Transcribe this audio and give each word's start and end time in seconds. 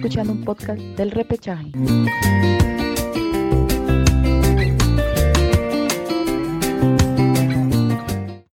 escuchando 0.00 0.32
un 0.32 0.42
podcast 0.42 0.80
del 0.80 1.10
repechaje. 1.10 1.72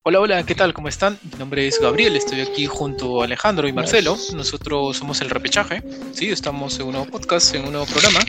Hola, 0.03 0.19
hola, 0.19 0.45
¿qué 0.45 0.55
tal? 0.55 0.73
¿Cómo 0.73 0.89
están? 0.89 1.17
Mi 1.23 1.39
nombre 1.39 1.65
es 1.65 1.79
Gabriel, 1.79 2.17
estoy 2.17 2.41
aquí 2.41 2.65
junto 2.65 3.21
a 3.21 3.25
Alejandro 3.25 3.65
y 3.65 3.71
Marcelo. 3.71 4.17
Nosotros 4.35 4.97
somos 4.97 5.21
el 5.21 5.29
Repechaje, 5.29 5.83
¿sí? 6.11 6.29
Estamos 6.31 6.77
en 6.79 6.87
un 6.87 6.91
nuevo 6.93 7.09
podcast, 7.09 7.55
en 7.55 7.63
un 7.63 7.71
nuevo 7.71 7.85
programa. 7.85 8.19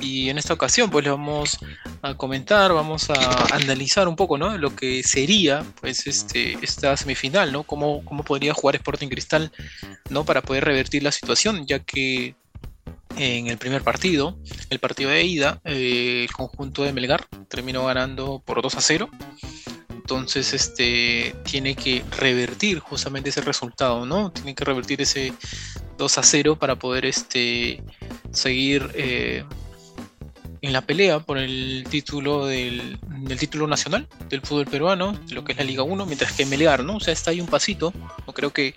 Y 0.00 0.30
en 0.30 0.38
esta 0.38 0.54
ocasión, 0.54 0.88
pues, 0.88 1.04
les 1.04 1.12
vamos 1.12 1.58
a 2.02 2.16
comentar, 2.16 2.72
vamos 2.72 3.10
a 3.10 3.54
analizar 3.56 4.06
un 4.06 4.14
poco, 4.14 4.38
¿no? 4.38 4.56
Lo 4.56 4.74
que 4.76 5.02
sería, 5.02 5.64
pues, 5.80 6.06
este, 6.06 6.58
esta 6.62 6.96
semifinal, 6.96 7.50
¿no? 7.50 7.64
Cómo, 7.64 8.04
cómo 8.04 8.22
podría 8.22 8.54
jugar 8.54 8.76
Sporting 8.76 9.08
Cristal, 9.08 9.50
¿no? 10.10 10.24
Para 10.24 10.42
poder 10.42 10.64
revertir 10.64 11.02
la 11.02 11.10
situación, 11.10 11.66
ya 11.66 11.80
que 11.80 12.36
en 13.16 13.46
el 13.48 13.58
primer 13.58 13.82
partido, 13.82 14.38
el 14.70 14.78
partido 14.78 15.10
de 15.10 15.24
ida, 15.24 15.60
eh, 15.64 16.26
el 16.28 16.32
conjunto 16.32 16.82
de 16.82 16.92
Melgar 16.92 17.26
terminó 17.48 17.86
ganando 17.86 18.42
por 18.44 18.62
2 18.62 18.74
a 18.74 18.80
0 18.80 19.10
entonces 20.02 20.52
este 20.52 21.34
tiene 21.44 21.76
que 21.76 22.04
revertir 22.18 22.80
justamente 22.80 23.30
ese 23.30 23.40
resultado, 23.40 24.04
¿no? 24.04 24.32
Tiene 24.32 24.54
que 24.54 24.64
revertir 24.64 25.00
ese 25.00 25.32
2 25.96 26.18
a 26.18 26.22
0 26.22 26.58
para 26.58 26.76
poder 26.76 27.06
este 27.06 27.82
seguir 28.32 28.90
eh, 28.94 29.44
en 30.62 30.72
la 30.72 30.80
pelea 30.80 31.18
por 31.18 31.38
el 31.38 31.84
título 31.90 32.46
del, 32.46 32.98
título 33.38 33.66
nacional 33.66 34.06
del 34.28 34.42
fútbol 34.42 34.66
peruano, 34.66 35.18
lo 35.32 35.42
que 35.42 35.52
es 35.52 35.58
la 35.58 35.64
Liga 35.64 35.82
1, 35.82 36.06
mientras 36.06 36.32
que 36.32 36.46
Melgar, 36.46 36.84
¿no? 36.84 36.96
O 36.96 37.00
sea, 37.00 37.12
está 37.12 37.32
ahí 37.32 37.40
un 37.40 37.48
pasito. 37.48 37.92
No 38.26 38.32
creo 38.32 38.52
que 38.52 38.74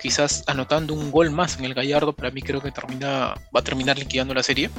quizás 0.00 0.44
anotando 0.46 0.94
un 0.94 1.10
gol 1.10 1.32
más 1.32 1.58
en 1.58 1.64
el 1.64 1.74
Gallardo, 1.74 2.12
para 2.12 2.30
mí 2.30 2.40
creo 2.40 2.62
que 2.62 2.70
termina, 2.70 3.34
va 3.54 3.60
a 3.60 3.64
terminar 3.64 3.98
liquidando 3.98 4.32
la 4.32 4.44
serie. 4.44 4.70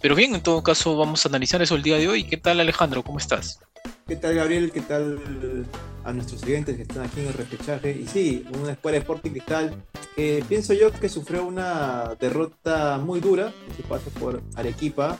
Pero 0.00 0.14
bien, 0.14 0.34
en 0.34 0.42
todo 0.42 0.62
caso, 0.62 0.96
vamos 0.96 1.26
a 1.26 1.28
analizar 1.28 1.60
eso 1.60 1.74
el 1.74 1.82
día 1.82 1.98
de 1.98 2.06
hoy. 2.06 2.24
¿Qué 2.24 2.36
tal, 2.36 2.60
Alejandro? 2.60 3.02
¿Cómo 3.02 3.18
estás? 3.18 3.58
¿Qué 4.06 4.14
tal, 4.16 4.34
Gabriel? 4.34 4.70
¿Qué 4.70 4.82
tal 4.82 5.66
a 6.04 6.12
nuestros 6.12 6.42
clientes 6.42 6.76
que 6.76 6.82
están 6.82 7.02
aquí 7.02 7.20
en 7.20 7.28
el 7.28 7.32
repechaje? 7.32 7.98
Y 8.00 8.06
sí, 8.06 8.44
una 8.62 8.72
escuela 8.72 8.96
de 8.96 9.00
Sporting 9.00 9.30
Cristal 9.30 9.82
que 10.14 10.44
pienso 10.48 10.74
yo 10.74 10.92
que 10.92 11.08
sufrió 11.08 11.44
una 11.44 12.14
derrota 12.20 12.98
muy 12.98 13.20
dura 13.20 13.52
en 13.68 13.76
su 13.76 13.82
paso 13.82 14.10
por 14.10 14.42
Arequipa. 14.54 15.18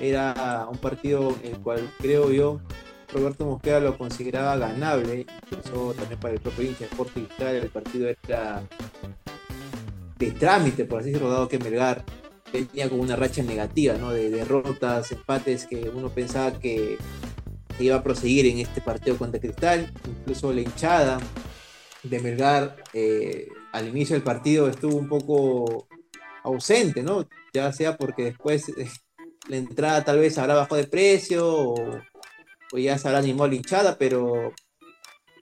Era 0.00 0.66
un 0.70 0.78
partido 0.78 1.36
en 1.42 1.54
el 1.54 1.60
cual 1.60 1.90
creo 1.98 2.30
yo 2.30 2.60
Roberto 3.12 3.46
Mosquera 3.46 3.80
lo 3.80 3.96
consideraba 3.96 4.56
ganable, 4.56 5.26
incluso 5.42 5.94
también 5.94 6.20
para 6.20 6.34
el 6.34 6.40
propio 6.40 6.64
hincha 6.64 6.84
Sporting 6.84 7.24
Cristal 7.24 7.56
el 7.56 7.70
partido 7.70 8.08
era 8.08 8.62
de 10.18 10.30
trámite, 10.32 10.84
por 10.84 11.00
así 11.00 11.10
decirlo, 11.10 11.30
dado 11.30 11.48
que 11.48 11.58
Melgar 11.58 12.04
tenía 12.50 12.88
como 12.88 13.02
una 13.02 13.16
racha 13.16 13.42
negativa, 13.42 13.94
¿no? 13.94 14.12
De 14.12 14.30
derrotas, 14.30 15.12
empates 15.12 15.66
que 15.66 15.90
uno 15.90 16.08
pensaba 16.08 16.58
que 16.58 16.98
iba 17.78 17.96
a 17.96 18.02
proseguir 18.02 18.46
en 18.46 18.58
este 18.58 18.80
partido 18.80 19.16
contra 19.16 19.40
Cristal. 19.40 19.92
Incluso 20.06 20.52
la 20.52 20.62
hinchada 20.62 21.18
de 22.02 22.20
Melgar 22.20 22.76
eh, 22.94 23.48
al 23.72 23.88
inicio 23.88 24.14
del 24.14 24.22
partido 24.22 24.68
estuvo 24.68 24.96
un 24.96 25.08
poco 25.08 25.86
ausente, 26.42 27.02
¿no? 27.02 27.28
Ya 27.52 27.72
sea 27.72 27.96
porque 27.96 28.24
después 28.24 28.72
la 29.48 29.56
entrada 29.56 30.04
tal 30.04 30.18
vez 30.18 30.38
habrá 30.38 30.54
bajado 30.54 30.76
de 30.76 30.86
precio 30.86 31.46
o, 31.48 32.00
ya 32.76 32.98
se 32.98 33.08
habrá 33.08 33.20
animado 33.20 33.48
la 33.48 33.54
hinchada, 33.54 33.96
pero 33.96 34.52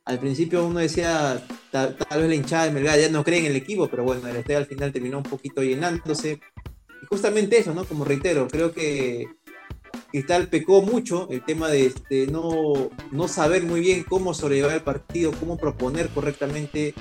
al 0.04 0.18
principio 0.18 0.66
uno 0.66 0.80
decía, 0.80 1.42
tal, 1.70 1.96
vez 1.96 2.28
la 2.28 2.34
hinchada 2.34 2.66
de 2.66 2.70
Melgar 2.70 2.98
ya 2.98 3.08
no 3.08 3.24
cree 3.24 3.40
en 3.40 3.46
el 3.46 3.56
equipo, 3.56 3.88
pero 3.88 4.04
bueno, 4.04 4.28
el 4.28 4.36
estadio 4.36 4.58
al 4.58 4.66
final 4.66 4.92
terminó 4.92 5.18
un 5.18 5.24
poquito 5.24 5.62
llenándose. 5.62 6.40
Y 7.02 7.06
justamente 7.06 7.58
eso, 7.58 7.74
¿no? 7.74 7.84
Como 7.84 8.04
reitero, 8.04 8.46
creo 8.48 8.72
que 8.72 9.26
Cristal 10.10 10.48
pecó 10.48 10.82
mucho 10.82 11.28
el 11.30 11.44
tema 11.44 11.68
de, 11.68 11.92
no, 12.30 12.90
no, 13.10 13.28
saber 13.28 13.64
muy 13.64 13.80
bien 13.80 14.04
cómo 14.04 14.34
sobrellevar 14.34 14.76
el 14.76 14.82
partido, 14.82 15.32
cómo 15.32 15.56
proponer 15.56 16.08
correctamente 16.10 16.94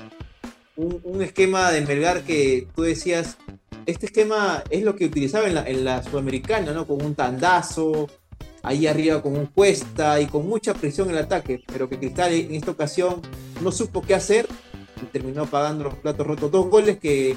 un, 0.76 1.22
esquema 1.22 1.70
de 1.70 1.82
Melgar 1.82 2.22
que 2.22 2.66
tú 2.74 2.82
decías, 2.82 3.38
este 3.86 4.06
esquema 4.06 4.64
es 4.70 4.82
lo 4.82 4.96
que 4.96 5.06
utilizaba 5.06 5.46
en 5.46 5.54
la, 5.54 5.68
en 5.68 5.84
la 5.84 6.02
Sudamericana, 6.02 6.72
¿no? 6.72 6.86
Con 6.86 7.04
un 7.04 7.14
tandazo, 7.14 8.08
ahí 8.62 8.86
arriba 8.86 9.22
con 9.22 9.36
un 9.36 9.46
cuesta 9.46 10.20
y 10.20 10.26
con 10.26 10.48
mucha 10.48 10.74
presión 10.74 11.10
en 11.10 11.16
el 11.16 11.24
ataque, 11.24 11.62
pero 11.66 11.88
que 11.88 11.98
Cristal 11.98 12.32
en 12.32 12.54
esta 12.54 12.70
ocasión 12.70 13.20
no 13.62 13.70
supo 13.70 14.02
qué 14.02 14.14
hacer 14.14 14.48
y 15.02 15.06
terminó 15.06 15.46
pagando 15.46 15.84
los 15.84 15.94
platos 15.94 16.26
rotos. 16.26 16.50
Dos 16.50 16.68
goles 16.68 16.98
que 16.98 17.36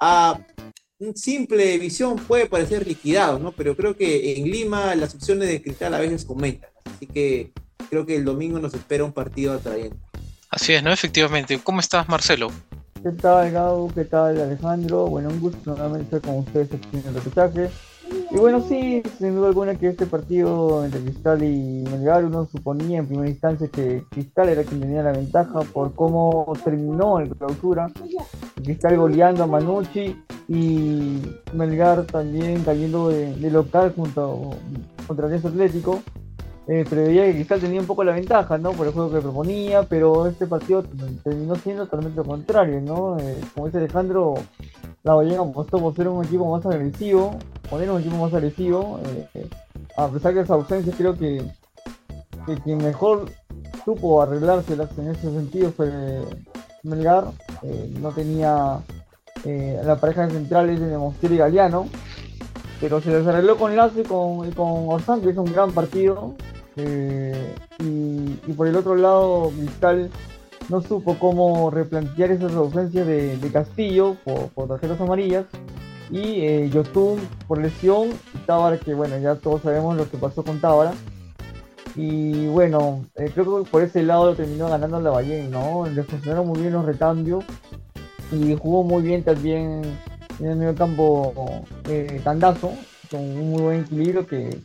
a 0.00 0.38
simple 1.14 1.78
visión 1.78 2.16
puede 2.16 2.46
parecer 2.46 2.86
liquidado, 2.86 3.38
¿no? 3.38 3.52
Pero 3.52 3.76
creo 3.76 3.96
que 3.96 4.36
en 4.36 4.50
Lima 4.50 4.94
las 4.96 5.14
opciones 5.14 5.48
de 5.48 5.62
cristal 5.62 5.94
a 5.94 6.00
veces 6.00 6.24
comentan. 6.24 6.70
Así 6.84 7.06
que 7.06 7.52
creo 7.88 8.04
que 8.04 8.16
el 8.16 8.24
domingo 8.24 8.58
nos 8.58 8.74
espera 8.74 9.04
un 9.04 9.12
partido 9.12 9.54
atrayente. 9.54 9.96
Así 10.50 10.72
es, 10.72 10.82
¿no? 10.82 10.92
Efectivamente. 10.92 11.58
¿Cómo 11.62 11.80
estás, 11.80 12.08
Marcelo? 12.08 12.50
¿Qué 13.02 13.12
tal, 13.12 13.50
Gabo? 13.50 13.90
¿Qué 13.94 14.04
tal, 14.04 14.38
Alejandro? 14.38 15.06
Bueno, 15.06 15.30
un 15.30 15.40
gusto 15.40 15.58
nuevamente 15.64 16.16
estar 16.16 16.20
con 16.20 16.40
ustedes 16.40 16.74
aquí 16.74 16.98
en 16.98 17.08
el 17.08 17.14
repechaje. 17.14 17.70
Y 18.30 18.36
bueno, 18.36 18.60
sí, 18.60 19.02
sin 19.18 19.34
duda 19.36 19.48
alguna 19.48 19.74
que 19.74 19.88
este 19.88 20.04
partido 20.04 20.84
entre 20.84 21.00
Cristal 21.00 21.42
y 21.42 21.82
Melgar, 21.90 22.26
uno 22.26 22.46
suponía 22.52 22.98
en 22.98 23.06
primera 23.06 23.30
instancia 23.30 23.68
que 23.68 24.04
Cristal 24.10 24.50
era 24.50 24.64
quien 24.64 24.80
tenía 24.80 25.02
la 25.02 25.12
ventaja 25.12 25.60
por 25.72 25.94
cómo 25.94 26.52
terminó 26.62 27.20
el 27.20 27.34
clausura. 27.34 27.90
Cristal 28.62 28.98
goleando 28.98 29.44
a 29.44 29.46
Manucci 29.46 30.14
y 30.48 31.22
Melgar 31.54 32.04
también 32.04 32.62
cayendo 32.64 33.08
de, 33.08 33.34
local 33.50 33.94
junto 33.96 34.50
contra 35.06 35.26
el 35.26 35.34
Atlético. 35.34 36.02
Eh, 36.72 36.84
preveía 36.88 37.24
que 37.24 37.32
Cristal 37.32 37.58
tenía 37.58 37.80
un 37.80 37.86
poco 37.88 38.04
la 38.04 38.12
ventaja, 38.12 38.56
¿no? 38.56 38.70
Por 38.70 38.86
el 38.86 38.92
juego 38.92 39.10
que 39.10 39.20
proponía, 39.20 39.82
pero 39.82 40.28
este 40.28 40.46
partido 40.46 40.84
terminó 41.24 41.56
siendo 41.56 41.86
totalmente 41.86 42.18
lo 42.18 42.24
contrario, 42.24 42.80
¿no? 42.80 43.18
Eh, 43.18 43.40
como 43.52 43.66
dice 43.66 43.78
Alejandro, 43.78 44.34
la 45.02 45.14
Vallega 45.14 45.42
apostó 45.42 45.80
por 45.80 45.96
ser 45.96 46.06
un 46.06 46.24
equipo 46.24 46.48
más 46.48 46.64
agresivo, 46.64 47.36
poner 47.68 47.90
un 47.90 48.00
equipo 48.00 48.18
más 48.18 48.32
agresivo. 48.32 49.00
Eh, 49.34 49.48
a 49.96 50.06
pesar 50.06 50.32
de 50.32 50.42
esa 50.42 50.54
ausencia, 50.54 50.94
creo 50.96 51.18
que, 51.18 51.42
que 52.46 52.54
quien 52.62 52.78
mejor 52.78 53.28
supo 53.84 54.22
arreglarse 54.22 54.74
en 54.74 55.08
ese 55.08 55.22
sentido 55.22 55.72
fue 55.72 55.90
Melgar. 56.84 57.32
no 57.98 58.12
tenía 58.12 58.78
la 59.44 59.96
pareja 59.96 60.28
de 60.28 60.34
centrales 60.34 60.78
de 60.78 60.96
Montiel 60.96 61.32
y 61.32 61.38
Galeano, 61.38 61.88
pero 62.80 63.00
se 63.00 63.10
les 63.10 63.26
arregló 63.26 63.56
con 63.56 63.74
Lazo 63.74 63.98
y 63.98 64.04
con, 64.04 64.52
con 64.52 64.88
Orsán, 64.88 65.20
que 65.20 65.30
es 65.30 65.36
un 65.36 65.52
gran 65.52 65.72
partido. 65.72 66.36
Y, 66.76 68.52
por 68.56 68.66
el 68.66 68.76
otro 68.76 68.94
lado, 68.94 69.50
Cristal 69.56 70.10
no 70.68 70.80
supo 70.80 71.18
cómo 71.18 71.70
replantear 71.70 72.30
esas 72.30 72.52
ausencias 72.52 73.06
de, 73.06 73.50
Castillo 73.52 74.16
por, 74.24 74.68
tarjetas 74.68 75.00
amarillas. 75.00 75.46
Y 76.10 76.40
eh, 76.40 76.68
Yotun 76.70 77.20
por 77.46 77.58
lesión 77.58 78.08
y 78.34 78.38
Tábara 78.38 78.78
que 78.78 78.94
bueno 78.94 79.16
ya 79.18 79.36
todos 79.36 79.62
sabemos 79.62 79.96
lo 79.96 80.10
que 80.10 80.16
pasó 80.16 80.42
con 80.42 80.60
Tábara. 80.60 80.92
Y 81.94 82.48
bueno 82.48 83.04
eh, 83.14 83.30
creo 83.32 83.62
que 83.62 83.70
por 83.70 83.82
ese 83.82 84.02
lado 84.02 84.34
terminó 84.34 84.68
ganando 84.68 85.00
la 85.00 85.10
Ballén 85.10 85.52
no 85.52 85.86
le 85.86 86.02
funcionaron 86.02 86.48
muy 86.48 86.60
bien 86.60 86.72
los 86.72 86.84
recambios 86.84 87.44
y 88.32 88.56
jugó 88.56 88.82
muy 88.82 89.02
bien 89.02 89.22
también 89.22 89.82
en 90.40 90.46
el 90.46 90.56
medio 90.56 90.74
campo 90.74 91.64
eh, 91.88 92.20
Tandazo 92.24 92.72
con 93.08 93.20
un 93.20 93.50
muy 93.50 93.62
buen 93.62 93.80
equilibrio 93.82 94.26
que 94.26 94.58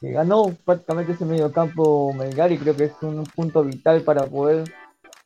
que 0.00 0.12
ganó 0.12 0.54
prácticamente 0.64 1.12
ese 1.12 1.24
medio 1.24 1.52
campo 1.52 2.12
Melgar 2.12 2.52
y 2.52 2.58
creo 2.58 2.76
que 2.76 2.84
es 2.84 2.92
un 3.02 3.24
punto 3.24 3.64
vital 3.64 4.02
para 4.02 4.26
poder 4.26 4.64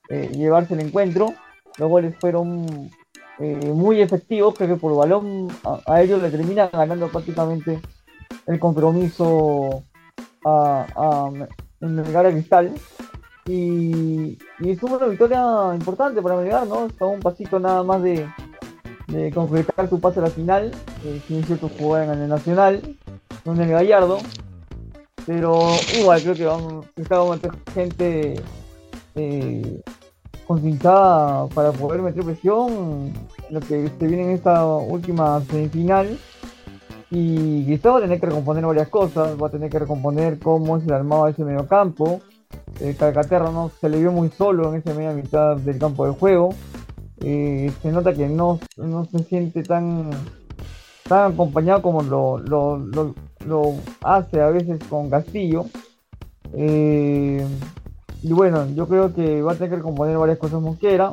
eh, 0.09 0.31
llevarse 0.34 0.75
el 0.75 0.81
encuentro. 0.81 1.34
Los 1.78 1.88
goles 1.88 2.15
fueron 2.21 2.91
eh, 3.39 3.72
muy 3.72 4.01
efectivos, 4.01 4.54
creo 4.54 4.69
que 4.69 4.80
por 4.80 4.97
balón 4.97 5.48
a, 5.86 6.03
ellos 6.03 6.22
le 6.22 6.30
termina 6.30 6.69
ganando 6.69 7.09
prácticamente 7.09 7.80
el 8.47 8.59
compromiso 8.59 9.84
a, 10.45 10.86
a, 10.95 11.30
Melgar 11.80 12.27
a 12.27 12.30
Cristal. 12.30 12.72
Y, 13.45 14.39
y 14.60 14.71
es 14.71 14.83
una 14.83 15.07
victoria 15.07 15.75
importante 15.75 16.22
para 16.22 16.36
Melgar, 16.36 16.66
¿no? 16.66 16.86
Está 16.86 17.07
un 17.07 17.21
pasito 17.21 17.59
nada 17.59 17.83
más 17.83 18.03
de, 18.03 18.28
concretar 19.34 19.89
su 19.89 20.01
pase 20.01 20.21
a 20.21 20.22
la 20.22 20.30
final. 20.30 20.71
Eh, 21.04 21.21
si 21.27 21.39
es 21.39 21.47
cierto, 21.47 21.68
jugar 21.68 22.04
en 22.04 22.22
el 22.22 22.28
Nacional, 22.28 22.97
donde 23.45 23.65
el 23.65 23.71
Gallardo. 23.71 24.18
Pero 25.27 25.77
igual 25.98 26.21
creo 26.22 26.34
que 26.34 26.45
vamos, 26.45 26.86
a 26.97 27.30
meter 27.30 27.53
gente 27.74 28.34
eh, 29.15 29.83
para 31.54 31.72
poder 31.72 32.03
meter 32.03 32.24
presión 32.24 33.13
lo 33.51 33.60
que 33.60 33.89
se 33.98 34.07
viene 34.07 34.24
en 34.24 34.30
esta 34.30 34.66
última 34.66 35.41
semifinal. 35.42 36.19
Y 37.10 37.65
quizá 37.66 37.91
va 37.91 37.98
a 37.98 38.01
tener 38.01 38.21
que 38.21 38.27
recomponer 38.27 38.65
varias 38.65 38.89
cosas, 38.89 39.36
va 39.41 39.48
a 39.48 39.51
tener 39.51 39.71
que 39.71 39.78
recomponer 39.78 40.39
cómo 40.39 40.78
es 40.78 40.84
el 40.84 40.92
armado 40.92 41.28
ese 41.28 41.45
medio 41.45 41.66
campo. 41.66 42.21
Eh, 42.80 42.97
Calcaterra 42.98 43.51
no 43.51 43.71
se 43.80 43.89
le 43.89 43.98
vio 43.98 44.13
muy 44.13 44.30
solo 44.30 44.71
en 44.71 44.80
esa 44.80 44.95
media 44.95 45.13
mitad 45.13 45.57
del 45.57 45.78
campo 45.78 46.07
de 46.07 46.13
juego. 46.13 46.54
eh, 47.21 47.71
se 47.83 47.92
nota 47.92 48.13
que 48.13 48.28
no, 48.28 48.59
no 48.78 49.04
se 49.04 49.21
siente 49.25 49.63
tan, 49.63 50.10
tan 51.07 51.33
acompañado 51.33 51.83
como 51.83 52.03
lo, 52.03 52.39
lo, 52.39 52.78
lo, 52.78 53.15
lo 53.47 53.74
hace 54.03 54.41
a 54.41 54.48
veces 54.48 54.78
con 54.89 55.10
Castillo. 55.10 55.66
Eh, 56.54 57.47
y 58.22 58.33
bueno, 58.33 58.66
yo 58.74 58.86
creo 58.86 59.12
que 59.15 59.42
va 59.42 59.53
a 59.53 59.54
tener 59.56 59.78
que 59.78 59.83
componer 59.83 60.16
varias 60.16 60.39
cosas 60.39 60.60
Mosquera. 60.60 61.10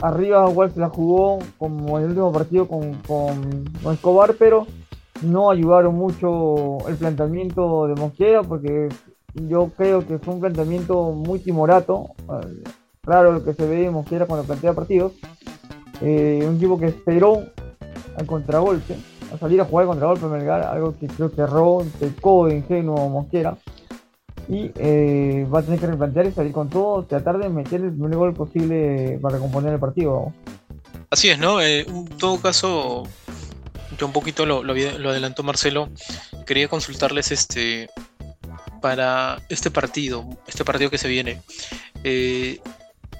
Arriba 0.00 0.48
igual 0.48 0.70
se 0.70 0.80
la 0.80 0.88
jugó 0.88 1.40
como 1.58 1.98
en 1.98 2.04
el 2.04 2.10
último 2.10 2.32
partido 2.32 2.68
con, 2.68 2.94
con, 3.06 3.92
Escobar, 3.92 4.34
pero 4.38 4.66
no 5.22 5.50
ayudaron 5.50 5.96
mucho 5.96 6.78
el 6.88 6.94
planteamiento 6.94 7.88
de 7.88 7.94
Mosquera 7.96 8.44
porque 8.44 8.88
yo 9.34 9.70
creo 9.76 10.06
que 10.06 10.18
fue 10.18 10.34
un 10.34 10.40
planteamiento 10.40 11.10
muy 11.10 11.40
timorato. 11.40 12.10
Claro 13.02 13.32
lo 13.32 13.42
que 13.42 13.54
se 13.54 13.66
ve 13.66 13.86
en 13.86 13.92
Mosquera 13.94 14.26
cuando 14.26 14.46
plantea 14.46 14.74
partidos. 14.74 15.14
Eh, 16.00 16.44
un 16.48 16.56
equipo 16.56 16.78
que 16.78 16.86
esperó 16.86 17.42
al 18.16 18.26
contragolpe, 18.26 18.94
a 19.32 19.38
salir 19.38 19.60
a 19.60 19.64
jugar 19.64 19.84
al 19.84 19.88
contragolpe 19.88 20.26
Melgar, 20.26 20.62
algo 20.62 20.94
que 20.98 21.06
creo 21.06 21.30
que 21.30 21.42
erró, 21.42 21.84
pecó 21.98 22.46
de 22.46 22.56
ingenuo 22.56 23.08
Mosquera 23.08 23.56
y 24.48 24.70
eh, 24.76 25.46
va 25.52 25.60
a 25.60 25.62
tener 25.62 25.78
que 25.78 25.86
replantear 25.86 26.26
y 26.26 26.32
salir 26.32 26.52
con 26.52 26.70
todo, 26.70 27.04
tratar 27.04 27.38
de 27.38 27.48
meter 27.50 27.82
el 27.82 27.92
primer 27.92 28.16
gol 28.16 28.34
posible 28.34 29.18
para 29.20 29.36
recomponer 29.36 29.74
el 29.74 29.78
partido. 29.78 30.32
Así 31.10 31.28
es, 31.28 31.38
¿no? 31.38 31.60
Eh, 31.60 31.80
en 31.80 32.06
todo 32.16 32.40
caso, 32.40 33.04
yo 33.98 34.06
un 34.06 34.12
poquito 34.12 34.46
lo, 34.46 34.62
lo, 34.62 34.74
lo, 34.74 35.10
adelantó 35.10 35.42
Marcelo, 35.42 35.90
quería 36.46 36.68
consultarles 36.68 37.30
este 37.30 37.90
para 38.80 39.38
este 39.48 39.70
partido, 39.70 40.24
este 40.46 40.64
partido 40.64 40.90
que 40.90 40.98
se 40.98 41.08
viene. 41.08 41.42
Eh, 42.04 42.60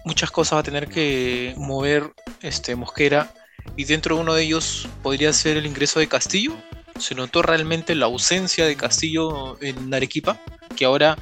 muchas 0.04 0.30
cosas 0.30 0.56
va 0.56 0.60
a 0.60 0.64
tener 0.64 0.88
que 0.88 1.54
mover 1.58 2.12
este 2.40 2.74
Mosquera 2.76 3.30
y 3.76 3.84
dentro 3.84 4.16
de 4.16 4.22
uno 4.22 4.34
de 4.34 4.42
ellos 4.42 4.88
podría 5.02 5.32
ser 5.32 5.56
el 5.56 5.66
ingreso 5.66 6.00
de 6.00 6.08
Castillo. 6.08 6.56
Se 6.98 7.14
notó 7.14 7.42
realmente 7.42 7.94
la 7.94 8.06
ausencia 8.06 8.66
de 8.66 8.76
Castillo 8.76 9.60
en 9.62 9.92
Arequipa 9.94 10.40
que 10.76 10.84
ahora 10.84 11.16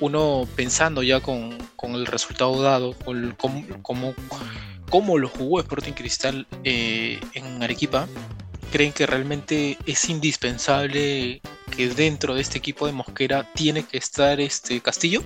uno 0.00 0.46
pensando 0.54 1.02
ya 1.02 1.20
con, 1.20 1.56
el 1.82 2.06
resultado 2.06 2.60
dado, 2.62 2.92
con 2.92 3.34
cómo, 3.82 5.18
lo 5.18 5.28
jugó 5.28 5.60
Sporting 5.60 5.92
Cristal 5.92 6.46
eh, 6.64 7.18
en 7.34 7.62
Arequipa, 7.62 8.06
creen 8.70 8.92
que 8.92 9.06
realmente 9.06 9.78
es 9.86 10.08
indispensable 10.08 11.40
que 11.74 11.88
dentro 11.88 12.34
de 12.34 12.42
este 12.42 12.58
equipo 12.58 12.86
de 12.86 12.92
Mosquera 12.92 13.50
tiene 13.54 13.84
que 13.84 13.98
estar 13.98 14.40
este 14.40 14.80
Castillo? 14.80 15.22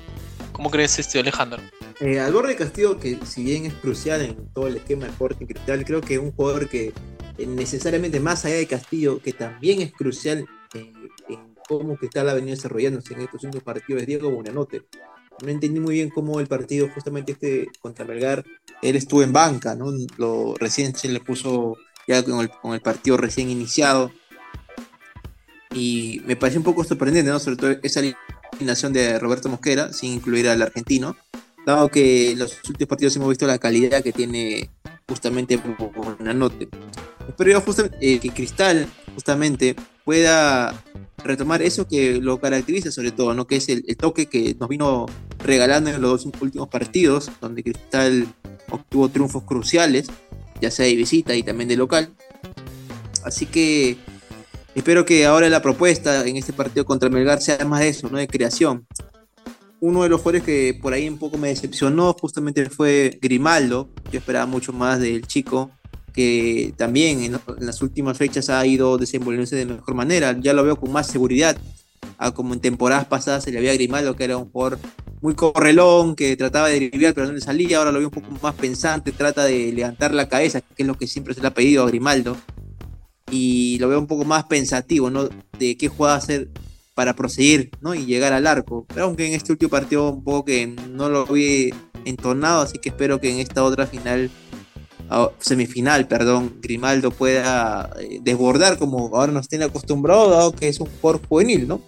¿Cómo 0.52 0.70
crees 0.70 0.98
este 0.98 1.18
Alejandro? 1.18 1.60
Eh, 2.00 2.18
al 2.18 2.32
borde 2.32 2.50
de 2.50 2.56
Castillo, 2.56 2.98
que 2.98 3.18
si 3.26 3.44
bien 3.44 3.66
es 3.66 3.74
crucial 3.74 4.22
en 4.22 4.34
todo 4.54 4.68
el 4.68 4.76
esquema 4.76 5.04
de 5.04 5.10
Sporting 5.10 5.46
Cristal, 5.46 5.84
creo 5.84 6.00
que 6.00 6.14
es 6.14 6.20
un 6.20 6.32
jugador 6.32 6.66
que 6.66 6.94
eh, 7.36 7.46
necesariamente 7.46 8.20
más 8.20 8.44
allá 8.46 8.54
de 8.54 8.66
Castillo, 8.66 9.20
que 9.20 9.34
también 9.34 9.82
es 9.82 9.92
crucial 9.92 10.46
en, 10.72 10.92
cómo 11.68 11.96
Cristal 11.96 12.28
ha 12.28 12.34
venido 12.34 12.56
desarrollándose 12.56 13.14
en 13.14 13.20
estos 13.20 13.44
últimos 13.44 13.62
partidos 13.62 14.00
de 14.00 14.06
Diego 14.06 14.30
Buenanote. 14.30 14.82
No 15.42 15.48
entendí 15.50 15.78
muy 15.78 15.94
bien 15.94 16.10
cómo 16.10 16.40
el 16.40 16.46
partido, 16.46 16.88
justamente 16.92 17.32
este 17.32 17.68
contra 17.80 18.04
Melgar, 18.04 18.44
él 18.82 18.96
estuvo 18.96 19.22
en 19.22 19.32
banca, 19.32 19.74
¿no? 19.74 19.92
Lo, 20.16 20.54
recién 20.56 20.94
se 20.96 21.08
le 21.08 21.20
puso 21.20 21.76
ya 22.08 22.24
con 22.24 22.74
el, 22.74 22.80
partido 22.80 23.18
recién 23.18 23.50
iniciado. 23.50 24.10
Y 25.72 26.22
me 26.26 26.34
pareció 26.34 26.58
un 26.60 26.64
poco 26.64 26.82
sorprendente, 26.82 27.30
¿no? 27.30 27.38
Sobre 27.38 27.56
todo 27.56 27.70
esa 27.82 28.00
alineación 28.52 28.92
de 28.92 29.18
Roberto 29.18 29.48
Mosquera, 29.48 29.92
sin 29.92 30.14
incluir 30.14 30.48
al 30.48 30.62
argentino. 30.62 31.16
Dado 31.70 31.88
que 31.88 32.32
en 32.32 32.38
los 32.38 32.58
últimos 32.68 32.88
partidos 32.88 33.16
hemos 33.16 33.28
visto 33.28 33.46
la 33.46 33.58
calidad 33.58 34.02
que 34.02 34.12
tiene 34.12 34.70
justamente 35.08 35.56
Buenanote. 35.56 36.68
Espero 37.28 37.50
yo 37.50 37.60
justamente, 37.60 37.98
eh, 38.00 38.18
que 38.18 38.30
Cristal 38.30 38.86
justamente 39.14 39.76
pueda 40.04 40.74
retomar 41.22 41.62
eso 41.62 41.86
que 41.86 42.20
lo 42.20 42.40
caracteriza 42.40 42.90
sobre 42.90 43.12
todo, 43.12 43.34
¿no? 43.34 43.46
que 43.46 43.56
es 43.56 43.68
el, 43.68 43.84
toque 43.96 44.26
que 44.26 44.56
nos 44.58 44.68
vino 44.68 45.06
regalando 45.38 45.90
en 45.90 46.00
los 46.00 46.26
últimos 46.40 46.68
partidos, 46.68 47.30
donde 47.40 47.62
Cristal 47.62 48.26
obtuvo 48.70 49.08
triunfos 49.08 49.44
cruciales, 49.44 50.08
ya 50.60 50.70
sea 50.70 50.86
de 50.86 50.96
visita 50.96 51.34
y 51.34 51.42
también 51.42 51.68
de 51.68 51.76
local. 51.76 52.12
Así 53.24 53.46
que 53.46 53.96
espero 54.74 55.04
que 55.04 55.26
ahora 55.26 55.48
la 55.48 55.62
propuesta 55.62 56.26
en 56.26 56.36
este 56.36 56.52
partido 56.52 56.84
contra 56.84 57.10
Melgar 57.10 57.40
sea 57.40 57.64
más 57.64 57.80
de 57.80 57.88
eso, 57.88 58.08
¿no? 58.10 58.18
de 58.18 58.28
creación. 58.28 58.86
Uno 59.80 60.02
de 60.02 60.08
los 60.10 60.20
jugadores 60.20 60.44
que 60.44 60.78
por 60.80 60.92
ahí 60.92 61.08
un 61.08 61.18
poco 61.18 61.38
me 61.38 61.48
decepcionó 61.48 62.12
justamente 62.12 62.68
fue 62.68 63.18
Grimaldo. 63.20 63.88
Yo 64.12 64.18
esperaba 64.18 64.46
mucho 64.46 64.72
más 64.72 65.00
del 65.00 65.26
chico 65.26 65.70
que 66.12 66.74
también 66.76 67.22
en, 67.22 67.38
las 67.60 67.82
últimas 67.82 68.18
fechas 68.18 68.50
ha 68.50 68.64
ido 68.66 68.98
desenvolviéndose 68.98 69.56
de 69.56 69.66
mejor 69.66 69.94
manera. 69.94 70.36
Ya 70.38 70.52
lo 70.52 70.64
veo 70.64 70.76
con 70.76 70.92
más 70.92 71.06
seguridad, 71.06 71.56
a 72.18 72.32
como 72.32 72.54
en 72.54 72.60
temporadas 72.60 73.06
pasadas 73.06 73.44
se 73.44 73.52
le 73.52 73.58
había 73.58 73.74
Grimaldo, 73.74 74.16
que 74.16 74.24
era 74.24 74.36
un 74.36 74.50
jugador 74.50 74.78
muy 75.20 75.34
correlón, 75.34 76.16
que 76.16 76.36
trataba 76.36 76.68
de 76.68 76.76
driblar 76.76 77.14
pero 77.14 77.26
no 77.26 77.32
le 77.32 77.40
salía, 77.40 77.78
ahora 77.78 77.92
lo 77.92 77.98
veo 77.98 78.08
un 78.08 78.14
poco 78.14 78.28
más 78.42 78.54
pensante, 78.54 79.12
trata 79.12 79.44
de 79.44 79.72
levantar 79.72 80.14
la 80.14 80.28
cabeza, 80.28 80.60
que 80.60 80.82
es 80.82 80.86
lo 80.86 80.96
que 80.96 81.06
siempre 81.06 81.34
se 81.34 81.40
le 81.40 81.46
ha 81.46 81.54
pedido 81.54 81.84
a 81.84 81.88
Grimaldo, 81.88 82.36
y 83.30 83.78
lo 83.78 83.88
veo 83.88 83.98
un 83.98 84.06
poco 84.06 84.24
más 84.24 84.44
pensativo, 84.44 85.10
¿no? 85.10 85.28
De 85.58 85.76
qué 85.76 85.88
jugada 85.88 86.16
hacer 86.16 86.48
para 86.94 87.14
proseguir, 87.14 87.70
¿no? 87.80 87.94
Y 87.94 88.06
llegar 88.06 88.32
al 88.32 88.46
arco. 88.46 88.86
Pero 88.88 89.06
aunque 89.06 89.26
en 89.26 89.34
este 89.34 89.52
último 89.52 89.70
partido 89.70 90.10
un 90.10 90.24
poco 90.24 90.46
que 90.46 90.66
no 90.66 91.08
lo 91.08 91.26
vi 91.26 91.72
entonado, 92.04 92.62
así 92.62 92.78
que 92.78 92.90
espero 92.90 93.20
que 93.20 93.30
en 93.30 93.38
esta 93.38 93.64
otra 93.64 93.86
final 93.86 94.30
semifinal, 95.38 96.06
perdón, 96.06 96.58
Grimaldo 96.60 97.10
pueda 97.10 97.90
eh, 97.98 98.20
desbordar 98.22 98.78
como 98.78 99.10
ahora 99.16 99.32
nos 99.32 99.48
tiene 99.48 99.64
acostumbrado, 99.64 100.30
dado 100.30 100.52
que 100.52 100.68
es 100.68 100.78
un 100.78 100.86
jugador 100.86 101.20
juvenil, 101.26 101.66
¿no? 101.66 101.80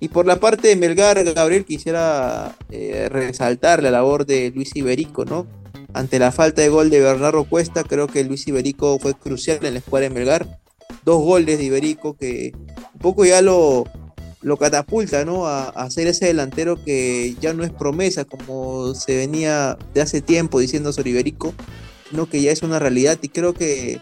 Y 0.00 0.08
por 0.08 0.26
la 0.26 0.40
parte 0.40 0.68
de 0.68 0.76
Melgar, 0.76 1.22
Gabriel, 1.32 1.64
quisiera 1.64 2.56
eh, 2.70 3.08
resaltar 3.08 3.82
la 3.82 3.90
labor 3.90 4.26
de 4.26 4.50
Luis 4.54 4.74
Iberico, 4.74 5.24
¿no? 5.24 5.46
Ante 5.92 6.18
la 6.18 6.32
falta 6.32 6.62
de 6.62 6.70
gol 6.70 6.90
de 6.90 7.00
Bernardo 7.00 7.44
Cuesta, 7.44 7.84
creo 7.84 8.08
que 8.08 8.24
Luis 8.24 8.48
Iberico 8.48 8.98
fue 8.98 9.14
crucial 9.14 9.64
en 9.64 9.74
la 9.74 9.78
escuadra 9.78 10.08
de 10.08 10.14
Melgar. 10.14 10.58
Dos 11.04 11.22
goles 11.22 11.58
de 11.58 11.64
Iberico 11.64 12.16
que 12.16 12.52
un 12.94 12.98
poco 12.98 13.24
ya 13.24 13.42
lo, 13.42 13.84
lo 14.42 14.56
catapulta, 14.56 15.24
¿no? 15.24 15.46
A, 15.46 15.72
a, 15.74 15.86
ese 15.86 16.26
delantero 16.26 16.82
que 16.84 17.36
ya 17.40 17.54
no 17.54 17.64
es 17.64 17.70
promesa, 17.70 18.24
como 18.24 18.94
se 18.94 19.16
venía 19.16 19.78
de 19.94 20.02
hace 20.02 20.20
tiempo 20.20 20.60
diciendo 20.60 20.92
sobre 20.92 21.10
Iberico, 21.10 21.54
no 22.10 22.28
que 22.28 22.42
ya 22.42 22.52
es 22.52 22.62
una 22.62 22.78
realidad 22.78 23.18
y 23.22 23.28
creo 23.28 23.54
que 23.54 24.00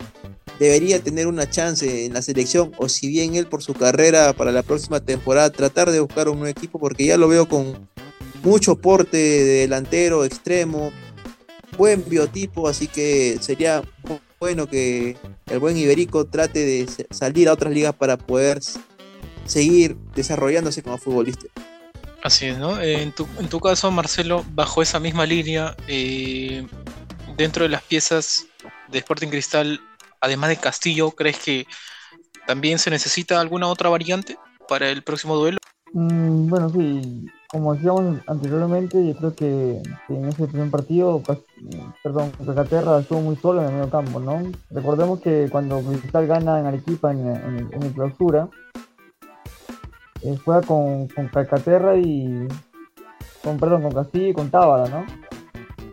debería 0.58 1.02
tener 1.02 1.26
una 1.26 1.48
chance 1.48 2.04
en 2.04 2.12
la 2.12 2.22
selección 2.22 2.72
o 2.76 2.88
si 2.88 3.08
bien 3.08 3.34
él 3.34 3.46
por 3.46 3.62
su 3.62 3.72
carrera 3.72 4.32
para 4.34 4.52
la 4.52 4.62
próxima 4.62 5.00
temporada 5.00 5.50
tratar 5.50 5.90
de 5.90 6.00
buscar 6.00 6.28
un 6.28 6.38
nuevo 6.38 6.50
equipo 6.50 6.78
porque 6.78 7.06
ya 7.06 7.16
lo 7.16 7.28
veo 7.28 7.48
con 7.48 7.88
mucho 8.42 8.76
porte 8.76 9.16
de 9.16 9.60
delantero, 9.60 10.24
extremo, 10.24 10.92
buen 11.78 12.04
biotipo, 12.06 12.68
así 12.68 12.88
que 12.88 13.38
sería 13.40 13.82
bueno 14.38 14.68
que 14.68 15.16
el 15.50 15.58
buen 15.58 15.76
Iberico 15.76 16.26
trate 16.26 16.64
de 16.64 16.86
salir 17.10 17.48
a 17.48 17.52
otras 17.52 17.72
ligas 17.72 17.94
para 17.94 18.16
poder 18.16 18.60
seguir 19.50 19.96
desarrollándose 20.14 20.82
como 20.82 20.96
futbolista. 20.96 21.46
Así 22.22 22.46
es, 22.46 22.58
¿no? 22.58 22.80
En 22.80 23.12
tu, 23.12 23.26
en 23.38 23.48
tu 23.48 23.58
caso, 23.60 23.90
Marcelo, 23.90 24.44
bajo 24.52 24.80
esa 24.80 25.00
misma 25.00 25.26
línea, 25.26 25.74
eh, 25.88 26.66
dentro 27.36 27.64
de 27.64 27.70
las 27.70 27.82
piezas 27.82 28.46
de 28.88 28.98
Sporting 28.98 29.28
Cristal, 29.28 29.80
además 30.20 30.50
de 30.50 30.56
Castillo, 30.56 31.10
¿crees 31.10 31.38
que 31.38 31.66
también 32.46 32.78
se 32.78 32.90
necesita 32.90 33.40
alguna 33.40 33.66
otra 33.68 33.88
variante 33.88 34.38
para 34.68 34.88
el 34.88 35.02
próximo 35.02 35.36
duelo? 35.36 35.58
Mm, 35.92 36.48
bueno, 36.48 36.68
sí, 36.70 37.26
como 37.48 37.74
decíamos 37.74 38.20
anteriormente, 38.28 39.04
yo 39.04 39.16
creo 39.16 39.34
que, 39.34 39.82
en 40.08 40.28
ese 40.28 40.46
primer 40.46 40.70
partido, 40.70 41.20
perdón, 42.04 42.30
Cacaterra 42.46 43.00
estuvo 43.00 43.20
muy 43.20 43.36
solo 43.36 43.62
en 43.62 43.68
el 43.68 43.74
medio 43.74 43.90
campo, 43.90 44.20
¿no? 44.20 44.42
Recordemos 44.70 45.20
que 45.20 45.48
cuando 45.50 45.80
Cristal 45.80 46.28
gana 46.28 46.60
en 46.60 46.66
Arequipa 46.66 47.10
en, 47.10 47.26
en, 47.72 47.82
el 47.82 47.92
clausura, 47.92 48.48
eh, 50.22 50.36
juega 50.44 50.62
con, 50.62 51.08
con 51.08 51.28
Calcaterra 51.28 51.96
y 51.96 52.48
con 53.42 53.58
con 53.58 53.92
Castillo 53.92 54.28
y 54.28 54.32
con 54.34 54.50
Tábara, 54.50 54.88
¿no? 54.88 55.04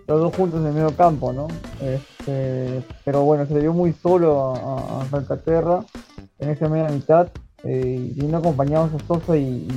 los 0.07 0.21
dos 0.21 0.35
juntos 0.35 0.61
en 0.61 0.67
el 0.67 0.73
medio 0.73 0.95
campo, 0.95 1.33
¿no? 1.33 1.47
Este, 1.81 2.81
pero 3.03 3.23
bueno, 3.23 3.45
se 3.45 3.53
le 3.53 3.61
dio 3.61 3.73
muy 3.73 3.91
solo 3.91 4.53
a, 4.55 5.05
Calcaterra 5.11 5.83
en 6.39 6.49
esa 6.49 6.69
media 6.69 6.89
mitad. 6.89 7.29
Eh, 7.63 8.13
y 8.15 8.23
no 8.25 8.37
acompañados 8.37 8.91
a 8.93 9.07
Sosa 9.07 9.35
y, 9.35 9.67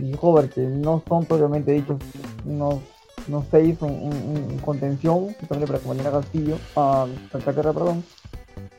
y, 0.00 0.10
y, 0.10 0.48
que 0.48 0.60
no 0.62 1.00
son 1.08 1.24
propiamente 1.24 1.70
dichos 1.70 1.96
no 2.44 2.80
no 3.28 3.44
se 3.50 3.64
hizo 3.64 3.86
un, 3.86 4.58
contención 4.64 5.32
justamente 5.38 5.66
para 5.66 5.78
acompañar 5.78 6.08
a 6.08 6.20
Castillo, 6.20 6.56
a 6.76 7.06
Calcaterra, 7.30 7.72
perdón. 7.72 8.04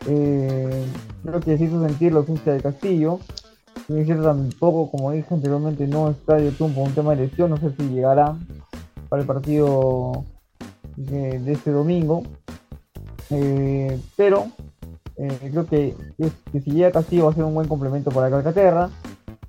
Eh, 0.07 0.85
creo 1.23 1.39
que 1.39 1.57
se 1.57 1.63
hizo 1.63 1.85
sentir 1.85 2.11
la 2.11 2.19
ausencia 2.19 2.53
de 2.53 2.61
Castillo. 2.61 3.19
Tampoco, 3.87 4.91
como 4.91 5.11
dije 5.11 5.33
anteriormente, 5.33 5.87
no 5.87 6.09
está 6.09 6.35
de 6.35 6.51
por 6.51 6.69
un 6.69 6.93
tema 6.93 7.15
de 7.15 7.27
lesión. 7.27 7.49
No 7.49 7.57
sé 7.57 7.71
si 7.77 7.89
llegará 7.89 8.35
para 9.09 9.21
el 9.21 9.27
partido 9.27 10.23
de, 10.95 11.51
este 11.51 11.71
domingo. 11.71 12.23
Eh, 13.29 13.99
pero 14.15 14.47
eh, 15.17 15.49
creo 15.51 15.65
que, 15.65 15.95
que, 16.51 16.61
si 16.61 16.71
llega 16.71 16.91
Castillo 16.91 17.25
va 17.25 17.31
a 17.31 17.35
ser 17.35 17.43
un 17.43 17.53
buen 17.53 17.67
complemento 17.67 18.11
para 18.11 18.29
Calcaterra. 18.29 18.89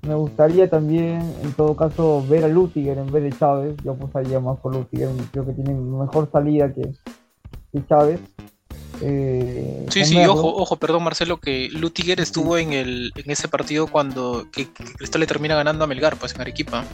Me 0.07 0.15
gustaría 0.15 0.69
también, 0.69 1.21
en 1.41 1.53
todo 1.53 1.75
caso, 1.77 2.23
ver 2.27 2.43
a 2.43 2.49
Lutiger 2.49 2.97
en 2.97 3.11
vez 3.11 3.23
de 3.23 3.31
Chávez. 3.31 3.77
Yo 3.83 3.93
apostaría 3.93 4.39
más 4.39 4.59
por 4.59 4.75
Lutiger. 4.75 5.09
Creo 5.31 5.45
que 5.45 5.53
tiene 5.53 5.73
mejor 5.73 6.29
salida 6.29 6.73
que, 6.73 6.91
que 7.71 7.85
Chávez. 7.87 8.19
Eh, 9.05 9.85
sí, 9.89 10.05
sí, 10.05 10.17
ojo, 10.25 10.55
ojo, 10.55 10.77
perdón 10.77 11.03
Marcelo, 11.03 11.37
que 11.37 11.67
Lutiger 11.69 12.21
estuvo 12.21 12.57
en 12.57 12.71
el 12.71 13.11
en 13.17 13.31
ese 13.31 13.49
partido 13.49 13.87
cuando 13.87 14.45
que, 14.49 14.71
Cristal 14.71 15.19
le 15.19 15.27
termina 15.27 15.55
ganando 15.55 15.83
a 15.83 15.87
Melgar, 15.87 16.15
pues 16.15 16.33
en 16.35 16.41
Arequipa. 16.41 16.85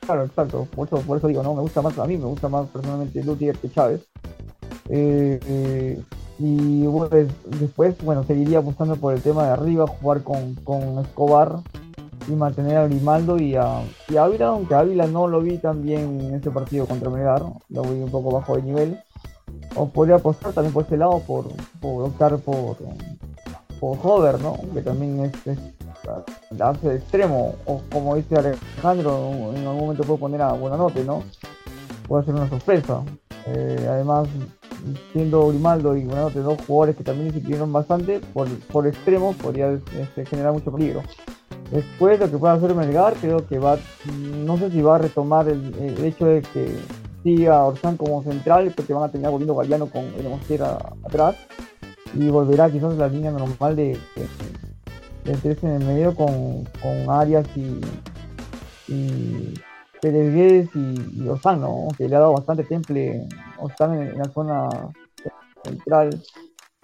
Claro, 0.00 0.24
exacto, 0.24 0.66
por 0.74 0.88
eso, 0.88 1.00
por 1.02 1.18
eso 1.18 1.28
digo, 1.28 1.44
no, 1.44 1.54
me 1.54 1.62
gusta 1.62 1.80
más, 1.80 1.96
a 1.96 2.06
mí 2.06 2.16
me 2.16 2.24
gusta 2.24 2.48
más 2.48 2.68
personalmente 2.70 3.22
Lutiger 3.22 3.56
que 3.56 3.70
Chávez. 3.70 4.00
Eh, 4.88 5.38
eh, 5.46 6.02
y 6.40 6.84
pues, 6.88 7.28
después, 7.60 7.96
bueno, 8.02 8.24
seguiría 8.24 8.58
apostando 8.58 8.96
por 8.96 9.14
el 9.14 9.22
tema 9.22 9.44
de 9.44 9.50
arriba, 9.50 9.86
jugar 9.86 10.24
con, 10.24 10.56
con 10.56 10.98
Escobar 10.98 11.60
y 12.26 12.32
mantener 12.32 12.78
a 12.78 12.88
Grimaldo 12.88 13.38
y 13.38 13.54
a, 13.54 13.82
y 14.08 14.16
Ávila, 14.16 14.48
aunque 14.48 14.74
Ávila 14.74 15.06
no 15.06 15.28
lo 15.28 15.40
vi 15.40 15.58
tan 15.58 15.84
bien 15.84 16.20
en 16.20 16.34
ese 16.34 16.50
partido 16.50 16.86
contra 16.86 17.10
Melgar, 17.10 17.44
lo 17.68 17.82
vi 17.82 18.02
un 18.02 18.10
poco 18.10 18.32
bajo 18.32 18.56
de 18.56 18.62
nivel 18.62 18.98
o 19.74 19.88
podría 19.88 20.16
apostar 20.16 20.52
también 20.52 20.72
por 20.72 20.84
ese 20.84 20.96
lado 20.96 21.20
por, 21.20 21.46
por 21.80 22.04
optar 22.04 22.36
por, 22.38 22.76
por 23.80 23.98
Hover, 24.02 24.40
¿no? 24.40 24.56
Que 24.72 24.82
también 24.82 25.20
es, 25.20 25.46
es 25.46 25.58
hace 26.60 26.88
de 26.88 26.96
extremo, 26.96 27.54
o 27.66 27.80
como 27.90 28.16
dice 28.16 28.36
Alejandro, 28.36 29.52
en 29.54 29.66
algún 29.66 29.80
momento 29.80 30.04
puedo 30.04 30.18
poner 30.18 30.42
a 30.42 30.52
Buenanote, 30.52 31.04
¿no? 31.04 31.22
Puede 32.06 32.24
ser 32.24 32.34
una 32.34 32.48
sorpresa. 32.48 33.02
Eh, 33.46 33.86
además, 33.88 34.28
siendo 35.12 35.48
Grimaldo 35.48 35.96
y 35.96 36.04
Buenanote 36.04 36.40
dos 36.40 36.58
jugadores 36.66 36.96
que 36.96 37.04
también 37.04 37.28
disciplinaron 37.28 37.72
bastante, 37.72 38.20
por, 38.32 38.48
por 38.72 38.86
extremo 38.86 39.32
podría 39.34 39.72
este, 39.72 40.26
generar 40.26 40.52
mucho 40.52 40.72
peligro. 40.72 41.02
Después 41.70 42.20
lo 42.20 42.30
que 42.30 42.38
pueda 42.38 42.54
hacer 42.54 42.74
Melgar, 42.74 43.14
creo 43.14 43.46
que 43.46 43.58
va, 43.58 43.78
no 44.44 44.58
sé 44.58 44.70
si 44.70 44.82
va 44.82 44.96
a 44.96 44.98
retomar 44.98 45.48
el 45.48 46.04
hecho 46.04 46.26
de 46.26 46.42
que 46.42 46.76
a 47.46 47.64
Orsán 47.64 47.96
como 47.96 48.22
central, 48.22 48.72
porque 48.76 48.92
van 48.92 49.04
a 49.04 49.08
terminar 49.08 49.32
volviendo 49.32 49.54
Galeano 49.54 49.86
con 49.86 50.04
el 50.04 50.28
Mosquera 50.28 50.78
atrás 51.04 51.36
y 52.14 52.28
volverá 52.28 52.70
quizás 52.70 52.94
la 52.96 53.08
línea 53.08 53.30
normal 53.30 53.74
de, 53.74 53.98
de, 55.24 55.32
tres 55.42 55.62
en 55.64 55.72
el 55.72 55.84
medio 55.84 56.14
con, 56.14 56.64
con 56.82 57.10
Arias 57.10 57.46
y, 57.56 57.80
y 58.88 59.54
Pérez 60.00 60.68
y, 60.74 61.22
y 61.22 61.28
Orsán, 61.28 61.62
que 61.96 62.08
le 62.08 62.14
ha 62.14 62.20
dado 62.20 62.34
bastante 62.34 62.64
temple 62.64 63.26
Orsán 63.58 63.94
en, 63.94 64.18
la 64.18 64.24
zona 64.26 64.68
central, 65.64 66.22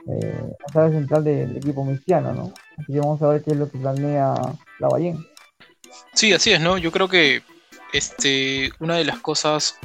eh, 0.08 0.56
central 0.72 1.24
del 1.24 1.56
equipo 1.58 1.84
mexicano, 1.84 2.32
¿no? 2.32 2.52
Así 2.78 2.92
que 2.92 2.98
vamos 2.98 3.20
a 3.20 3.28
ver 3.28 3.42
qué 3.42 3.50
es 3.50 3.58
lo 3.58 3.70
que 3.70 3.78
planea 3.78 4.34
la 4.78 4.88
Ballén. 4.88 5.18
Sí, 6.14 6.32
así 6.32 6.52
es, 6.52 6.60
¿no? 6.60 6.78
Yo 6.78 6.90
creo 6.90 7.08
que 7.08 7.42
este, 7.92 8.70
una 8.80 8.96
de 8.96 9.04
las 9.04 9.18
cosas 9.18 9.76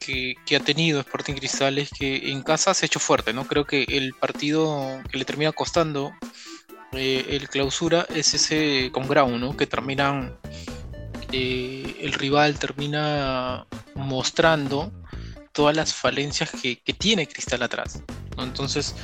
que, 0.00 0.56
ha 0.56 0.60
tenido 0.60 1.00
Sporting 1.00 1.34
Cristal 1.34 1.78
es 1.78 1.90
que 1.90 2.30
en 2.30 2.42
casa 2.42 2.74
se 2.74 2.84
ha 2.84 2.88
hecho 2.88 2.98
fuerte, 2.98 3.32
¿no? 3.32 3.46
Creo 3.46 3.66
que 3.66 3.84
el 3.88 4.14
partido 4.14 5.00
que 5.10 5.18
le 5.18 5.24
termina 5.24 5.52
costando 5.52 6.12
eh, 6.92 7.26
el 7.28 7.48
clausura 7.48 8.06
es 8.14 8.34
ese 8.34 8.90
con 8.92 9.06
Grau, 9.06 9.38
¿no? 9.38 9.56
Que 9.56 9.66
terminan, 9.66 10.36
eh, 11.32 11.96
el 12.00 12.12
rival 12.14 12.58
termina 12.58 13.66
mostrando 13.94 14.90
todas 15.52 15.76
las 15.76 15.94
falencias 15.94 16.50
que, 16.50 16.76
tiene 16.98 17.28
Cristal 17.28 17.62
atrás. 17.62 18.02
Entonces, 18.38 18.94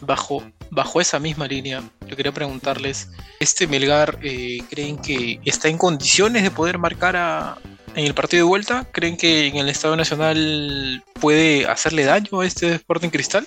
bajo, 0.00 0.42
bajo 0.70 1.00
esa 1.00 1.18
misma 1.20 1.46
línea, 1.46 1.82
yo 2.06 2.16
quería 2.16 2.32
preguntarles, 2.32 3.10
¿este 3.38 3.66
Melgar 3.66 4.18
eh, 4.22 4.58
creen 4.70 4.98
que 4.98 5.38
está 5.44 5.68
en 5.68 5.78
condiciones 5.78 6.42
de 6.42 6.50
poder 6.50 6.78
marcar 6.78 7.16
a, 7.16 7.58
en 7.96 8.04
el 8.04 8.14
partido 8.14 8.44
de 8.44 8.48
vuelta? 8.48 8.86
¿Creen 8.92 9.16
que 9.16 9.46
en 9.48 9.56
el 9.56 9.68
Estado 9.68 9.96
Nacional 9.96 11.02
puede 11.20 11.66
hacerle 11.66 12.04
daño 12.04 12.40
a 12.40 12.46
este 12.46 12.74
Sporting 12.74 13.08
Cristal? 13.08 13.46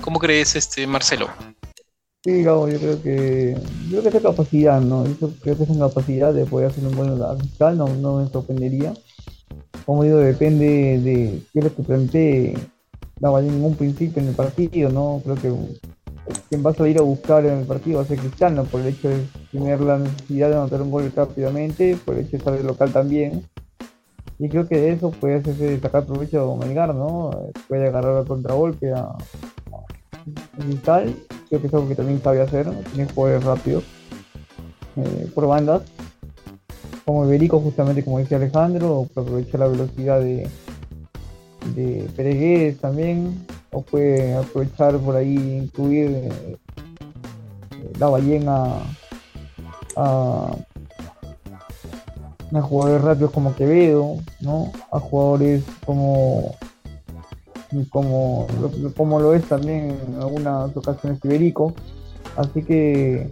¿Cómo 0.00 0.18
crees, 0.18 0.56
este 0.56 0.86
Marcelo? 0.86 1.28
Sí, 2.24 2.42
Gabo, 2.42 2.68
yo 2.68 2.78
creo 2.78 3.02
que 3.02 3.56
yo 3.90 4.00
creo 4.00 4.02
que 4.02 4.08
esa 4.08 4.20
capacidad, 4.20 4.80
¿no? 4.80 5.04
Yo 5.20 5.30
creo 5.40 5.56
que 5.56 5.64
esa 5.64 5.78
capacidad 5.78 6.32
de 6.32 6.46
poder 6.46 6.70
hacer 6.70 6.84
un 6.84 6.96
buen 6.96 7.18
Cristal 7.38 7.76
no, 7.76 7.88
no 7.88 8.16
me 8.18 8.28
sorprendería. 8.28 8.94
Como 9.84 10.04
digo, 10.04 10.18
depende 10.18 10.98
de 11.00 11.42
qué 11.52 11.58
es 11.58 11.64
lo 11.64 11.74
que 11.74 11.82
plantee 11.82 12.54
la 13.20 13.36
en 13.40 13.64
un 13.64 13.74
principio 13.74 14.22
en 14.22 14.28
el 14.28 14.34
partido, 14.34 14.90
¿no? 14.90 15.20
Creo 15.24 15.36
que 15.36 15.52
quien 16.48 16.64
va 16.64 16.70
a 16.70 16.74
salir 16.74 16.98
a 16.98 17.02
buscar 17.02 17.44
en 17.44 17.58
el 17.58 17.66
partido 17.66 17.98
va 17.98 18.04
a 18.04 18.06
ser 18.06 18.18
Cristiano, 18.18 18.64
por 18.64 18.80
el 18.80 18.88
hecho 18.88 19.08
de 19.08 19.24
tener 19.50 19.80
la 19.80 19.98
necesidad 19.98 20.50
de 20.50 20.56
anotar 20.56 20.82
un 20.82 20.90
gol 20.90 21.10
rápidamente, 21.14 21.96
por 22.04 22.14
el 22.14 22.20
hecho 22.20 22.32
de 22.32 22.38
estar 22.38 22.64
local 22.64 22.92
también. 22.92 23.44
Y 24.38 24.48
creo 24.48 24.68
que 24.68 24.80
de 24.80 24.92
eso 24.92 25.10
puede 25.10 25.36
hacerse 25.36 25.80
sacar 25.80 26.06
provecho 26.06 26.56
Melgar, 26.56 26.94
¿no? 26.94 27.30
Puede 27.66 27.88
agarrar 27.88 28.20
el 28.20 28.26
contragolpe 28.26 28.92
a, 28.92 29.00
a 29.00 29.16
tal. 30.84 31.14
Creo 31.48 31.60
que 31.60 31.66
es 31.66 31.74
algo 31.74 31.88
que 31.88 31.94
también 31.94 32.22
sabe 32.22 32.40
hacer, 32.40 32.68
tiene 32.94 33.10
jugadores 33.12 33.44
rápidos 33.44 33.84
eh, 34.96 35.28
por 35.34 35.46
bandas. 35.46 35.82
Como 37.04 37.24
Iberico, 37.24 37.58
justamente 37.58 38.04
como 38.04 38.18
dice 38.18 38.34
Alejandro, 38.34 39.06
aprovecha 39.16 39.56
la 39.58 39.66
velocidad 39.66 40.20
de, 40.20 40.46
de 41.74 42.06
Peregués 42.14 42.78
también, 42.78 43.46
o 43.72 43.80
puede 43.80 44.34
aprovechar 44.34 44.98
por 44.98 45.16
ahí 45.16 45.62
incluir 45.64 46.10
eh, 46.10 46.56
la 47.98 48.08
ballena 48.08 48.74
a 49.96 50.54
a 52.52 52.62
jugadores 52.62 53.02
rápidos 53.02 53.32
como 53.32 53.54
Quevedo, 53.54 54.16
¿no? 54.40 54.72
A 54.90 55.00
jugadores 55.00 55.62
como 55.84 56.54
como, 57.90 58.46
como 58.96 59.20
lo 59.20 59.34
es 59.34 59.44
también 59.44 59.98
en 60.06 60.14
algunas 60.20 60.76
ocasiones 60.76 61.20
Iberico. 61.24 61.74
Así 62.36 62.62
que 62.62 63.30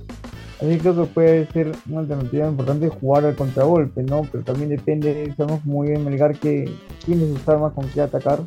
así 0.61 0.79
creo 0.79 0.97
que 0.97 1.05
puede 1.13 1.47
ser 1.53 1.73
una 1.89 2.01
alternativa 2.01 2.49
importante 2.49 2.89
jugar 2.89 3.25
al 3.25 3.37
contragolpe, 3.37 4.03
¿no? 4.03 4.23
Pero 4.31 4.45
también 4.45 4.71
depende, 4.71 5.33
sabemos 5.37 5.65
muy 5.65 5.89
bien 5.89 6.05
Melgar 6.05 6.39
que 6.39 6.71
tiene 7.05 7.27
sus 7.29 7.49
armas 7.49 7.73
con 7.73 7.89
qué 7.89 8.03
atacar 8.03 8.41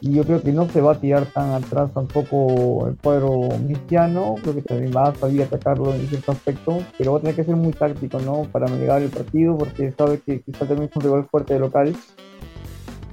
y 0.00 0.12
yo 0.12 0.24
creo 0.24 0.40
que 0.40 0.52
no 0.52 0.68
se 0.68 0.80
va 0.80 0.92
a 0.92 1.00
tirar 1.00 1.26
tan 1.26 1.50
atrás 1.50 1.92
tampoco 1.92 2.86
el 2.86 2.96
cuadro 2.96 3.48
cristiano, 3.66 4.36
creo 4.40 4.54
que 4.54 4.62
también 4.62 4.92
va 4.96 5.08
a 5.08 5.14
salir 5.14 5.42
a 5.42 5.46
atacarlo 5.46 5.92
en 5.92 6.06
cierto 6.06 6.32
aspecto, 6.32 6.78
pero 6.96 7.12
va 7.12 7.18
a 7.18 7.20
tener 7.20 7.34
que 7.34 7.44
ser 7.44 7.56
muy 7.56 7.72
táctico, 7.72 8.20
¿no? 8.20 8.44
Para 8.44 8.68
negar 8.68 9.02
el 9.02 9.10
partido, 9.10 9.58
porque 9.58 9.92
sabe 9.92 10.20
que 10.20 10.40
quizá 10.40 10.66
también 10.66 10.88
es 10.88 10.96
un 10.96 11.02
rival 11.02 11.26
fuerte 11.28 11.54
de 11.54 11.60
local 11.60 11.96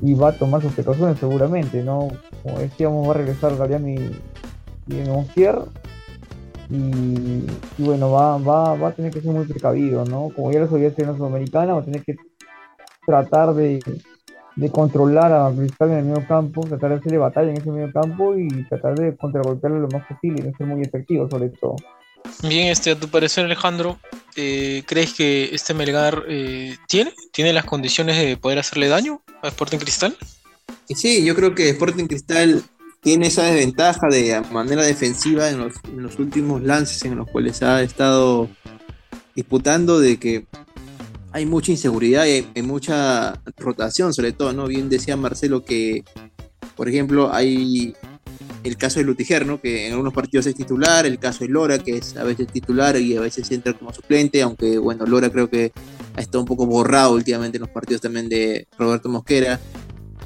y 0.02 0.14
va 0.14 0.30
a 0.30 0.38
tomar 0.38 0.62
sus 0.62 0.74
precauciones 0.74 1.18
seguramente, 1.18 1.82
¿no? 1.84 2.10
Como 2.44 2.60
decíamos, 2.60 3.08
va 3.08 3.12
a 3.12 3.18
regresar 3.18 3.58
Galeano 3.58 3.90
y, 3.90 4.22
y 4.88 5.10
Montier 5.10 5.58
y, 6.70 7.46
bueno, 7.78 8.12
va, 8.12 8.38
va, 8.38 8.76
va 8.76 8.88
a 8.90 8.92
tener 8.92 9.12
que 9.12 9.22
ser 9.22 9.32
muy 9.32 9.46
precavido, 9.46 10.06
¿no? 10.06 10.30
Como 10.36 10.52
ya 10.52 10.60
lo 10.60 10.68
sabía 10.68 10.92
en 10.96 11.08
la 11.08 11.18
Sudamericana, 11.18 11.74
va 11.74 11.82
a 11.82 11.86
tener 11.86 12.04
que 12.04 12.16
tratar 13.06 13.54
de 13.54 13.80
de 14.56 14.72
controlar 14.72 15.34
a 15.34 15.52
Cristal 15.56 15.92
en 15.92 15.98
el 15.98 16.06
medio 16.06 16.28
campo, 16.28 16.62
tratar 16.62 16.92
de 16.92 16.96
hacerle 16.98 17.18
batalla 17.18 17.52
en 17.52 17.58
ese 17.58 17.72
medio 17.72 17.92
campo 17.92 18.38
y 18.38 18.48
tratar 18.70 18.96
de 18.96 19.16
contragolpearlo 19.16 19.80
lo 19.80 19.88
más 19.90 20.08
posible 20.08 20.42
y 20.42 20.48
no 20.48 20.58
ser 20.58 20.68
muy 20.68 20.82
efectivo 20.82 21.30
sobre 21.30 21.50
todo. 21.50 21.76
Bien, 22.42 22.68
este, 22.68 22.92
a 22.92 23.00
tu 23.00 23.08
parecer 23.08 23.46
Alejandro, 23.46 24.00
eh, 24.36 24.84
¿crees 24.88 25.14
que 25.14 25.50
este 25.54 25.74
Melgar 25.74 26.24
eh, 26.28 26.76
tiene, 26.88 27.14
tiene 27.32 27.54
las 27.54 27.66
condiciones 27.66 28.18
de 28.18 28.38
poder 28.38 28.60
hacerle 28.60 28.88
daño 28.88 29.22
a 29.42 29.48
Sporting 29.48 29.78
Cristal? 29.78 30.16
Sí, 30.88 31.24
yo 31.24 31.36
creo 31.36 31.54
que 31.54 31.70
Sporting 31.70 32.06
Cristal 32.06 32.64
tiene 33.02 33.28
esa 33.28 33.44
desventaja 33.44 34.08
de 34.10 34.42
manera 34.52 34.84
defensiva 34.84 35.50
en 35.50 35.60
los, 35.60 35.74
en 35.84 36.02
los 36.02 36.18
últimos 36.18 36.64
lances 36.64 37.04
en 37.06 37.16
los 37.16 37.30
cuales 37.30 37.62
ha 37.62 37.82
estado 37.84 38.50
disputando 39.36 40.00
de 40.00 40.18
que 40.18 40.46
hay 41.36 41.46
mucha 41.46 41.74
inseguridad 41.74 42.26
y 42.28 42.48
hay, 42.56 42.62
mucha 42.62 43.42
rotación, 43.58 44.14
sobre 44.14 44.32
todo, 44.32 44.54
¿no? 44.54 44.68
Bien 44.68 44.88
decía 44.88 45.18
Marcelo 45.18 45.66
que, 45.66 46.06
por 46.78 46.88
ejemplo, 46.88 47.34
hay 47.34 47.94
el 48.64 48.78
caso 48.78 49.00
de 49.00 49.06
Lutiger, 49.06 49.46
¿no? 49.46 49.60
Que 49.60 49.88
en 49.88 49.92
algunos 49.92 50.14
partidos 50.14 50.46
es 50.46 50.56
titular, 50.56 51.06
el 51.06 51.20
caso 51.20 51.44
de 51.44 51.50
Lora, 51.50 51.80
que 51.80 51.98
es 51.98 52.16
a 52.16 52.24
veces 52.24 52.48
titular 52.48 52.96
y 52.96 53.18
a 53.18 53.20
veces 53.20 53.52
entra 53.52 53.74
como 53.74 53.92
suplente, 53.92 54.42
aunque, 54.42 54.78
bueno, 54.78 55.06
Lora 55.06 55.30
creo 55.30 55.50
que 55.50 55.74
ha 56.16 56.22
estado 56.22 56.40
un 56.40 56.48
poco 56.48 56.66
borrado 56.68 57.12
últimamente 57.12 57.58
en 57.58 57.64
los 57.64 57.70
partidos 57.70 58.02
también 58.02 58.30
de 58.30 58.70
Roberto 58.80 59.10
Mosquera. 59.10 59.60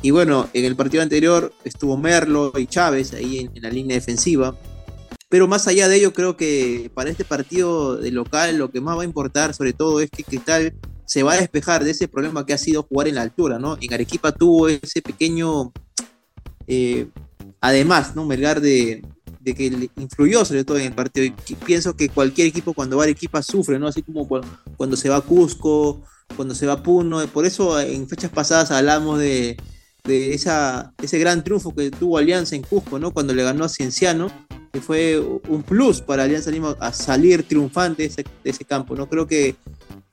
Y 0.04 0.12
bueno, 0.12 0.48
en 0.54 0.64
el 0.64 0.76
partido 0.76 1.02
anterior 1.02 1.52
estuvo 1.64 1.98
Merlo 1.98 2.54
y 2.56 2.68
Chávez 2.68 3.14
ahí 3.14 3.40
en, 3.40 3.52
en 3.56 3.64
la 3.64 3.72
línea 3.72 3.96
defensiva. 3.96 4.56
Pero 5.28 5.48
más 5.48 5.68
allá 5.68 5.88
de 5.88 5.96
ello, 5.96 6.14
creo 6.14 6.38
que 6.38 6.92
para 6.94 7.10
este 7.10 7.26
partido 7.26 7.98
de 7.98 8.12
local 8.12 8.58
lo 8.58 8.70
que 8.70 8.80
más 8.80 8.96
va 8.96 9.02
a 9.02 9.06
importar 9.06 9.56
sobre 9.56 9.74
todo 9.74 10.02
es 10.02 10.10
que 10.12 10.24
Cristal 10.24 10.74
se 11.10 11.24
va 11.24 11.34
a 11.34 11.38
despejar 11.38 11.84
de 11.84 11.90
ese 11.90 12.08
problema 12.08 12.46
que 12.46 12.54
ha 12.54 12.58
sido 12.60 12.84
jugar 12.84 13.08
en 13.08 13.16
la 13.16 13.24
altura, 13.24 13.58
¿no? 13.58 13.80
En 13.82 13.92
Arequipa 13.92 14.32
tuvo 14.32 14.68
ese 14.68 15.02
pequeño, 15.02 15.74
eh, 16.68 17.08
además, 17.60 18.16
¿no? 18.16 18.26
Melgar 18.26 18.62
de, 18.62 19.02
de 19.40 19.56
que 19.56 19.72
le 19.72 19.90
influyó 19.96 20.46
sobre 20.46 20.64
todo 20.64 20.78
en 20.78 20.86
el 20.86 20.94
partido. 20.94 21.26
Y 21.26 21.56
pienso 21.56 21.96
que 21.96 22.10
cualquier 22.10 22.46
equipo 22.46 22.76
cuando 22.76 22.96
va 22.96 23.04
a 23.04 23.06
Arequipa 23.06 23.42
sufre, 23.42 23.80
¿no? 23.80 23.88
Así 23.88 24.04
como 24.04 24.28
cuando 24.78 24.96
se 24.96 25.10
va 25.10 25.16
a 25.16 25.22
Cusco, 25.22 26.04
cuando 26.36 26.54
se 26.54 26.68
va 26.68 26.74
a 26.74 26.84
Puno. 26.84 27.26
Por 27.30 27.48
eso 27.48 27.80
en 27.80 28.08
fechas 28.08 28.30
pasadas 28.30 28.70
hablamos 28.70 29.18
de, 29.18 29.58
ese 30.06 31.20
gran 31.20 31.44
triunfo 31.44 31.74
que 31.74 31.90
tuvo 31.90 32.20
Alianza 32.20 32.56
en 32.56 32.62
Cusco, 32.62 33.00
¿no? 33.00 33.10
Cuando 33.10 33.34
le 33.34 33.42
ganó 33.42 33.66
a 33.66 33.70
Cienciano, 33.70 34.30
que 34.72 34.82
fue 34.82 35.20
un 35.20 35.64
plus 35.64 36.02
para 36.02 36.24
Alianza 36.24 36.52
Lima 36.52 36.76
a 36.80 36.94
salir 36.94 37.44
triunfante 37.44 38.08
de 38.08 38.24
ese, 38.50 38.66
campo, 38.66 38.96
¿no? 38.96 39.08
Creo 39.10 39.28
que 39.28 39.56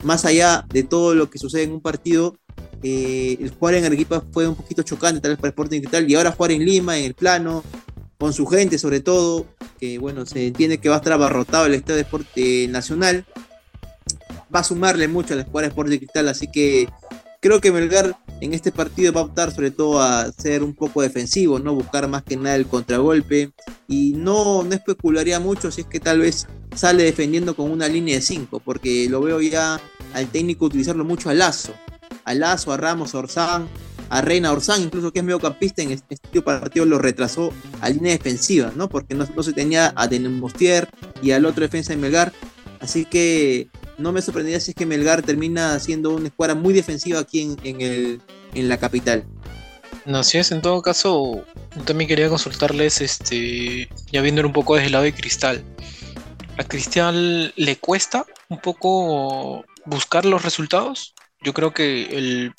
más 0.04 0.24
allá 0.24 0.64
de 0.68 0.82
todo 0.82 1.14
lo 1.14 1.30
que 1.30 1.38
sucede 1.38 1.64
en 1.64 1.72
un 1.72 1.80
partido, 1.80 2.36
eh, 2.82 3.36
el 3.40 3.50
jugar 3.50 3.74
en 3.74 3.84
Arequipa 3.84 4.22
fue 4.32 4.48
un 4.48 4.54
poquito 4.54 4.82
chocante 4.82 5.20
tal 5.20 5.32
vez 5.32 5.38
para 5.38 5.50
Sporting 5.50 5.80
Cristal 5.80 6.10
y 6.10 6.14
ahora 6.14 6.32
jugar 6.32 6.52
en 6.52 6.64
Lima, 6.64 6.98
en 6.98 7.04
el 7.04 7.14
plano, 7.14 7.64
con 8.18 8.32
su 8.32 8.46
gente 8.46 8.78
sobre 8.78 9.00
todo, 9.00 9.46
que 9.78 9.98
bueno, 9.98 10.24
se 10.26 10.46
entiende 10.46 10.78
que 10.78 10.88
va 10.88 10.96
a 10.96 10.98
estar 10.98 11.12
abarrotado 11.12 11.66
el 11.66 11.74
Estadio 11.74 11.96
de 11.96 12.04
Deporte 12.04 12.68
Nacional, 12.68 13.26
va 14.54 14.60
a 14.60 14.64
sumarle 14.64 15.08
mucho 15.08 15.34
a 15.34 15.36
la 15.36 15.42
escuadra 15.42 15.68
Sporting 15.68 15.98
Cristal, 15.98 16.28
así 16.28 16.48
que 16.48 16.88
creo 17.40 17.60
que 17.60 17.72
Melgar 17.72 18.16
en 18.40 18.54
este 18.54 18.72
partido 18.72 19.12
va 19.12 19.22
a 19.22 19.24
optar 19.24 19.52
sobre 19.52 19.70
todo 19.70 20.00
a 20.00 20.30
ser 20.32 20.62
un 20.62 20.74
poco 20.74 21.02
defensivo, 21.02 21.58
no 21.58 21.74
buscar 21.74 22.08
más 22.08 22.22
que 22.22 22.36
nada 22.36 22.56
el 22.56 22.66
contragolpe 22.66 23.52
y 23.88 24.12
no, 24.14 24.62
no 24.62 24.74
especularía 24.74 25.40
mucho 25.40 25.70
si 25.70 25.82
es 25.82 25.86
que 25.86 26.00
tal 26.00 26.20
vez 26.20 26.46
sale 26.74 27.04
defendiendo 27.04 27.56
con 27.56 27.70
una 27.70 27.88
línea 27.88 28.16
de 28.16 28.22
5, 28.22 28.60
porque 28.60 29.08
lo 29.08 29.20
veo 29.20 29.40
ya 29.40 29.80
al 30.12 30.26
técnico 30.28 30.66
utilizarlo 30.66 31.04
mucho 31.04 31.30
a 31.30 31.34
Lazo, 31.34 31.72
a 32.24 32.34
Lazo, 32.34 32.72
a 32.72 32.76
Ramos, 32.76 33.14
a 33.14 33.18
Orsán, 33.18 33.68
a 34.08 34.20
Reina 34.20 34.52
Orsán, 34.52 34.82
incluso 34.82 35.12
que 35.12 35.20
es 35.20 35.24
mediocampista 35.24 35.82
en 35.82 35.92
este 35.92 36.42
partido 36.42 36.84
lo 36.84 36.98
retrasó 36.98 37.52
a 37.80 37.88
línea 37.88 38.12
defensiva, 38.12 38.72
¿no? 38.76 38.88
Porque 38.88 39.14
no, 39.14 39.26
se 39.42 39.52
tenía 39.52 39.92
a 39.96 40.08
Mostier 40.28 40.88
y 41.22 41.32
al 41.32 41.44
otro 41.44 41.62
defensa 41.62 41.92
de 41.92 41.98
Melgar. 41.98 42.32
Así 42.80 43.04
que 43.04 43.68
no 43.98 44.12
me 44.12 44.22
sorprendería 44.22 44.60
si 44.60 44.72
es 44.72 44.74
que 44.74 44.86
Melgar 44.86 45.22
termina 45.22 45.78
siendo 45.80 46.10
una 46.10 46.28
escuadra 46.28 46.54
muy 46.54 46.74
defensiva 46.74 47.20
aquí 47.20 47.56
en, 47.62 47.80
el, 47.80 48.20
en 48.54 48.68
la 48.68 48.78
capital. 48.78 49.24
No, 50.04 50.22
si 50.22 50.38
es, 50.38 50.52
en 50.52 50.62
todo 50.62 50.82
caso, 50.82 51.44
también 51.84 52.08
quería 52.08 52.28
consultarles, 52.28 53.00
este, 53.00 53.88
ya 54.12 54.20
viendo 54.20 54.46
un 54.46 54.52
poco 54.52 54.74
desde 54.74 54.86
el 54.86 54.92
lado 54.92 55.04
de 55.04 55.14
Cristal. 55.14 55.64
¿A 56.58 56.64
Cristal 56.64 57.52
le 57.56 57.76
cuesta 57.76 58.24
un 58.48 58.60
poco 58.60 59.64
buscar 59.84 60.24
los 60.24 60.44
resultados? 60.44 61.14
Yo 61.42 61.52
creo 61.52 61.74
que 61.74 62.04
el 62.16 62.54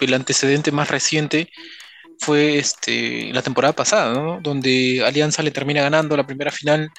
el 0.00 0.14
antecedente 0.14 0.72
más 0.72 0.88
reciente 0.90 1.50
fue 2.18 2.58
este, 2.58 3.32
la 3.32 3.42
temporada 3.42 3.74
pasada, 3.74 4.38
donde 4.40 5.02
Alianza 5.04 5.42
le 5.42 5.50
termina 5.50 5.82
ganando 5.82 6.16
la 6.16 6.26
primera 6.26 6.50
final, 6.50 6.90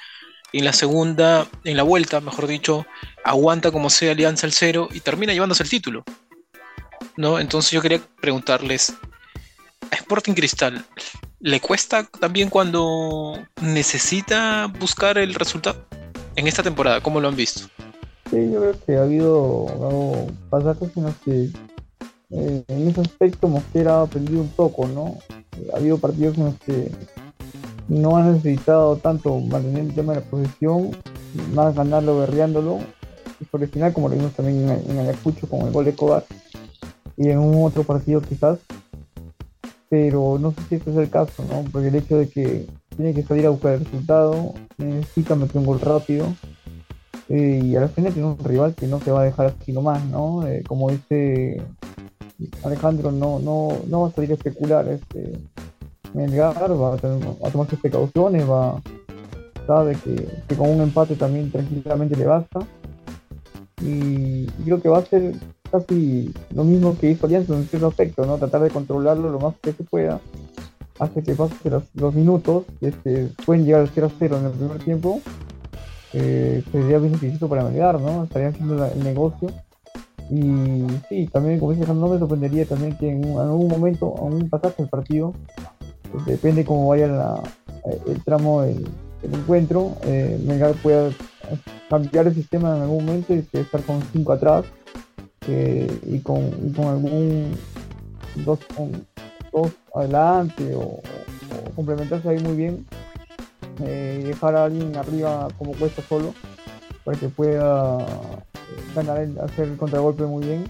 en 0.58 0.64
la 0.64 0.72
segunda, 0.72 1.46
en 1.64 1.76
la 1.76 1.82
vuelta, 1.82 2.20
mejor 2.20 2.46
dicho, 2.46 2.86
aguanta 3.24 3.70
como 3.70 3.90
sea 3.90 4.12
Alianza 4.12 4.46
el 4.46 4.52
cero 4.52 4.88
y 4.92 5.00
termina 5.00 5.32
llevándose 5.32 5.62
el 5.62 5.70
título. 5.70 6.04
¿no? 7.16 7.38
Entonces 7.38 7.70
yo 7.70 7.82
quería 7.82 8.00
preguntarles, 8.20 8.94
¿a 9.90 9.94
Sporting 9.96 10.34
Cristal 10.34 10.84
le 11.40 11.60
cuesta 11.60 12.08
también 12.20 12.48
cuando 12.48 13.38
necesita 13.62 14.66
buscar 14.78 15.18
el 15.18 15.34
resultado? 15.34 15.86
En 16.34 16.46
esta 16.46 16.62
temporada, 16.62 17.00
¿cómo 17.00 17.20
lo 17.20 17.28
han 17.28 17.36
visto? 17.36 17.68
Sí, 18.30 18.50
yo 18.52 18.60
creo 18.60 18.84
que 18.84 18.96
ha 18.96 19.02
habido 19.02 20.26
pasajes 20.50 20.90
en 20.96 21.02
los 21.04 21.16
que 21.24 21.50
eh, 22.30 22.64
en 22.66 22.88
ese 22.88 23.00
aspecto 23.00 23.48
Mosquera 23.48 24.00
ha 24.00 24.02
aprendido 24.02 24.40
un 24.40 24.50
poco, 24.50 24.86
¿no? 24.88 25.18
Ha 25.72 25.78
habido 25.78 25.96
partidos 25.96 26.36
en 26.36 26.44
los 26.46 26.58
que 26.58 26.90
no 27.88 28.16
han 28.16 28.34
necesitado 28.34 28.96
tanto 28.96 29.38
mantener 29.38 29.84
el 29.84 29.94
tema 29.94 30.14
de 30.14 30.20
la 30.20 30.26
posesión, 30.26 30.90
más 31.54 31.74
ganarlo 31.74 32.18
berreándolo, 32.18 32.78
y 33.40 33.44
por 33.44 33.62
el 33.62 33.68
final, 33.68 33.92
como 33.92 34.08
lo 34.08 34.16
vimos 34.16 34.32
también 34.32 34.68
en, 34.88 34.98
Ayacucho 34.98 35.48
con 35.48 35.60
el 35.62 35.72
gol 35.72 35.84
de 35.84 35.94
Cobar, 35.94 36.24
y 37.16 37.28
en 37.28 37.38
un 37.38 37.64
otro 37.64 37.84
partido 37.84 38.20
quizás, 38.20 38.58
pero 39.88 40.38
no 40.38 40.52
sé 40.52 40.60
si 40.68 40.74
este 40.76 40.90
es 40.90 40.96
el 40.96 41.10
caso, 41.10 41.44
¿no? 41.48 41.64
Porque 41.70 41.88
el 41.88 41.94
hecho 41.94 42.18
de 42.18 42.28
que 42.28 42.66
tiene 42.96 43.14
que 43.14 43.22
salir 43.22 43.46
a 43.46 43.50
buscar 43.50 43.74
el 43.74 43.84
resultado, 43.84 44.54
necesita 44.78 45.36
meter 45.36 45.58
un 45.58 45.66
gol 45.66 45.80
rápido, 45.80 46.26
eh, 47.28 47.60
y 47.62 47.76
al 47.76 47.88
final 47.88 48.12
tiene 48.12 48.28
un 48.28 48.38
rival 48.38 48.74
que 48.74 48.86
no 48.86 49.00
se 49.00 49.10
va 49.10 49.22
a 49.22 49.24
dejar 49.24 49.46
así 49.46 49.72
nomás, 49.72 50.04
¿no? 50.06 50.44
como 50.66 50.90
dice 50.90 51.60
Alejandro 52.62 53.10
no, 53.12 53.38
no, 53.38 53.68
no 53.86 54.02
va 54.02 54.08
a 54.08 54.12
salir 54.12 54.30
a 54.30 54.34
especular. 54.34 54.88
Este, 54.88 55.38
Melgar 56.14 56.72
va 56.72 56.92
a, 56.92 56.94
a 56.94 57.50
tomar 57.50 57.68
sus 57.68 57.80
precauciones, 57.80 58.48
va, 58.48 58.80
sabe 59.66 59.96
que, 59.96 60.54
con 60.56 60.70
un 60.70 60.80
empate 60.80 61.16
también 61.16 61.50
tranquilamente 61.50 62.16
le 62.16 62.26
basta. 62.26 62.60
Y, 63.82 64.46
creo 64.64 64.80
que 64.80 64.88
va 64.88 64.98
a 64.98 65.04
ser 65.04 65.34
casi 65.70 66.32
lo 66.54 66.64
mismo 66.64 66.96
que 66.98 67.10
hizo 67.10 67.26
Alianza 67.26 67.54
en 67.54 67.66
cierto 67.66 67.88
aspecto, 67.88 68.24
¿no? 68.24 68.38
Tratar 68.38 68.62
de 68.62 68.70
controlarlo 68.70 69.30
lo 69.30 69.40
más 69.40 69.54
que 69.60 69.72
se 69.72 69.84
pueda, 69.84 70.20
hace 70.98 71.22
que 71.22 71.34
pase 71.34 71.54
los, 71.94 72.14
minutos, 72.14 72.64
que 72.80 72.88
este, 72.88 73.28
pueden 73.44 73.64
llegar 73.64 73.82
al 73.82 73.90
0 73.94 74.10
0 74.18 74.38
en 74.38 74.44
el 74.46 74.52
primer 74.52 74.78
tiempo, 74.78 75.20
eh, 76.12 76.62
sería 76.72 76.98
difícil 76.98 77.38
para 77.48 77.64
Melgar, 77.64 78.00
¿no? 78.00 78.24
Estarían 78.24 78.52
haciendo 78.52 78.86
el 78.86 79.04
negocio 79.04 79.50
y 80.30 80.86
sí, 81.08 81.28
también, 81.32 81.60
como 81.60 81.72
dice 81.72 81.92
no 81.92 82.08
me 82.08 82.18
sorprendería 82.18 82.66
también 82.66 82.96
que 82.96 83.10
en, 83.10 83.38
algún 83.38 83.68
momento, 83.68 84.14
en 84.22 84.34
un 84.34 84.48
pasaje 84.48 84.74
del 84.78 84.88
partido, 84.88 85.34
depende 86.24 86.64
cómo 86.64 86.88
vaya 86.88 87.42
eh, 87.84 88.00
el 88.06 88.24
tramo 88.24 88.62
del, 88.62 88.86
encuentro, 89.22 89.96
eh, 90.02 90.40
Melgar 90.46 90.74
pueda 90.74 91.10
cambiar 91.88 92.26
el 92.26 92.34
sistema 92.34 92.76
en 92.76 92.82
algún 92.82 93.04
momento 93.04 93.34
y 93.34 93.44
estar 93.52 93.82
con 93.82 94.02
5 94.12 94.32
atrás 94.32 94.64
eh, 95.48 96.00
y, 96.06 96.18
con, 96.20 96.50
algún 96.78 97.56
dos, 98.44 98.58
dos 99.52 99.72
adelante 99.94 100.74
o, 100.74 101.00
complementarse 101.74 102.28
ahí 102.28 102.38
muy 102.40 102.56
bien, 102.56 102.86
eh, 103.84 104.22
dejar 104.26 104.56
a 104.56 104.64
alguien 104.64 104.96
arriba 104.96 105.48
como 105.58 105.72
cuesta 105.72 106.02
solo 106.08 106.34
para 107.04 107.18
que 107.18 107.28
pueda 107.28 107.98
ganar, 108.94 109.28
hacer 109.42 109.68
el 109.68 109.76
contragolpe 109.76 110.24
muy 110.24 110.46
bien. 110.46 110.64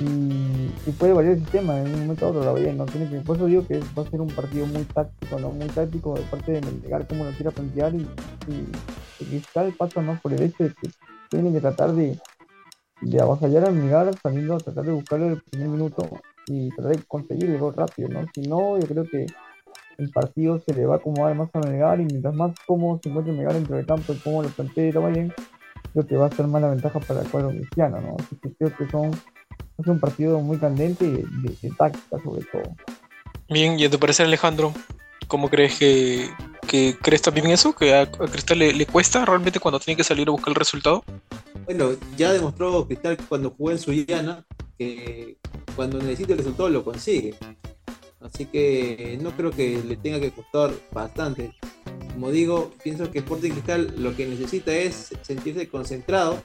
Y, 0.00 0.90
puede 0.98 1.12
variar 1.12 1.34
el 1.34 1.40
sistema 1.40 1.78
en 1.78 1.94
un 1.94 2.00
momento 2.00 2.26
a 2.26 2.28
otro, 2.30 2.44
la 2.44 2.52
bien, 2.52 2.76
no 2.76 2.86
tiene 2.86 3.08
que, 3.08 3.20
por 3.20 3.36
eso 3.36 3.46
digo 3.46 3.66
que 3.66 3.80
va 3.96 4.02
a 4.02 4.10
ser 4.10 4.20
un 4.20 4.28
partido 4.28 4.66
muy 4.66 4.82
táctico, 4.84 5.38
¿no? 5.38 5.50
muy 5.50 5.68
táctico 5.68 6.14
de 6.14 6.22
parte 6.22 6.52
de 6.52 6.60
llegar 6.82 7.06
como 7.06 7.24
lo 7.24 7.30
quiera 7.32 7.50
plantear 7.50 7.94
y, 7.94 8.08
y, 8.48 9.24
Cristal 9.24 9.72
pasa 9.76 10.00
más 10.00 10.20
por 10.20 10.32
el 10.32 10.42
hecho 10.42 10.64
de 10.64 10.70
que 10.70 10.90
tienen 11.28 11.52
que 11.52 11.60
tratar 11.60 11.92
de, 11.92 12.18
de 13.02 13.20
avasallar 13.20 13.68
a 13.68 13.70
Melgar 13.70 14.10
saliendo 14.22 14.54
a 14.54 14.58
tratar 14.58 14.84
de 14.84 14.92
buscarle 14.92 15.28
el 15.28 15.42
primer 15.42 15.68
minuto 15.68 16.08
y 16.46 16.70
tratar 16.70 16.96
de 16.96 17.02
conseguir 17.04 17.60
rápido, 17.76 18.08
¿no? 18.08 18.26
Si 18.34 18.42
no, 18.42 18.78
yo 18.78 18.86
creo 18.86 19.04
que 19.04 19.26
el 19.98 20.10
partido 20.10 20.58
se 20.60 20.74
le 20.74 20.86
va 20.86 20.94
a 20.94 20.98
acomodar 20.98 21.34
más 21.34 21.50
a 21.54 21.60
Melgar 21.60 22.00
y 22.00 22.06
mientras 22.06 22.34
más 22.34 22.54
cómodo 22.66 22.98
se 23.02 23.10
encuentre 23.10 23.34
Melgar 23.34 23.54
dentro 23.54 23.76
del 23.76 23.86
campo 23.86 24.12
y 24.12 24.16
cómo 24.16 24.42
lo 24.42 24.48
plantea 24.48 24.90
bien 25.08 25.32
creo 25.92 26.06
que 26.06 26.16
va 26.16 26.26
a 26.26 26.30
ser 26.30 26.46
más 26.46 26.62
la 26.62 26.70
ventaja 26.70 27.00
para 27.00 27.20
el 27.20 27.28
cuadro 27.28 27.50
cristiano, 27.50 28.00
¿no? 28.00 28.16
Así 28.18 28.36
que 28.36 28.52
creo 28.54 28.76
que 28.76 28.88
son, 28.88 29.10
es 29.80 29.86
un 29.86 30.00
partido 30.00 30.40
muy 30.40 30.58
candente 30.58 31.04
y 31.04 31.12
de, 31.12 31.74
táctica 31.76 32.22
sobre 32.22 32.44
todo. 32.44 32.62
Bien, 33.48 33.78
y 33.78 33.84
a 33.84 33.90
tu 33.90 33.98
parecer 33.98 34.26
Alejandro, 34.26 34.72
¿cómo 35.26 35.48
crees 35.48 35.78
que, 35.78 36.30
que 36.66 36.96
crees 37.00 37.22
también 37.22 37.48
eso? 37.48 37.74
¿Que 37.74 37.94
a, 37.94 38.10
Cristal 38.10 38.58
le, 38.58 38.86
cuesta 38.86 39.24
realmente 39.24 39.60
cuando 39.60 39.80
tiene 39.80 39.96
que 39.96 40.04
salir 40.04 40.28
a 40.28 40.32
buscar 40.32 40.50
el 40.50 40.56
resultado? 40.56 41.04
Bueno, 41.64 41.90
ya 42.16 42.32
demostró 42.32 42.86
Cristal 42.86 43.16
cuando 43.28 43.50
jugó 43.50 43.72
en 43.72 43.78
Sullana 43.78 44.44
que 44.78 45.36
cuando 45.76 45.98
necesita 45.98 46.32
el 46.32 46.38
resultado 46.38 46.68
lo 46.68 46.84
consigue. 46.84 47.34
Así 48.20 48.46
que 48.46 49.18
no 49.20 49.30
creo 49.30 49.50
que 49.50 49.82
le 49.82 49.96
tenga 49.96 50.20
que 50.20 50.30
costar 50.30 50.70
bastante 50.92 51.54
como 52.20 52.32
digo, 52.32 52.72
pienso 52.82 53.10
que 53.10 53.20
Sporting 53.20 53.50
Cristal 53.50 53.94
lo 53.96 54.14
que 54.14 54.26
necesita 54.26 54.74
es 54.74 55.10
sentirse 55.22 55.68
concentrado. 55.68 56.42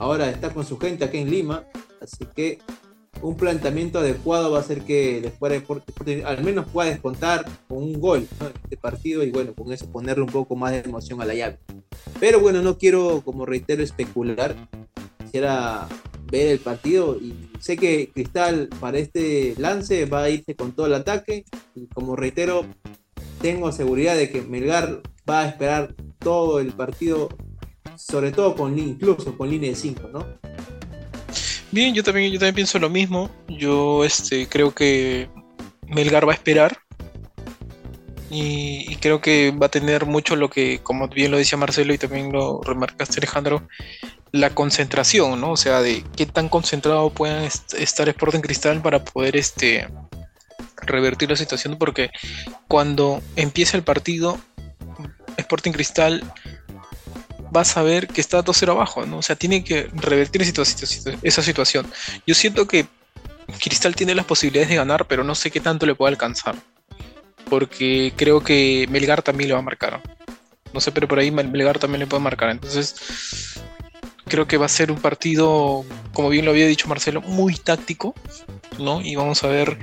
Ahora 0.00 0.28
está 0.28 0.52
con 0.52 0.66
su 0.66 0.76
gente 0.76 1.04
aquí 1.04 1.18
en 1.18 1.30
Lima, 1.30 1.64
así 2.02 2.26
que 2.34 2.58
un 3.20 3.36
planteamiento 3.36 4.00
adecuado 4.00 4.50
va 4.50 4.58
a 4.58 4.60
hacer 4.60 4.82
que 4.82 5.20
después 5.20 5.52
Sporting 5.52 6.24
al 6.24 6.42
menos 6.42 6.66
pueda 6.68 6.90
descontar 6.90 7.44
con 7.68 7.78
un 7.78 8.00
gol 8.00 8.26
en 8.40 8.46
este 8.64 8.76
partido 8.76 9.22
y 9.22 9.30
bueno, 9.30 9.54
con 9.54 9.72
eso 9.72 9.90
ponerle 9.90 10.24
un 10.24 10.30
poco 10.30 10.56
más 10.56 10.72
de 10.72 10.80
emoción 10.80 11.20
a 11.20 11.24
la 11.24 11.34
llave. 11.34 11.58
Pero 12.18 12.40
bueno, 12.40 12.62
no 12.62 12.78
quiero, 12.78 13.22
como 13.24 13.46
reitero, 13.46 13.82
especular. 13.82 14.56
Quisiera 15.18 15.88
ver 16.30 16.48
el 16.48 16.58
partido 16.58 17.16
y 17.16 17.50
sé 17.60 17.76
que 17.76 18.10
Cristal 18.12 18.68
para 18.80 18.98
este 18.98 19.54
lance 19.58 20.06
va 20.06 20.24
a 20.24 20.30
irse 20.30 20.56
con 20.56 20.72
todo 20.72 20.86
el 20.86 20.94
ataque 20.94 21.44
y 21.74 21.86
como 21.86 22.16
reitero, 22.16 22.64
tengo 23.40 23.70
seguridad 23.70 24.16
de 24.16 24.30
que 24.30 24.42
Melgar 24.42 25.02
va 25.28 25.42
a 25.42 25.48
esperar 25.48 25.94
todo 26.18 26.58
el 26.58 26.72
partido, 26.72 27.28
sobre 27.96 28.32
todo 28.32 28.56
con 28.56 28.78
incluso 28.78 29.36
con 29.36 29.50
línea 29.50 29.70
de 29.70 29.76
5, 29.76 30.08
¿no? 30.12 30.51
Bien, 31.72 31.94
yo 31.94 32.04
también, 32.04 32.30
yo 32.30 32.38
también 32.38 32.54
pienso 32.54 32.78
lo 32.78 32.90
mismo. 32.90 33.30
Yo 33.48 34.04
este, 34.04 34.46
creo 34.46 34.74
que 34.74 35.28
Melgar 35.88 36.28
va 36.28 36.32
a 36.32 36.34
esperar. 36.34 36.78
Y, 38.30 38.96
creo 38.96 39.20
que 39.20 39.50
va 39.50 39.66
a 39.66 39.70
tener 39.70 40.06
mucho 40.06 40.36
lo 40.36 40.48
que, 40.48 40.80
como 40.82 41.08
bien 41.08 41.30
lo 41.30 41.36
decía 41.36 41.58
Marcelo 41.58 41.92
y 41.92 41.98
también 41.98 42.32
lo 42.32 42.62
remarcaste 42.62 43.20
Alejandro, 43.20 43.68
la 44.30 44.50
concentración, 44.50 45.40
¿no? 45.40 45.52
O 45.52 45.56
sea, 45.56 45.82
de 45.82 46.04
qué 46.16 46.24
tan 46.24 46.48
concentrado 46.48 47.10
puedan 47.10 47.44
estar 47.44 48.08
Sporting 48.08 48.40
Cristal 48.40 48.80
para 48.80 49.04
poder 49.04 49.36
este, 49.36 49.86
revertir 50.76 51.28
la 51.28 51.36
situación, 51.36 51.76
porque 51.78 52.10
cuando 52.68 53.20
empieza 53.36 53.76
el 53.76 53.82
partido, 53.82 54.38
Sporting 55.36 55.72
Cristal 55.72 56.22
va 57.54 57.62
a 57.62 57.64
saber 57.64 58.08
que 58.08 58.20
está 58.20 58.42
2-0 58.42 58.70
abajo, 58.70 59.06
¿no? 59.06 59.18
O 59.18 59.22
sea, 59.22 59.36
tiene 59.36 59.62
que 59.62 59.88
revertir 59.92 60.42
esa 60.42 61.42
situación. 61.42 61.86
Yo 62.26 62.34
siento 62.34 62.66
que 62.66 62.86
Cristal 63.60 63.94
tiene 63.94 64.14
las 64.14 64.26
posibilidades 64.26 64.70
de 64.70 64.76
ganar, 64.76 65.06
pero 65.06 65.24
no 65.24 65.34
sé 65.34 65.50
qué 65.50 65.60
tanto 65.60 65.86
le 65.86 65.94
puede 65.94 66.12
alcanzar 66.12 66.56
porque 67.52 68.14
creo 68.16 68.40
que 68.40 68.86
Melgar 68.88 69.20
también 69.20 69.48
le 69.48 69.52
va 69.52 69.60
a 69.60 69.62
marcar. 69.62 70.00
No 70.72 70.80
sé, 70.80 70.90
pero 70.90 71.06
por 71.06 71.18
ahí 71.18 71.30
Melgar 71.30 71.78
también 71.78 72.00
le 72.00 72.06
puede 72.06 72.22
marcar. 72.22 72.48
Entonces, 72.48 72.96
creo 74.26 74.46
que 74.46 74.56
va 74.56 74.66
a 74.66 74.68
ser 74.68 74.90
un 74.90 74.98
partido, 74.98 75.84
como 76.12 76.28
bien 76.28 76.44
lo 76.44 76.52
había 76.52 76.66
dicho 76.66 76.88
Marcelo, 76.88 77.20
muy 77.20 77.54
táctico, 77.56 78.14
¿no? 78.78 79.00
Y 79.02 79.16
vamos 79.16 79.42
a 79.44 79.48
ver 79.48 79.78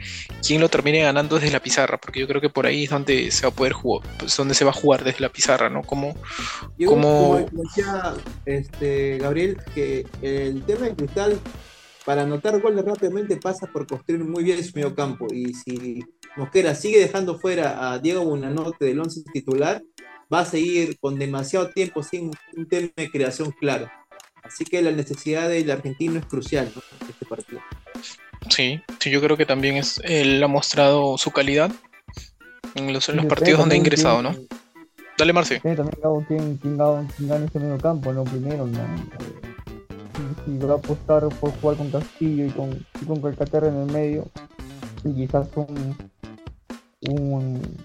quién 0.45 0.61
lo 0.61 0.69
termine 0.69 1.01
ganando 1.01 1.35
desde 1.35 1.51
la 1.51 1.61
pizarra, 1.61 1.97
porque 1.99 2.19
yo 2.19 2.27
creo 2.27 2.41
que 2.41 2.49
por 2.49 2.65
ahí 2.65 2.85
es 2.85 2.89
donde 2.89 3.31
se 3.31 3.43
va 3.43 3.49
a 3.49 3.55
poder 3.55 3.73
jugar, 3.73 4.07
pues 4.17 4.35
donde 4.35 4.53
se 4.53 4.65
va 4.65 4.71
a 4.71 4.73
jugar 4.73 5.03
desde 5.03 5.19
la 5.19 5.29
pizarra, 5.29 5.69
¿no? 5.69 5.81
Como, 5.83 6.15
como... 6.85 7.45
decía 7.51 8.13
este, 8.45 9.17
Gabriel, 9.17 9.57
que 9.75 10.05
el 10.21 10.63
tema 10.63 10.85
de 10.85 10.95
Cristal, 10.95 11.39
para 12.05 12.23
anotar 12.23 12.59
goles 12.61 12.83
rápidamente 12.85 13.37
pasa 13.37 13.67
por 13.67 13.85
construir 13.85 14.23
muy 14.23 14.43
bien 14.43 14.63
su 14.63 14.71
medio 14.75 14.95
campo, 14.95 15.27
y 15.31 15.53
si 15.53 16.03
Mosquera 16.37 16.73
sigue 16.75 16.99
dejando 16.99 17.37
fuera 17.37 17.91
a 17.91 17.99
Diego 17.99 18.23
Bunanote 18.23 18.85
del 18.85 18.99
11 18.99 19.23
titular, 19.33 19.81
va 20.33 20.41
a 20.41 20.45
seguir 20.45 20.97
con 20.99 21.19
demasiado 21.19 21.69
tiempo 21.69 22.03
sin 22.03 22.31
un 22.55 22.67
tema 22.67 22.89
de 22.95 23.11
creación 23.11 23.51
claro. 23.51 23.89
Así 24.49 24.65
que 24.65 24.81
la 24.81 24.91
necesidad 24.91 25.47
del 25.47 25.69
argentino 25.69 26.17
es 26.17 26.25
crucial 26.25 26.71
en 26.73 27.07
este 27.07 27.25
partido. 27.27 27.61
Sí, 28.49 28.81
sí, 28.99 29.11
yo 29.11 29.21
creo 29.21 29.37
que 29.37 29.45
también 29.45 29.77
es, 29.77 30.01
él 30.03 30.41
ha 30.41 30.47
mostrado 30.47 31.19
su 31.19 31.29
calidad 31.29 31.71
en 32.73 32.91
los, 32.91 33.05
partidos 33.27 33.59
donde 33.59 33.75
ha 33.75 33.77
ingresado, 33.77 34.23
¿no? 34.23 34.35
Dale, 35.19 35.33
Marci. 35.33 35.59
también 35.59 35.87
quién, 36.27 36.57
quién, 36.57 36.77
gana 36.77 37.45
ese 37.45 37.59
medio 37.59 37.77
campo, 37.77 38.11
¿no? 38.11 38.23
Primero, 38.23 38.65
¿no? 38.65 38.79
Si, 40.45 40.57
va 40.57 40.73
a 40.73 40.77
apostar 40.77 41.29
por 41.29 41.51
jugar 41.61 41.77
con 41.77 41.91
Castillo 41.91 42.45
y 42.45 42.49
con, 42.49 42.85
y 43.01 43.05
con 43.05 43.21
Calcaterra 43.21 43.67
en 43.67 43.81
el 43.81 43.91
medio, 43.91 44.27
y 45.03 45.13
quizás 45.13 45.47
un, 45.55 45.95
un 47.01 47.77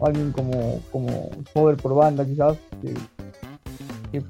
alguien 0.00 0.30
como, 0.30 0.80
como 0.92 1.30
poder 1.52 1.76
por 1.78 1.94
banda 1.94 2.24
quizás 2.24 2.56
que, 2.80 2.94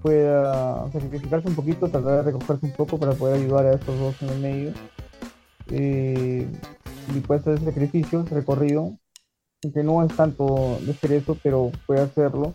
pueda 0.02 0.90
sacrificarse 0.92 1.48
un 1.48 1.54
poquito, 1.54 1.88
tratar 1.88 2.16
de 2.16 2.22
recogerse 2.22 2.66
un 2.66 2.72
poco 2.72 2.98
para 2.98 3.12
poder 3.12 3.40
ayudar 3.40 3.66
a 3.66 3.74
estos 3.74 3.98
dos 3.98 4.22
en 4.22 4.28
el 4.28 4.40
medio. 4.40 4.72
Eh, 5.70 6.46
y 7.14 7.20
puede 7.20 7.40
hacer 7.40 7.54
ese 7.54 7.64
sacrificio, 7.66 8.20
ese 8.20 8.34
recorrido, 8.34 8.96
que 9.74 9.82
no 9.82 10.02
es 10.04 10.14
tanto 10.14 10.78
de 10.82 10.92
hacer 10.92 11.12
eso, 11.12 11.36
pero 11.42 11.70
puede 11.86 12.00
hacerlo. 12.00 12.54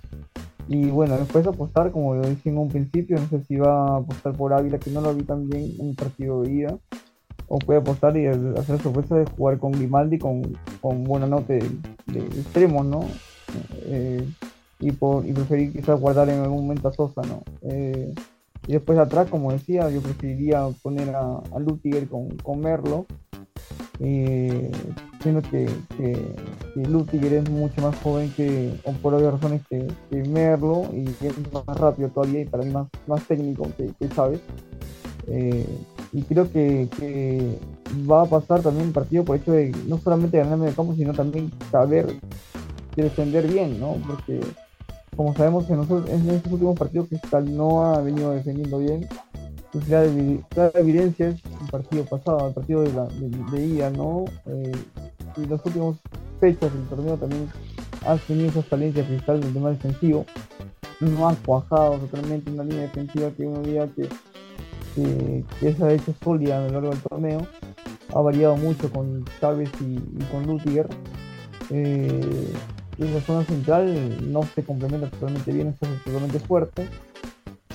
Y 0.68 0.86
bueno, 0.88 1.18
después 1.18 1.46
apostar, 1.48 1.92
como 1.92 2.16
lo 2.16 2.28
dije 2.28 2.50
en 2.50 2.58
un 2.58 2.70
principio, 2.70 3.18
no 3.18 3.28
sé 3.28 3.44
si 3.46 3.56
va 3.58 3.96
a 3.96 3.98
apostar 3.98 4.34
por 4.34 4.54
Ávila, 4.54 4.80
que 4.80 4.92
no 4.92 5.02
lo 5.02 5.14
vi 5.14 5.24
tan 5.24 5.50
bien 5.50 5.72
en 5.80 5.88
un 5.88 5.96
partido 5.96 6.42
de 6.42 6.52
ida 6.52 6.78
o 7.54 7.60
puede 7.60 7.80
apostar 7.80 8.16
y 8.16 8.28
hacer 8.28 8.82
sorpresa 8.82 9.18
de 9.18 9.26
jugar 9.26 9.60
con 9.60 9.74
Grimaldi 9.74 10.18
con, 10.18 10.58
con 10.80 11.04
buena 11.04 11.28
nota 11.28 11.52
de, 11.52 11.60
extremos, 12.38 12.86
¿no? 12.86 13.02
Eh, 13.88 14.26
y, 14.82 14.92
por, 14.92 15.26
y 15.26 15.32
preferir 15.32 15.72
quizás 15.72 16.00
guardar 16.00 16.30
en 16.30 16.40
algún 16.40 16.64
momento 16.64 16.88
a 16.88 16.94
Sosa, 16.94 17.22
¿no? 17.22 17.44
Eh, 17.62 18.14
y 18.68 18.74
después 18.74 18.98
atrás, 19.00 19.28
como 19.30 19.52
decía, 19.52 19.90
yo 19.90 20.02
preferiría 20.02 20.68
poner 20.84 21.16
a, 21.16 21.38
a 21.38 21.60
Lutiger 21.60 22.08
con, 22.08 22.30
con 22.38 22.60
Merlo, 22.60 23.06
eh, 24.00 24.72
que, 25.52 25.70
que, 25.98 26.88
Lutiger 26.88 27.34
es 27.34 27.50
mucho 27.50 27.82
más 27.82 27.96
joven 28.00 28.32
que, 28.36 28.74
o 28.84 28.92
por 28.94 29.14
obvias 29.14 29.34
razones, 29.34 29.62
que, 29.70 29.88
Merlo, 30.12 30.86
y 30.94 31.06
es 31.26 31.36
más 31.54 31.78
rápido 31.78 32.10
todavía 32.10 32.42
y 32.42 32.46
para 32.46 32.64
mí 32.64 32.72
más, 32.72 32.88
más 33.08 33.24
técnico 33.28 33.68
que, 33.78 33.88
que. 34.00 34.40
Eh, 35.28 35.66
y 36.14 36.24
creo 36.24 36.52
que, 36.52 37.58
va 38.10 38.24
a 38.24 38.26
pasar 38.26 38.62
también 38.62 38.88
el 38.88 38.94
partido 38.94 39.24
por 39.24 39.38
hecho 39.38 39.52
de 39.52 39.72
no 39.88 39.98
solamente 40.00 40.38
ganar 40.38 40.58
medio 40.58 40.76
campo, 40.76 40.96
sino 40.96 41.14
también 41.14 41.52
saber 41.72 42.20
defender 42.96 43.48
bien, 43.48 43.80
¿no? 43.80 43.98
Porque 44.08 44.40
como 45.16 45.36
sabemos 45.36 45.70
en, 45.70 45.80
en 45.80 46.30
estos 46.30 46.52
últimos 46.52 46.78
partidos 46.78 47.08
Cristal 47.08 47.56
no 47.56 47.86
ha 47.86 48.02
venido 48.02 48.32
defendiendo 48.32 48.80
bien. 48.80 49.08
Y 49.74 49.90
la, 49.90 50.04
evidencia 50.74 51.30
es 51.30 51.36
el 51.62 51.70
partido 51.70 52.04
pasado, 52.04 52.50
el 52.50 52.54
partido 52.54 52.82
de, 52.82 52.94
la, 52.94 53.06
de, 53.06 53.66
ida, 53.66 53.90
¿no? 53.90 54.26
Eh, 54.46 54.72
y 55.38 55.46
las 55.46 55.66
últimas 55.66 55.96
fechas 56.42 56.74
del 56.74 56.88
torneo 56.88 57.16
también 57.16 57.48
ha 58.06 58.18
tenido 58.18 58.50
esas 58.50 58.66
falencias 58.66 59.08
Cristal 59.08 59.38
en 59.38 59.44
el 59.44 59.54
tema 59.54 59.70
defensivo. 59.70 60.26
No 61.00 61.30
ha 61.30 61.36
cuajado 61.36 61.98
totalmente 62.00 62.52
una 62.52 62.64
línea 62.64 62.82
defensiva 62.82 63.32
que 63.32 63.44
uno 63.44 63.62
diga 63.62 63.88
que 63.96 64.10
que, 64.96 65.44
se 65.60 65.84
ha 65.84 65.94
hecho 65.94 66.14
sólida 66.24 66.58
a 66.58 66.68
lo 66.68 66.74
largo 66.74 66.90
del 66.90 67.02
torneo. 67.02 67.48
Ha 68.14 68.22
variado 68.22 68.58
mucho 68.58 68.92
con 68.92 69.26
Chávez 69.40 69.70
y, 69.80 69.98
con 70.32 70.46
Lutiger. 70.46 70.88
Eh, 71.70 72.54
la 72.98 73.22
zona 73.22 73.46
central 73.46 74.32
no 74.32 74.44
se 74.56 74.64
complementa 74.64 75.10
totalmente 75.10 75.52
bien, 75.52 75.70
está 75.70 75.88
totalmente 76.04 76.40
fuerte. 76.40 76.90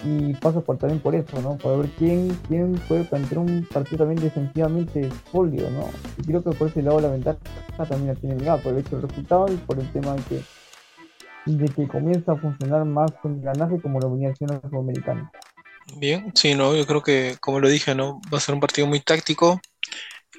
Y 0.05 0.35
pasa 0.35 0.61
por, 0.61 0.79
también 0.79 1.01
por 1.01 1.15
eso, 1.15 1.41
¿no? 1.43 1.57
Para 1.57 1.77
ver 1.79 1.89
quién, 1.99 2.29
quién 2.47 2.75
puede 2.87 3.05
plantear 3.05 3.39
un 3.39 3.67
partido 3.73 3.99
también 3.99 4.23
defensivamente 4.23 5.09
sólido, 5.33 5.71
¿no? 5.71 5.89
Y 6.19 6.23
creo 6.23 6.45
que 6.45 6.51
por 6.51 6.69
ese 6.69 6.83
lado 6.83 7.01
la 7.01 7.09
ventaja 7.09 7.39
también 7.77 8.09
la 8.09 8.15
tiene 8.15 8.37
el 8.37 8.61
por 8.61 8.73
el 8.73 8.79
hecho 8.79 8.97
del 8.97 9.09
resultado 9.09 9.53
y 9.53 9.57
por 9.57 9.79
el 9.79 9.91
tema 9.93 10.15
de 10.15 10.23
que, 10.23 10.43
de 11.47 11.69
que 11.69 11.89
comienza 11.89 12.33
a 12.33 12.37
funcionar 12.37 12.85
más 12.85 13.11
con 13.23 13.37
engranaje 13.37 13.81
como 13.81 13.99
la 13.99 14.07
venía 14.07 14.31
haciendo 14.31 14.61
el 14.63 14.71
sudamericano. 14.71 15.31
Bien, 15.97 16.31
sí, 16.35 16.55
no, 16.55 16.77
yo 16.77 16.87
creo 16.87 17.03
que, 17.03 17.37
como 17.41 17.59
lo 17.59 17.69
dije, 17.69 17.95
¿no? 17.95 18.21
Va 18.33 18.39
a 18.39 18.41
ser 18.41 18.55
un 18.55 18.61
partido 18.61 18.87
muy 18.87 19.01
táctico. 19.01 19.61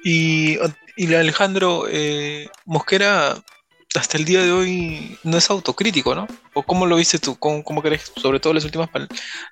Y, 0.04 0.56
y 0.96 1.14
Alejandro 1.14 1.86
eh, 1.90 2.48
Mosquera, 2.64 3.34
hasta 3.94 4.18
el 4.18 4.24
día 4.24 4.42
de 4.42 4.52
hoy, 4.52 5.18
no 5.24 5.38
es 5.38 5.48
autocrítico, 5.50 6.14
¿no? 6.14 6.26
¿O 6.52 6.62
cómo 6.62 6.86
lo 6.86 6.96
viste 6.96 7.18
tú? 7.18 7.38
¿Cómo, 7.38 7.64
cómo 7.64 7.82
crees? 7.82 8.12
Sobre 8.16 8.38
todo 8.38 8.52
las 8.52 8.64
últimas 8.64 8.90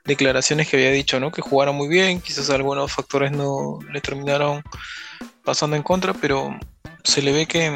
declaraciones 0.05 0.69
que 0.69 0.77
había 0.77 0.91
dicho, 0.91 1.19
¿no? 1.19 1.33
Que 1.33 1.43
jugaron 1.43 1.77
muy 1.77 1.89
bien, 1.89 2.21
quizás 2.21 2.51
algunos 2.51 2.93
factores 2.93 3.33
no 3.33 3.79
le 3.93 4.01
terminaron 4.01 4.63
pasando 5.45 5.77
en 5.77 5.83
contra, 5.83 6.13
pero 6.13 6.59
se 7.03 7.23
le 7.23 7.33
ve 7.33 7.47
que 7.47 7.71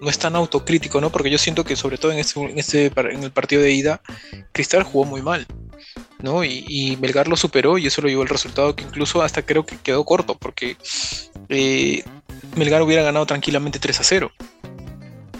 no 0.00 0.10
es 0.10 0.18
tan 0.18 0.36
autocrítico, 0.36 1.00
¿no? 1.00 1.10
Porque 1.10 1.30
yo 1.30 1.38
siento 1.38 1.64
que 1.64 1.76
sobre 1.76 1.98
todo 1.98 2.12
en 2.12 2.18
este, 2.18 2.40
en 2.40 2.58
este 2.58 2.86
el 2.86 3.32
partido 3.32 3.62
de 3.62 3.72
ida, 3.72 4.00
Cristal 4.52 4.84
jugó 4.84 5.04
muy 5.04 5.22
mal. 5.22 5.46
¿no? 6.20 6.42
Y, 6.42 6.96
Melgar 7.00 7.28
lo 7.28 7.36
superó 7.36 7.76
y 7.76 7.86
eso 7.86 8.00
lo 8.00 8.08
llevó 8.08 8.22
el 8.22 8.30
resultado 8.30 8.74
que 8.74 8.84
incluso 8.84 9.22
hasta 9.22 9.44
creo 9.44 9.66
que 9.66 9.76
quedó 9.76 10.04
corto, 10.04 10.36
porque 10.38 10.78
eh, 11.50 12.02
Melgar 12.56 12.80
hubiera 12.80 13.02
ganado 13.02 13.26
tranquilamente 13.26 13.78
3 13.78 14.00
a 14.00 14.04
0. 14.04 14.32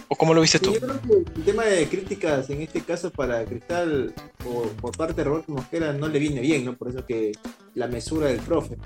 ¿O 0.07 0.15
cómo 0.15 0.33
lo 0.33 0.41
viste 0.41 0.59
tú? 0.59 0.73
yo 0.73 0.79
creo 0.79 1.01
que 1.01 1.13
el 1.39 1.43
tema 1.45 1.65
de 1.65 1.87
críticas 1.87 2.49
en 2.49 2.61
este 2.61 2.81
caso 2.81 3.11
para 3.11 3.43
Cristal 3.45 4.13
por, 4.43 4.69
por 4.73 4.95
parte 4.95 5.13
de 5.13 5.23
Roberto 5.23 5.51
Mosquera 5.51 5.93
no 5.93 6.07
le 6.07 6.19
viene 6.19 6.41
bien, 6.41 6.65
¿no? 6.65 6.75
Por 6.75 6.89
eso 6.89 7.05
que 7.05 7.31
la 7.73 7.87
mesura 7.87 8.27
del 8.27 8.39
profe. 8.39 8.77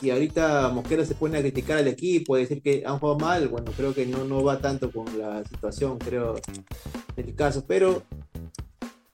Si 0.00 0.10
ahorita 0.10 0.70
Mosquera 0.70 1.04
se 1.04 1.14
pone 1.14 1.38
a 1.38 1.40
criticar 1.40 1.78
al 1.78 1.88
equipo, 1.88 2.36
decir 2.36 2.62
que 2.62 2.84
han 2.86 2.98
jugado 2.98 3.18
mal, 3.18 3.48
bueno, 3.48 3.72
creo 3.76 3.94
que 3.94 4.06
no, 4.06 4.24
no 4.24 4.42
va 4.42 4.60
tanto 4.60 4.90
con 4.90 5.06
la 5.18 5.44
situación, 5.44 5.98
creo, 5.98 6.36
en 7.16 7.28
el 7.28 7.34
caso. 7.34 7.64
Pero 7.66 8.02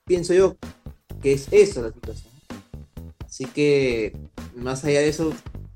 pienso 0.05 0.33
yo 0.33 0.55
que 1.21 1.33
es 1.33 1.47
eso 1.51 1.81
la 1.81 1.91
situación. 1.91 2.31
Así 3.25 3.45
que, 3.45 4.15
más 4.55 4.83
allá 4.85 5.01
de 5.01 5.09
eso, 5.09 5.33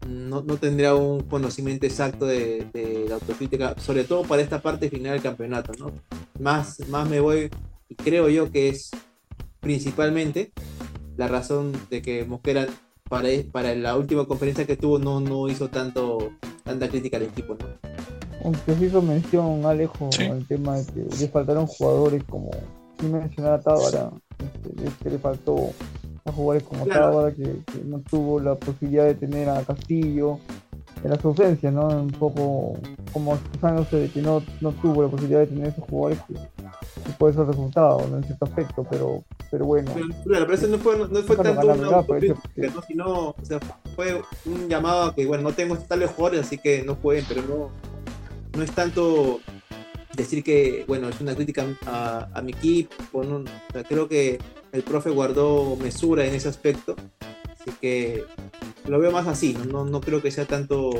no, 0.07 0.43
tendría 0.57 0.95
un 0.95 1.21
conocimiento 1.21 1.85
exacto 1.85 2.25
de, 2.25 3.05
la 3.07 3.15
autocrítica, 3.15 3.75
sobre 3.79 4.03
todo 4.03 4.23
para 4.23 4.41
esta 4.41 4.61
parte 4.61 4.89
final 4.89 5.13
del 5.13 5.21
campeonato, 5.21 5.73
¿no? 5.79 5.91
Más, 6.39 6.79
más 6.89 7.09
me 7.09 7.19
voy, 7.19 7.49
y 7.89 7.95
creo 7.95 8.29
yo 8.29 8.51
que 8.51 8.69
es 8.69 8.91
principalmente 9.59 10.51
la 11.17 11.27
razón 11.27 11.73
de 11.89 12.01
que 12.01 12.25
Mosquera 12.25 12.67
para, 13.09 13.27
para 13.51 13.75
la 13.75 13.97
última 13.97 14.25
conferencia 14.25 14.65
que 14.65 14.77
tuvo 14.77 14.97
no, 14.97 15.19
no 15.19 15.49
hizo 15.49 15.69
tanto 15.69 16.31
tanta 16.63 16.87
crítica 16.89 17.17
al 17.17 17.23
equipo, 17.23 17.55
¿no? 17.59 17.67
Aunque 18.43 18.75
se 18.75 18.85
hizo 18.85 19.01
mención, 19.01 19.65
Alejo, 19.65 20.09
al 20.19 20.45
tema 20.47 20.77
de 20.77 20.85
que 20.85 21.15
le 21.19 21.27
faltaron 21.27 21.67
jugadores 21.67 22.23
como, 22.23 22.49
sin 22.99 23.11
mencionar 23.11 23.53
a 23.53 23.59
Tábara, 23.59 24.11
que 25.03 25.09
le 25.09 25.19
faltó 25.19 25.71
a 26.31 26.35
jugadores 26.35 26.63
como 26.63 26.85
claro. 26.85 27.33
que, 27.35 27.61
no 27.85 27.99
tuvo 27.99 28.39
la 28.39 28.55
posibilidad 28.55 29.05
de 29.05 29.15
tener 29.15 29.49
a 29.49 29.63
Castillo, 29.63 30.39
de 31.03 31.09
las 31.09 31.23
ausencias, 31.23 31.73
¿no? 31.73 31.87
Un 31.87 32.11
poco 32.11 32.77
como 33.11 33.35
excusándose 33.35 33.97
de 33.97 34.09
que 34.09 34.21
no, 34.21 34.43
no 34.61 34.71
tuvo 34.73 35.03
la 35.03 35.09
posibilidad 35.09 35.39
de 35.39 35.47
tener 35.47 35.67
esos 35.67 35.83
jugadores 35.85 36.19
que, 36.27 36.33
que 36.33 37.11
puede 37.17 37.33
ser 37.33 37.45
resultado, 37.47 38.07
¿no? 38.09 38.17
En 38.17 38.23
cierto 38.23 38.45
aspecto, 38.45 38.85
pero, 38.89 39.23
pero 39.49 39.65
bueno. 39.65 39.91
Pero, 39.93 40.07
claro, 40.23 40.45
pero 40.45 40.53
eso 40.53 40.67
no 40.67 40.77
fue, 40.77 40.97
no 40.97 41.07
fue 41.23 41.35
tanto 41.37 41.67
una 41.67 41.87
autocrítica, 41.97 42.39
¿no? 42.75 42.81
sino, 42.83 43.29
o 43.29 43.35
sea, 43.41 43.59
fue 43.95 44.21
un 44.45 44.69
llamado 44.69 45.05
a 45.05 45.15
que, 45.15 45.25
bueno, 45.25 45.43
no 45.43 45.53
tengo 45.53 45.75
tales 45.77 46.11
jugadores, 46.11 46.45
así 46.45 46.57
que 46.57 46.83
no 46.83 46.95
pueden, 46.95 47.25
pero 47.27 47.41
no, 47.41 47.69
no 48.55 48.63
es 48.63 48.71
tanto 48.71 49.39
decir 50.15 50.43
que, 50.43 50.85
bueno, 50.87 51.09
es 51.09 51.19
una 51.19 51.33
crítica 51.35 51.65
a, 51.87 52.27
a 52.33 52.41
mi 52.41 52.51
equipo, 52.51 53.23
¿no? 53.23 53.37
O 53.37 53.73
sea, 53.73 53.83
creo 53.83 54.07
que 54.07 54.39
el 54.71 54.83
profe 54.83 55.09
guardó 55.09 55.75
mesura 55.77 56.25
en 56.25 56.33
ese 56.35 56.49
aspecto, 56.49 56.95
así 57.51 57.71
que 57.81 58.23
lo 58.87 58.99
veo 58.99 59.11
más 59.11 59.27
así, 59.27 59.53
no, 59.53 59.65
no, 59.65 59.85
no 59.85 60.01
creo 60.01 60.21
que 60.21 60.31
sea 60.31 60.45
tanto 60.45 60.91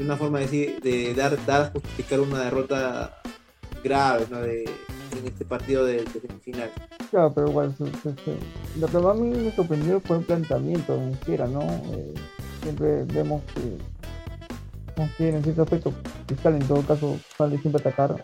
una 0.00 0.16
forma 0.16 0.38
de 0.38 0.44
decir, 0.44 0.80
de 0.80 1.14
dar, 1.14 1.44
dar 1.44 1.72
justificar 1.72 2.20
una 2.20 2.44
derrota 2.44 3.20
grave, 3.82 4.26
¿no? 4.30 4.40
De, 4.40 4.64
en 4.64 5.26
este 5.26 5.44
partido 5.44 5.84
de, 5.84 6.04
semifinal. 6.06 6.70
Claro, 7.10 7.32
pero 7.34 7.48
igual, 7.48 7.74
se- 7.76 7.86
se- 7.92 8.38
lo 8.78 8.86
que 8.86 8.98
más 8.98 9.16
a 9.16 9.20
mí 9.20 9.30
me 9.30 9.50
sorprendió 9.52 10.00
fue 10.00 10.18
el 10.18 10.24
planteamiento 10.24 10.94
de 10.96 11.06
Mosquera, 11.06 11.46
¿no? 11.48 11.60
Eh, 11.62 12.14
siempre 12.62 13.04
vemos 13.04 13.42
que 13.54 13.78
en 15.18 15.42
cierto 15.42 15.62
aspecto, 15.62 15.92
Fiscal 16.26 16.54
en 16.54 16.66
todo 16.66 16.82
caso 16.82 17.18
sale 17.36 17.58
siempre 17.58 17.82
a 17.84 17.88
atacar 17.88 18.22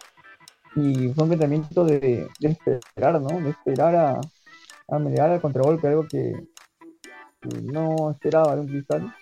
y 0.76 1.08
fue 1.14 1.24
un 1.24 1.28
planteamiento 1.30 1.84
de, 1.84 2.28
de 2.40 2.48
esperar, 2.48 3.20
¿no? 3.20 3.40
De 3.40 3.50
esperar 3.50 3.94
a, 3.96 4.20
a 4.88 4.98
mediar 4.98 5.30
al 5.30 5.40
contragolpe, 5.40 5.88
algo 5.88 6.06
que, 6.08 6.34
no 7.62 8.10
esperaba 8.10 8.54
de 8.54 8.62
un 8.62 8.68
Cristal 8.68 9.14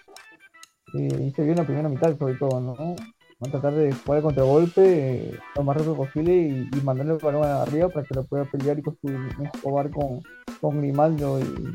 Eh, 0.94 1.26
y 1.26 1.30
se 1.32 1.42
vio 1.42 1.52
en 1.52 1.58
la 1.58 1.64
primera 1.64 1.88
mitad 1.88 2.16
sobre 2.18 2.34
todo, 2.34 2.60
¿no? 2.60 2.74
Van 2.74 3.48
a 3.48 3.50
tratar 3.50 3.72
de 3.72 3.92
jugar 3.92 4.18
el 4.18 4.24
contragolpe 4.24 4.82
eh, 4.84 5.38
lo 5.56 5.64
más 5.64 5.76
rápido 5.76 5.96
posible 5.96 6.34
y, 6.36 6.80
mandarle 6.84 7.14
el 7.14 7.18
balón 7.18 7.44
arriba 7.44 7.88
para 7.88 8.06
que 8.06 8.14
lo 8.14 8.24
pueda 8.24 8.44
pelear 8.44 8.78
y 8.78 9.44
Escobar 9.44 9.90
con, 9.90 10.20
con 10.60 10.78
Grimaldo 10.78 11.40
y, 11.40 11.74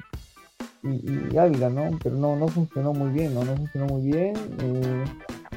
y, 0.88 1.30
y 1.34 1.38
Ávila, 1.38 1.70
¿no? 1.70 1.98
Pero 2.04 2.16
no, 2.16 2.36
no 2.36 2.48
funcionó 2.48 2.94
muy 2.94 3.10
bien, 3.10 3.34
¿no? 3.34 3.44
No 3.44 3.58
funcionó 3.58 3.88
muy 3.88 4.04
bien. 4.04 4.36
eh, 4.62 5.04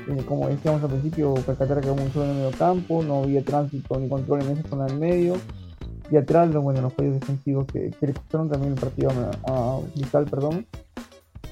eh, 0.08 0.24
como 0.26 0.48
decíamos 0.48 0.82
al 0.82 0.90
principio, 0.90 1.34
Calcaterra 1.46 1.80
quedó 1.80 1.94
muy 1.94 2.10
solo 2.10 2.24
en 2.24 2.30
el 2.30 2.36
medio 2.36 2.58
campo, 2.58 3.02
no 3.02 3.22
había 3.22 3.44
tránsito 3.44 3.98
ni 3.98 4.08
control 4.08 4.42
en 4.42 4.50
esa 4.52 4.68
zona 4.68 4.86
del 4.86 4.98
medio. 4.98 5.34
Y 6.10 6.16
atrás, 6.16 6.52
bueno, 6.52 6.80
los 6.80 6.92
fallos 6.92 7.14
defensivos 7.20 7.66
que, 7.66 7.90
que 7.90 8.06
le 8.08 8.14
costaron 8.14 8.50
también 8.50 8.72
el 8.72 8.80
partido 8.80 9.10
a, 9.10 9.76
a 9.76 9.80
Cristal, 9.94 10.24
perdón. 10.26 10.66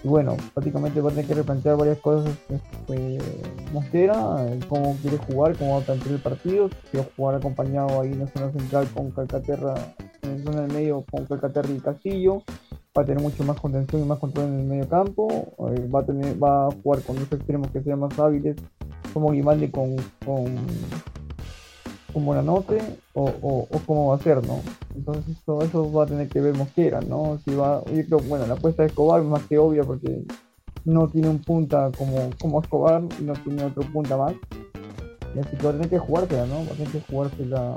Y 0.05 0.09
bueno, 0.09 0.37
prácticamente 0.55 1.01
va 1.01 1.09
a 1.09 1.13
tener 1.13 1.27
que 1.27 1.35
replantear 1.35 1.77
varias 1.77 1.99
cosas 1.99 2.33
este, 2.49 3.19
Mosquera, 3.73 4.47
cómo 4.69 4.97
quiere 5.03 5.17
jugar, 5.19 5.57
cómo 5.57 5.73
va 5.75 5.79
a 5.79 5.85
plantear 5.85 6.15
el 6.15 6.21
partido, 6.21 6.71
si 6.91 6.97
va 6.97 7.03
a 7.03 7.07
jugar 7.17 7.35
acompañado 7.37 8.01
ahí 8.01 8.13
en 8.13 8.21
la 8.21 8.29
zona 8.29 8.53
central 8.53 8.87
con 8.95 9.11
Calcaterra, 9.11 9.75
en 10.23 10.39
la 10.39 10.45
zona 10.45 10.61
del 10.63 10.73
medio 10.73 11.05
con 11.11 11.27
Calcaterra 11.27 11.71
y 11.71 11.81
Castillo, 11.81 12.43
va 12.97 13.03
a 13.03 13.05
tener 13.05 13.21
mucho 13.21 13.43
más 13.43 13.59
contención 13.61 14.03
y 14.03 14.05
más 14.05 14.21
control 14.21 14.47
en 14.47 14.61
el 14.61 14.67
medio 14.67 14.89
campo, 14.89 15.29
eh, 15.75 15.89
va 15.93 16.01
a 16.01 16.07
tener, 16.07 16.41
va 16.41 16.69
a 16.69 16.71
jugar 16.71 17.03
con 17.03 17.17
dos 17.17 17.33
extremos 17.33 17.69
que 17.73 17.83
sean 17.83 17.99
más 17.99 18.17
hábiles, 18.21 18.57
como 19.13 19.33
Guimaldi 19.33 19.69
con, 19.69 19.97
con, 20.25 20.55
con 22.13 22.25
Buenanote, 22.25 22.81
o, 23.13 23.25
o, 23.43 23.69
o 23.71 23.79
cómo 23.87 24.09
va 24.09 24.17
a 24.17 24.23
ser, 24.23 24.43
¿no? 24.45 24.61
Entonces 24.95 25.37
todo 25.45 25.63
eso 25.63 25.93
va 25.93 26.05
a 26.05 26.07
tener 26.07 26.29
que 26.29 26.41
ver 26.41 26.55
Mosquera, 26.55 27.01
¿no? 27.01 27.39
Si 27.45 27.55
va, 27.55 27.83
yo 27.87 28.05
creo, 28.07 28.19
bueno, 28.21 28.47
la 28.47 28.55
apuesta 28.55 28.83
de 28.83 28.89
Escobar 28.89 29.21
es 29.21 29.27
más 29.27 29.43
que 29.49 29.59
obvia 29.59 29.85
porque 29.85 30.23
no 30.85 31.09
tiene 31.09 31.29
un 31.29 31.39
punta 31.43 31.91
como, 31.97 32.31
como 32.41 32.61
Escobar 32.63 33.03
y 33.21 33.25
no 33.25 33.35
tiene 33.35 33.65
otro 33.65 33.83
punta 33.93 34.17
más. 34.17 34.35
Y 35.35 35.41
así 35.41 35.57
que 35.57 35.63
va 35.63 35.71
a 35.71 35.73
tener 35.75 35.91
que 35.91 35.99
jugársela, 35.99 36.47
¿no? 36.47 36.57
Va 36.67 36.73
a 36.73 36.77
tener 36.77 36.89
que 36.93 37.01
jugársela. 37.11 37.77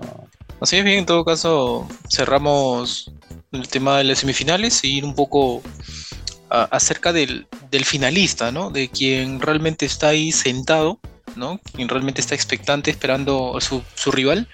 Así 0.62 0.78
es 0.78 0.84
bien, 0.86 1.00
en 1.00 1.06
todo 1.06 1.26
caso, 1.26 1.88
cerramos 2.10 3.14
el 3.52 3.68
tema 3.68 3.98
de 3.98 4.06
las 4.06 4.20
semifinales 4.20 4.84
y 4.84 4.98
ir 4.98 5.06
un 5.06 5.16
poco 5.16 5.62
a- 6.50 6.64
acerca 6.66 7.12
del, 7.12 7.48
del 7.70 7.84
finalista, 7.84 8.52
¿no? 8.52 8.70
De 8.70 8.88
quien 8.90 9.42
realmente 9.42 9.86
está 9.86 10.10
ahí 10.10 10.32
sentado, 10.32 11.00
¿no? 11.36 11.60
Quien 11.74 11.90
realmente 11.90 12.22
está 12.22 12.36
expectante 12.36 12.92
esperando 12.92 13.58
a 13.58 13.62
su, 13.62 13.84
su 13.96 14.12
rival, 14.12 14.48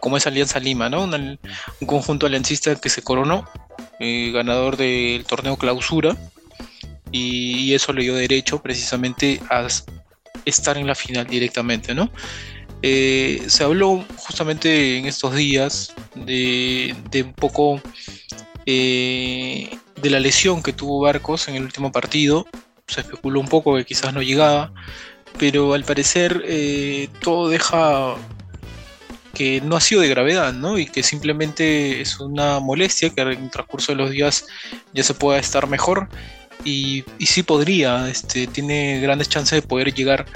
como 0.00 0.16
es 0.16 0.26
Alianza 0.26 0.60
Lima, 0.60 0.88
¿no? 0.88 1.04
Un 1.04 1.38
conjunto 1.86 2.26
aliancista 2.26 2.74
que 2.76 2.88
se 2.88 3.02
coronó, 3.02 3.48
eh, 4.00 4.30
ganador 4.32 4.76
del 4.76 5.24
torneo 5.24 5.56
clausura, 5.56 6.16
y, 7.10 7.74
eso 7.74 7.92
le 7.92 8.02
dio 8.02 8.14
derecho 8.14 8.62
precisamente 8.62 9.40
a 9.50 9.66
estar 10.44 10.78
en 10.78 10.86
la 10.86 10.94
final 10.94 11.26
directamente, 11.26 11.94
¿no? 11.94 12.10
Eh, 12.80 13.44
se 13.46 13.62
habló 13.62 14.04
justamente 14.16 14.98
en 14.98 15.06
estos 15.06 15.34
días 15.34 15.94
de, 16.16 16.96
de 17.10 17.22
un 17.22 17.32
poco 17.32 17.80
eh, 18.66 19.70
de 20.00 20.10
la 20.10 20.20
lesión 20.20 20.62
que 20.62 20.72
tuvo 20.72 21.00
Barcos 21.00 21.48
en 21.48 21.56
el 21.56 21.62
último 21.62 21.92
partido. 21.92 22.46
Se 22.88 23.02
especuló 23.02 23.40
un 23.40 23.48
poco 23.48 23.76
que 23.76 23.84
quizás 23.84 24.12
no 24.12 24.22
llegaba, 24.22 24.72
pero 25.38 25.74
al 25.74 25.84
parecer 25.84 26.42
eh, 26.46 27.08
todo 27.20 27.48
deja 27.48 28.16
que 29.34 29.60
no 29.60 29.76
ha 29.76 29.80
sido 29.80 30.02
de 30.02 30.08
gravedad, 30.08 30.52
¿no? 30.52 30.78
Y 30.78 30.86
que 30.86 31.02
simplemente 31.02 32.00
es 32.00 32.20
una 32.20 32.60
molestia 32.60 33.10
que 33.10 33.22
en 33.22 33.28
el 33.28 33.50
transcurso 33.50 33.92
de 33.92 33.96
los 33.96 34.10
días 34.10 34.46
ya 34.92 35.02
se 35.02 35.14
pueda 35.14 35.38
estar 35.38 35.66
mejor. 35.68 36.08
Y, 36.64 37.04
y 37.18 37.26
sí 37.26 37.42
podría, 37.42 38.08
este, 38.08 38.46
tiene 38.46 39.00
grandes 39.00 39.28
chances 39.28 39.62
de 39.62 39.66
poder 39.66 39.92
llegar 39.92 40.26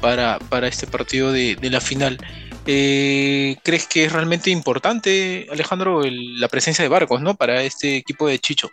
para, 0.00 0.38
para 0.38 0.68
este 0.68 0.86
partido 0.86 1.32
de, 1.32 1.56
la 1.62 1.80
final. 1.80 2.18
Eh, 2.66 3.56
¿Crees 3.62 3.86
que 3.86 4.04
es 4.04 4.12
realmente 4.12 4.50
importante, 4.50 5.46
Alejandro, 5.50 6.02
la 6.04 6.48
presencia 6.48 6.82
de 6.82 6.88
Barcos, 6.88 7.20
¿no? 7.20 7.34
Para 7.34 7.62
este 7.62 7.96
equipo 7.96 8.28
de 8.28 8.38
Chicho. 8.38 8.70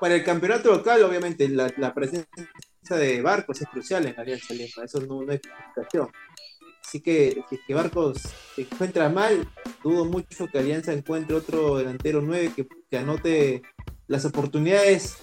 Para 0.00 0.14
el 0.14 0.24
campeonato 0.24 0.70
local, 0.70 1.02
obviamente, 1.02 1.48
la, 1.48 1.72
la 1.76 1.92
presencia 1.92 2.48
de 2.90 3.22
Barcos 3.22 3.62
es 3.62 3.68
crucial 3.68 4.06
en 4.06 4.18
Alianza 4.18 4.52
Lima, 4.52 4.84
eso 4.84 5.00
no, 5.00 5.22
no 5.22 5.32
hay 5.32 5.38
explicación. 5.38 6.08
Así 6.86 7.00
que 7.00 7.42
si 7.48 7.54
es 7.54 7.60
que 7.66 7.74
Barcos 7.74 8.18
se 8.54 8.62
encuentra 8.62 9.08
mal, 9.08 9.48
dudo 9.82 10.04
mucho 10.04 10.46
que 10.46 10.58
Alianza 10.58 10.92
encuentre 10.92 11.34
otro 11.34 11.78
delantero 11.78 12.20
9 12.20 12.52
que, 12.90 12.98
anote 12.98 13.62
las 14.06 14.24
oportunidades 14.24 15.16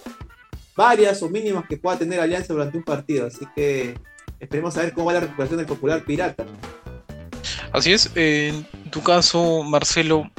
varias 0.76 1.22
o 1.22 1.30
mínimas 1.30 1.66
que 1.68 1.76
pueda 1.76 1.98
tener 1.98 2.20
Alianza 2.20 2.52
durante 2.52 2.76
un 2.78 2.84
partido. 2.84 3.26
Así 3.26 3.46
que 3.54 3.94
esperemos 4.40 4.76
a 4.76 4.82
ver 4.82 4.92
cómo 4.92 5.06
va 5.06 5.14
la 5.14 5.20
recuperación 5.20 5.58
del 5.58 5.66
popular 5.66 6.04
Pirata. 6.04 6.44
Así 7.72 7.92
es, 7.92 8.10
en 8.16 8.66
tu 8.90 9.02
caso, 9.02 9.62
Marcelo, 9.62 10.30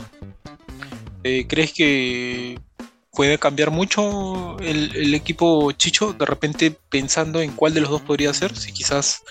eh, 1.24 1.48
¿crees 1.48 1.74
que 1.74 2.60
puede 3.14 3.38
cambiar 3.38 3.72
mucho 3.72 4.58
el, 4.60 5.14
equipo 5.14 5.72
Chicho? 5.72 6.14
De 6.14 6.26
repente 6.26 6.76
pensando 6.90 7.42
en 7.42 7.52
cuál 7.52 7.74
de 7.74 7.82
los 7.82 7.90
dos 7.90 8.02
podría 8.02 8.34
ser, 8.34 8.56
si 8.56 8.72
quizás 8.72 9.24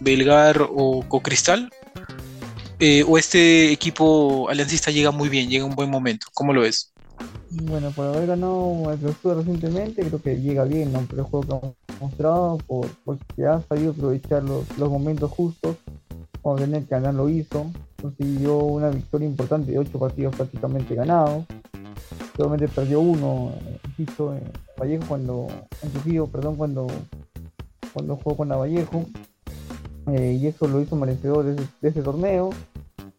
Belgar 0.00 0.62
o, 0.62 1.04
o 1.08 1.20
Cristal. 1.20 1.70
Eh, 2.80 3.04
o 3.08 3.18
este 3.18 3.72
equipo 3.72 4.48
aliancista 4.48 4.92
llega 4.92 5.10
muy 5.10 5.28
bien, 5.28 5.48
llega 5.48 5.64
un 5.64 5.74
buen 5.74 5.90
momento. 5.90 6.28
¿Cómo 6.32 6.52
lo 6.52 6.60
ves? 6.60 6.92
Bueno, 7.50 7.90
por 7.90 8.06
haber 8.06 8.28
ganado 8.28 8.92
el 8.92 8.98
clausura 8.98 9.34
recientemente, 9.36 10.02
creo 10.02 10.22
que 10.22 10.40
llega 10.40 10.64
bien, 10.64 10.92
¿no? 10.92 11.00
El 11.00 11.22
juego 11.22 11.46
que 11.60 11.66
ha 11.66 11.98
mostrado, 12.00 12.58
por, 12.66 12.86
porque 13.04 13.46
ha 13.46 13.60
sabido 13.62 13.92
aprovechar 13.92 14.44
los, 14.44 14.64
los 14.78 14.90
momentos 14.90 15.30
justos, 15.30 15.76
cuando 16.40 16.62
tenía 16.62 16.80
que 16.80 16.86
ganar 16.86 17.14
lo 17.14 17.28
hizo, 17.28 17.66
consiguió 18.00 18.58
una 18.58 18.90
victoria 18.90 19.26
importante 19.26 19.72
de 19.72 19.78
ocho 19.78 19.98
partidos 19.98 20.36
prácticamente 20.36 20.94
ganados, 20.94 21.44
solamente 22.38 22.68
perdió 22.68 23.00
uno, 23.00 23.50
eh, 23.66 23.80
insisto, 23.88 24.32
en 24.32 24.44
Vallejo 24.80 25.04
cuando, 25.08 25.48
en 25.82 25.90
Trujillo, 25.90 26.28
perdón, 26.28 26.54
cuando, 26.54 26.86
cuando 27.92 28.16
jugó 28.16 28.36
con 28.36 28.48
la 28.48 28.56
Vallejo, 28.56 29.04
eh, 30.12 30.38
y 30.40 30.46
eso 30.46 30.68
lo 30.68 30.80
hizo 30.80 30.94
merecedor 30.94 31.44
de 31.44 31.66
ese, 31.82 32.00
torneo, 32.00 32.50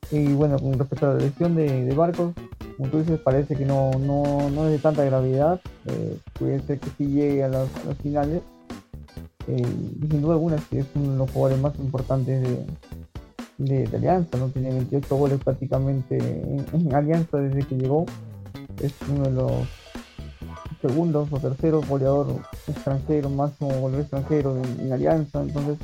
y 0.10 0.32
bueno, 0.34 0.58
con 0.58 0.80
respecto 0.80 1.06
a 1.06 1.14
la 1.16 1.20
lesión 1.20 1.54
de, 1.56 1.94
Barcos, 1.94 2.34
como 2.78 2.90
tú 2.90 3.04
parece 3.22 3.58
que 3.58 3.66
no, 3.66 3.92
no, 4.00 4.50
no 4.50 4.66
es 4.66 4.72
de 4.72 4.80
tanta 4.80 5.04
gravedad. 5.04 5.60
eh, 5.86 6.18
puede 6.40 6.62
ser 6.62 6.80
que 6.80 6.90
sí 6.98 7.08
llegue 7.08 7.44
a 7.44 7.50
las, 7.50 7.68
finales. 8.02 8.42
eh, 9.48 9.66
y 10.02 10.08
sin 10.08 10.22
duda 10.22 10.36
alguna 10.36 10.58
sí 10.58 10.78
es 10.78 10.86
uno 10.96 11.12
de 11.12 11.18
los 11.18 11.32
jugadores 11.32 11.62
más 11.62 11.78
importantes 11.78 12.42
de, 13.58 13.86
de, 13.86 13.98
Alianza. 13.98 14.38
¿no? 14.38 14.48
Tiene 14.48 14.70
28 14.70 15.16
goles 15.18 15.40
prácticamente 15.44 16.18
en, 16.18 16.66
en 16.74 16.96
Alianza 16.96 17.38
desde 17.38 17.68
que 17.68 17.76
llegó. 17.76 18.06
Es 18.82 18.94
uno 19.10 19.24
de 19.24 19.32
los 19.32 19.68
segundos 20.82 21.28
o 21.32 21.40
terceros 21.40 21.88
goleador 21.88 22.42
extranjero, 22.68 23.30
máximo 23.30 23.70
goleador 23.70 24.02
extranjero 24.02 24.58
en, 24.58 24.80
en 24.86 24.94
Alianza. 24.94 25.42
Entonces 25.42 25.78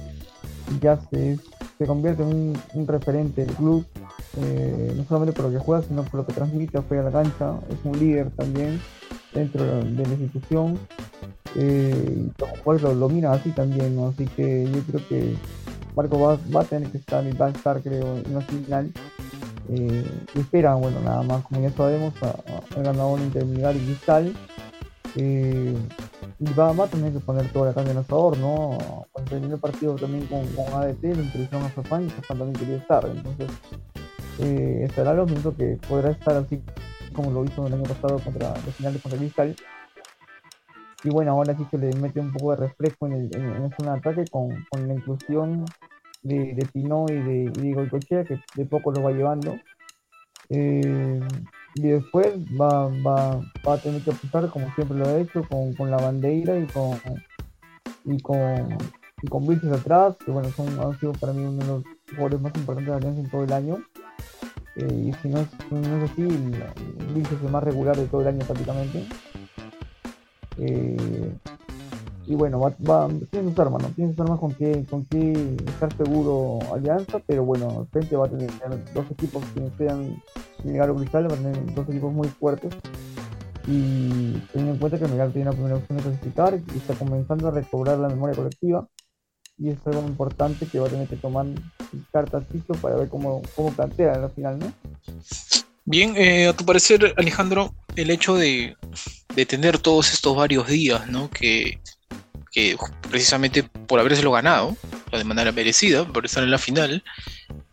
ya 0.81 0.99
se, 1.09 1.37
se 1.77 1.85
convierte 1.85 2.23
en 2.23 2.57
un, 2.73 2.87
referente 2.87 3.45
del 3.45 3.55
club 3.55 3.85
eh, 4.37 4.93
no 4.95 5.05
solamente 5.05 5.33
por 5.33 5.45
lo 5.45 5.57
que 5.57 5.63
juega, 5.63 5.83
sino 5.83 6.03
por 6.03 6.15
lo 6.15 6.25
que 6.25 6.33
transmite 6.33 6.77
afuera 6.77 7.03
de 7.03 7.11
la 7.11 7.23
cancha. 7.23 7.59
Es 7.69 7.77
un 7.83 7.97
líder 7.99 8.31
también 8.31 8.81
dentro 9.33 9.63
de 9.63 10.05
la 10.05 10.13
institución. 10.13 10.77
Eh, 11.55 12.27
y 12.27 12.81
lo, 12.81 12.93
lo 12.93 13.09
mira 13.09 13.33
así 13.33 13.51
también. 13.51 13.97
Así 13.99 14.25
que 14.25 14.69
yo 14.69 14.81
creo 14.81 15.07
que 15.07 15.35
Marco 15.95 16.19
va, 16.19 16.37
va 16.53 16.61
a 16.61 16.65
tener 16.65 16.91
que 16.91 16.97
estar 16.97 17.25
y 17.25 17.31
va 17.31 17.47
a 17.47 17.49
estar, 17.49 17.81
creo, 17.81 18.17
en 18.17 18.33
la 18.33 18.41
final. 18.41 18.91
Eh, 19.69 20.05
esperan, 20.35 20.81
bueno, 20.81 20.99
nada 21.01 21.23
más, 21.23 21.43
como 21.43 21.61
ya 21.61 21.71
sabemos, 21.71 22.13
ha 22.21 22.81
ganado 22.81 23.13
un 23.13 23.27
y 23.27 23.85
Cristal. 23.85 24.33
Eh, 25.17 25.77
y 26.39 26.53
va, 26.53 26.73
va, 26.73 26.85
a 26.85 26.87
tener 26.87 27.13
que 27.13 27.19
poner 27.19 27.49
toda 27.53 27.67
la 27.67 27.73
carne 27.73 27.91
en 27.91 27.97
el 27.97 28.03
asador, 28.03 28.37
¿no? 28.37 28.77
Cuando 29.11 29.31
terminó 29.31 29.55
el 29.55 29.61
partido 29.61 29.95
también 29.95 30.25
con, 30.27 30.45
con 30.47 30.65
ADT, 30.73 31.03
lo 31.03 31.23
introdujeron 31.23 31.63
a 31.63 31.69
Safán 31.69 32.05
y 32.05 32.09
Safán 32.09 32.37
también 32.39 32.53
quería 32.59 32.77
estar. 32.77 33.05
Entonces, 33.05 33.49
eh, 34.39 34.81
estará 34.83 35.13
los 35.13 35.29
minutos 35.29 35.55
que 35.57 35.77
podrá 35.87 36.11
estar 36.11 36.35
así 36.35 36.61
como 37.13 37.31
lo 37.31 37.45
hizo 37.45 37.65
el 37.65 37.73
año 37.73 37.83
pasado 37.83 38.19
contra 38.19 38.53
los 38.65 38.75
finales 38.75 39.01
contra 39.01 39.17
Cristal. 39.17 39.55
Y 41.03 41.09
bueno, 41.09 41.31
ahora 41.31 41.55
sí 41.55 41.65
se 41.71 41.77
le 41.77 41.93
mete 41.93 42.19
un 42.19 42.33
poco 42.33 42.51
de 42.51 42.67
refresco 42.67 43.05
en 43.07 43.13
el, 43.13 43.35
en, 43.35 43.71
en 43.77 43.89
ataque 43.89 44.25
con, 44.29 44.65
con, 44.69 44.87
la 44.87 44.95
inclusión 44.95 45.65
de, 46.25 46.55
de 46.55 46.67
y 46.73 46.81
de, 46.81 47.51
y 47.61 47.73
de 47.73 48.25
que 48.25 48.39
de 48.55 48.65
poco 48.65 48.91
lo 48.91 49.03
va 49.03 49.11
llevando. 49.11 49.55
Eh, 50.49 51.19
y 51.75 51.81
después 51.81 52.27
va, 52.59 52.87
va, 52.87 53.41
va, 53.67 53.73
a 53.73 53.77
tener 53.77 54.01
que 54.01 54.11
apostar, 54.11 54.49
como 54.49 54.73
siempre 54.75 54.97
lo 54.97 55.07
ha 55.07 55.19
hecho, 55.19 55.43
con, 55.47 55.73
con 55.73 55.91
la 55.91 55.97
bandera 55.97 56.57
y 56.57 56.65
con 56.67 56.99
y 58.05 58.19
con, 58.21 58.77
y 59.21 59.27
con 59.27 59.73
atrás, 59.73 60.15
que 60.23 60.31
bueno, 60.31 60.49
son, 60.49 60.67
han 60.79 60.99
sido 60.99 61.13
para 61.13 61.33
mí 61.33 61.43
uno 61.43 61.57
de 61.57 61.67
los 61.67 61.83
jugadores 62.09 62.41
más 62.41 62.55
importantes 62.55 62.85
de 62.85 62.91
la 62.91 62.97
Alianza 62.97 63.21
en 63.21 63.29
todo 63.29 63.43
el 63.43 63.53
año. 63.53 63.77
Eh, 64.77 65.09
y 65.09 65.13
si 65.21 65.29
no 65.29 65.39
es, 65.39 65.47
no 65.71 65.97
es 65.97 66.11
así, 66.11 66.23
Vilches 67.13 67.33
es 67.33 67.43
el 67.43 67.51
más 67.51 67.63
regular 67.63 67.95
de 67.95 68.05
todo 68.07 68.21
el 68.21 68.27
año 68.27 68.45
prácticamente. 68.45 69.05
Eh, 70.57 71.33
y 72.27 72.35
bueno, 72.35 72.59
va, 72.59 72.75
va, 72.89 73.07
tiene 73.29 73.49
sus 73.49 73.59
armas, 73.59 73.83
¿no? 73.83 73.89
Tiene 73.89 74.11
sus 74.11 74.19
armas 74.19 74.39
con 74.39 74.53
que, 74.53 74.83
con 74.89 75.05
que 75.05 75.55
estar 75.67 75.95
seguro 75.95 76.59
Alianza, 76.73 77.19
pero 77.25 77.43
bueno, 77.43 77.87
frente 77.91 78.15
va 78.15 78.25
a 78.25 78.29
tener 78.29 78.49
dos 78.93 79.05
equipos 79.11 79.43
que 79.53 79.69
sean 79.77 80.21
Melgar 80.63 80.93
Cristal, 80.95 81.29
va 81.29 81.35
a 81.35 81.37
tener 81.37 81.75
dos 81.75 81.87
equipos 81.89 82.13
muy 82.13 82.27
fuertes. 82.27 82.73
Y 83.67 84.33
teniendo 84.51 84.73
en 84.73 84.77
cuenta 84.77 84.99
que 84.99 85.07
Melgar 85.07 85.31
tiene 85.31 85.45
la 85.45 85.51
primera 85.51 85.75
opción 85.75 85.97
de 85.97 86.03
clasificar 86.03 86.59
y 86.73 86.77
está 86.77 86.95
comenzando 86.95 87.47
a 87.47 87.51
recobrar 87.51 87.99
la 87.99 88.09
memoria 88.09 88.35
colectiva. 88.35 88.87
Y 89.57 89.69
es 89.69 89.77
algo 89.85 90.01
importante 90.01 90.65
que 90.65 90.79
va 90.79 90.87
a 90.87 90.89
tener 90.89 91.07
que 91.07 91.15
tomar 91.15 91.45
cartas 92.11 92.43
para 92.81 92.95
ver 92.95 93.07
cómo, 93.07 93.41
cómo 93.55 93.71
plantea 93.71 94.15
en 94.15 94.21
la 94.21 94.29
final, 94.29 94.59
¿no? 94.59 94.73
Bien, 95.85 96.15
eh, 96.17 96.47
a 96.47 96.53
tu 96.53 96.65
parecer, 96.65 97.13
Alejandro, 97.15 97.73
el 97.95 98.09
hecho 98.09 98.35
de, 98.35 98.75
de 99.35 99.45
tener 99.45 99.77
todos 99.77 100.11
estos 100.11 100.35
varios 100.35 100.67
días, 100.67 101.07
¿no? 101.07 101.29
Que, 101.29 101.79
que 102.55 102.77
precisamente 103.09 103.63
por 103.63 103.99
habérselo 103.99 104.31
ganado, 104.31 104.77
de 105.11 105.23
manera 105.25 105.51
merecida, 105.51 106.07
por 106.07 106.25
estar 106.25 106.41
en 106.41 106.51
la 106.51 106.57
final, 106.57 107.03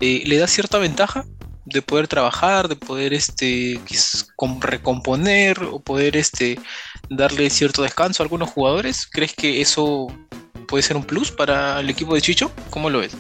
eh, 0.01 0.25
le 0.27 0.37
da 0.39 0.49
cierta 0.49 0.79
ventaja 0.79 1.25
de 1.65 1.83
poder 1.83 2.09
trabajar, 2.09 2.67
de 2.67 2.75
poder 2.75 3.15
este, 3.15 3.81
recomponer 4.61 5.63
o 5.63 5.79
poder 5.79 6.17
este, 6.17 6.59
darle 7.09 7.49
cierto 7.49 7.83
descanso 7.83 8.23
a 8.23 8.25
algunos 8.25 8.51
jugadores. 8.51 9.07
¿Crees 9.07 9.35
que 9.35 9.61
eso 9.61 10.09
puede 10.67 10.83
ser 10.83 10.97
un 10.97 11.05
plus 11.05 11.31
para 11.31 11.79
el 11.79 11.89
equipo 11.89 12.17
de 12.17 12.21
Chicho? 12.21 12.51
¿Cómo 12.71 12.91
lo 12.91 12.99
ves? 12.99 13.17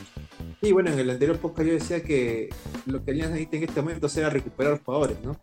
Sí, 0.61 0.72
bueno, 0.72 0.90
en 0.90 0.98
el 0.98 1.11
anterior 1.11 1.38
podcast 1.38 1.68
yo 1.68 1.75
decía 1.75 2.03
que 2.03 2.48
lo 2.87 3.05
que 3.05 3.12
Alianza 3.12 3.35
necesita 3.35 3.57
en 3.59 3.62
este 3.64 3.81
momento 3.81 4.09
era 4.16 4.31
recuperar 4.31 4.83
jugadores, 4.83 5.16
¿no? 5.22 5.38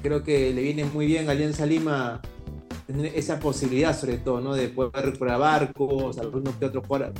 Creo 0.00 0.22
que 0.22 0.52
le 0.52 0.62
viene 0.62 0.84
muy 0.84 1.06
bien 1.06 1.28
a 1.28 1.32
Alianza 1.32 1.66
Lima 1.66 2.20
tener 2.92 3.12
esa 3.16 3.38
posibilidad, 3.38 3.98
sobre 3.98 4.18
todo, 4.18 4.40
¿no? 4.40 4.54
De 4.54 4.68
poder 4.68 5.04
recuperar 5.04 5.38
barcos, 5.38 6.18
algunos 6.18 6.54
que 6.56 6.66
otros 6.66 6.86
jugadores. 6.86 7.14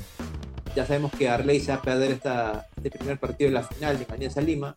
Ya 0.77 0.87
sabemos 0.87 1.13
que 1.13 1.29
Arley 1.29 1.61
se 1.61 1.73
va 1.73 1.79
a 1.79 1.83
perder 1.83 2.13
esta, 2.13 2.67
este 2.77 2.99
primer 2.99 3.19
partido 3.19 3.51
de 3.51 3.55
la 3.55 3.63
final 3.63 3.99
de 3.99 4.07
Alianza 4.09 4.41
Lima, 4.41 4.75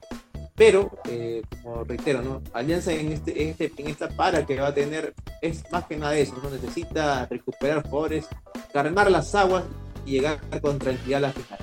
pero, 0.55 0.91
eh, 1.09 1.41
como 1.61 1.83
reitero, 1.83 2.21
¿no? 2.21 2.41
Alianza 2.53 2.93
en, 2.93 3.11
este, 3.11 3.49
este, 3.49 3.71
en 3.77 3.87
esta 3.87 4.09
para 4.09 4.45
que 4.45 4.59
va 4.59 4.67
a 4.67 4.73
tener 4.73 5.13
es 5.41 5.63
más 5.71 5.85
que 5.85 5.97
nada 5.97 6.17
eso, 6.17 6.35
¿no? 6.41 6.49
Necesita 6.49 7.25
recuperar 7.25 7.83
jugadores, 7.83 8.27
calmar 8.73 9.11
las 9.11 9.35
aguas 9.35 9.63
y 10.05 10.11
llegar 10.11 10.39
con 10.61 10.79
tranquilidad 10.79 11.25
a 11.25 11.27
la 11.27 11.33
final. 11.33 11.59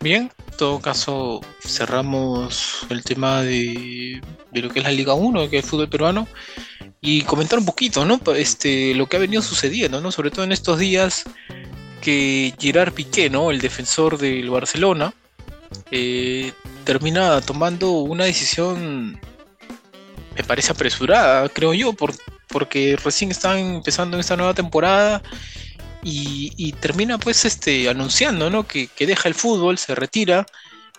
Bien, 0.00 0.22
en 0.22 0.56
todo 0.56 0.80
caso 0.80 1.40
cerramos 1.60 2.86
el 2.90 3.02
tema 3.02 3.42
de, 3.42 4.20
de 4.52 4.60
lo 4.60 4.70
que 4.70 4.80
es 4.80 4.84
la 4.84 4.92
Liga 4.92 5.14
1, 5.14 5.48
que 5.48 5.58
es 5.58 5.64
el 5.64 5.70
fútbol 5.70 5.88
peruano 5.88 6.26
y 7.06 7.22
comentar 7.22 7.56
un 7.56 7.64
poquito, 7.64 8.04
¿no? 8.04 8.20
Este, 8.34 8.92
lo 8.92 9.06
que 9.06 9.16
ha 9.16 9.20
venido 9.20 9.40
sucediendo, 9.40 10.00
¿no? 10.00 10.10
Sobre 10.10 10.32
todo 10.32 10.44
en 10.44 10.50
estos 10.50 10.80
días 10.80 11.22
que 12.00 12.52
Gerard 12.58 12.92
Piqué, 12.92 13.30
¿no? 13.30 13.52
El 13.52 13.60
defensor 13.60 14.18
del 14.18 14.50
Barcelona, 14.50 15.14
eh, 15.92 16.52
termina 16.82 17.40
tomando 17.42 17.92
una 17.92 18.24
decisión, 18.24 19.20
me 20.34 20.42
parece 20.42 20.72
apresurada, 20.72 21.48
creo 21.48 21.72
yo, 21.74 21.92
por, 21.92 22.12
porque 22.48 22.96
recién 22.96 23.30
están 23.30 23.58
empezando 23.58 24.18
esta 24.18 24.36
nueva 24.36 24.54
temporada 24.54 25.22
y, 26.02 26.72
termina 26.80 27.18
pues 27.18 27.44
este, 27.44 27.88
anunciando, 27.88 28.50
¿no? 28.50 28.66
Que, 28.66 28.88
que, 28.88 29.06
deja 29.06 29.28
el 29.28 29.34
fútbol, 29.36 29.78
se 29.78 29.94
retira, 29.94 30.44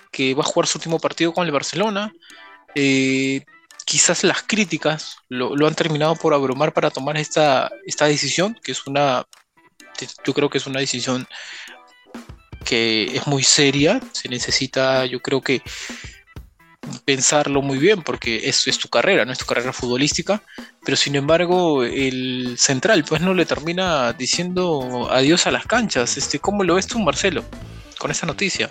que 0.09 0.33
va 0.33 0.43
a 0.43 0.45
jugar 0.45 0.67
su 0.67 0.77
último 0.77 0.99
partido 0.99 1.33
con 1.33 1.45
el 1.45 1.51
Barcelona. 1.51 2.13
Eh, 2.75 3.43
quizás 3.87 4.25
las 4.25 4.43
críticas 4.43 5.15
lo, 5.29 5.65
han 5.65 5.73
terminado 5.73 6.17
por 6.17 6.33
abrumar 6.33 6.73
para 6.73 6.91
tomar 6.91 7.15
esta, 7.15 7.71
esta 7.85 8.05
decisión, 8.05 8.59
que 8.61 8.73
es 8.73 8.85
una, 8.85 9.25
yo 10.25 10.33
creo 10.33 10.49
que 10.49 10.57
es 10.57 10.67
una 10.67 10.81
decisión 10.81 11.25
que 12.65 13.15
es 13.15 13.25
muy 13.27 13.43
seria, 13.43 14.01
se 14.11 14.27
necesita, 14.27 15.05
yo 15.05 15.21
creo 15.21 15.39
que 15.39 15.61
pensarlo 17.05 17.61
muy 17.61 17.77
bien 17.77 18.01
porque 18.01 18.49
es, 18.49 18.67
es 18.67 18.77
tu 18.77 18.89
carrera, 18.89 19.23
no 19.23 19.31
es 19.31 19.37
tu 19.37 19.45
carrera 19.45 19.71
futbolística, 19.71 20.43
pero 20.83 20.97
sin 20.97 21.15
embargo 21.15 21.85
el 21.85 22.57
central 22.57 23.05
pues 23.07 23.21
no 23.21 23.33
le 23.33 23.45
termina 23.45 24.11
diciendo 24.11 25.07
adiós 25.09 25.47
a 25.47 25.51
las 25.51 25.65
canchas. 25.65 26.17
Este, 26.17 26.39
¿Cómo 26.39 26.65
lo 26.65 26.75
ves 26.75 26.87
tú, 26.87 26.99
Marcelo, 26.99 27.45
con 27.97 28.11
esta 28.11 28.25
noticia? 28.25 28.69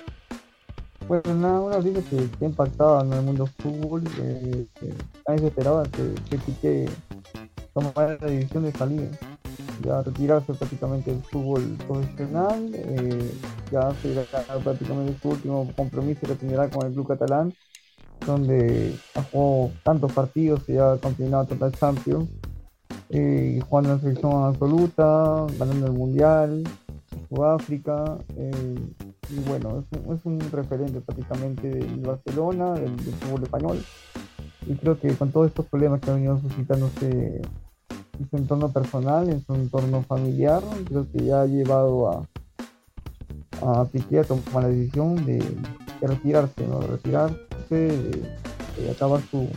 Bueno, 1.09 1.35
nada, 1.37 1.61
una 1.61 1.77
noticia 1.77 2.03
que, 2.03 2.29
que 2.37 2.45
ha 2.45 2.49
impactado 2.49 3.01
en 3.05 3.13
el 3.13 3.23
mundo 3.23 3.47
fútbol. 3.47 4.03
Eh, 4.19 4.67
eh, 4.83 4.95
nadie 5.29 5.47
esperaba 5.47 5.85
que, 5.85 6.15
que 6.29 6.39
Piqué 6.39 6.89
tomara 7.73 8.19
la 8.21 8.27
decisión 8.27 8.65
de 8.65 8.73
salir, 8.73 9.11
ya 9.85 10.03
retirarse 10.03 10.53
prácticamente 10.55 11.13
del 11.13 11.23
fútbol 11.23 11.63
profesional. 11.87 12.71
Eh, 12.75 13.31
ya 13.71 13.93
será 14.03 14.25
prácticamente 14.65 15.17
su 15.23 15.29
último 15.29 15.71
compromiso 15.77 16.27
que 16.27 16.35
tendrá 16.35 16.69
con 16.69 16.85
el 16.87 16.93
club 16.93 17.07
catalán, 17.07 17.55
donde 18.27 18.97
ha 19.15 19.23
jugado 19.23 19.71
tantos 19.85 20.13
partidos 20.13 20.69
y 20.69 20.77
ha 20.77 20.97
continuado 20.97 21.47
total 21.47 21.73
Champions, 21.73 22.29
eh, 23.11 23.61
jugando 23.69 23.91
en 23.91 23.97
la 23.97 24.03
selección 24.03 24.43
absoluta, 24.43 25.47
ganando 25.57 25.87
el 25.87 25.93
Mundial, 25.93 26.65
Sudáfrica. 27.29 28.19
Eh, 28.37 28.75
y 29.31 29.41
bueno, 29.49 29.85
es 29.91 30.21
un, 30.25 30.41
referente 30.41 31.01
prácticamente 31.01 31.69
del 31.69 32.01
Barcelona, 32.01 32.75
del, 32.75 32.97
fútbol 32.99 33.43
español. 33.43 33.85
Y 34.67 34.75
creo 34.75 34.99
que 34.99 35.15
con 35.15 35.31
todos 35.31 35.49
estos 35.49 35.67
problemas 35.67 36.01
que 36.01 36.11
ha 36.11 36.15
venido 36.15 36.41
suscitándose 36.41 37.43
en 38.19 38.31
su 38.31 38.37
entorno 38.37 38.73
personal, 38.73 39.29
en 39.29 39.45
su 39.45 39.55
entorno 39.55 40.03
familiar, 40.03 40.63
creo 40.87 41.07
que 41.11 41.25
ya 41.25 41.43
ha 41.43 41.47
llevado 41.47 42.11
a, 42.11 42.29
a 43.63 43.85
Piqué 43.87 44.21
a 44.21 44.25
tomar 44.25 44.65
la 44.65 44.69
decisión 44.69 45.25
de, 45.25 45.43
retirarse, 46.01 46.67
¿no? 46.67 46.81
de 46.81 46.87
retirarse, 46.87 47.37
de, 47.71 48.91
acabar 48.91 49.21
su, 49.31 49.49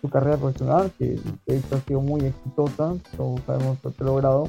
su, 0.00 0.08
carrera 0.08 0.36
profesional, 0.36 0.92
que 0.98 1.18
de 1.46 1.62
ha 1.70 1.80
sido 1.80 2.00
muy 2.00 2.22
exitosa, 2.22 2.94
todos 3.16 3.40
sabemos 3.46 3.78
ha 3.84 4.04
logrado 4.04 4.48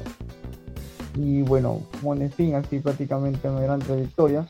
y 1.16 1.42
bueno, 1.42 1.80
pone 2.02 2.28
fin 2.28 2.54
así 2.54 2.80
prácticamente 2.80 3.48
una 3.48 3.60
gran 3.60 3.80
trayectoria 3.80 4.46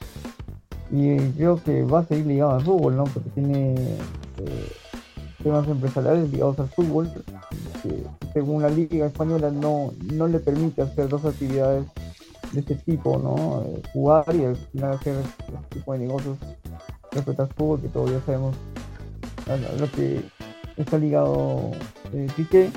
y 0.91 1.17
creo 1.33 1.63
que 1.63 1.83
va 1.83 2.01
a 2.01 2.05
seguir 2.05 2.27
ligado 2.27 2.53
al 2.53 2.63
fútbol, 2.63 2.97
¿no? 2.97 3.05
Porque 3.05 3.31
tiene 3.31 3.75
eh, 3.75 4.73
temas 5.43 5.67
empresariales 5.69 6.31
ligados 6.31 6.59
al 6.61 6.69
fútbol, 6.69 7.11
que 7.83 8.05
según 8.33 8.63
la 8.63 8.71
liga 8.71 9.07
española 9.07 9.51
no, 9.51 9.93
no 10.13 10.27
le 10.29 10.39
permite 10.39 10.83
hacer 10.83 11.09
dos 11.09 11.25
actividades 11.25 11.85
de 12.53 12.61
este 12.61 12.77
tipo, 12.77 13.19
¿no? 13.19 13.63
Eh, 13.67 13.83
jugar 13.93 14.25
y 14.35 14.45
al 14.45 14.57
final 14.57 14.93
hacer 14.93 15.17
este 15.19 15.79
tipo 15.79 15.93
de 15.93 15.99
negocios 15.99 16.39
respecto 17.13 17.43
al 17.43 17.49
fútbol, 17.49 17.81
que 17.81 17.89
todavía 17.89 18.21
sabemos 18.25 18.55
lo 19.79 19.91
que 19.93 20.23
está 20.77 20.99
ligado 20.99 21.71
eh, 22.13 22.27
Piqué 22.37 22.71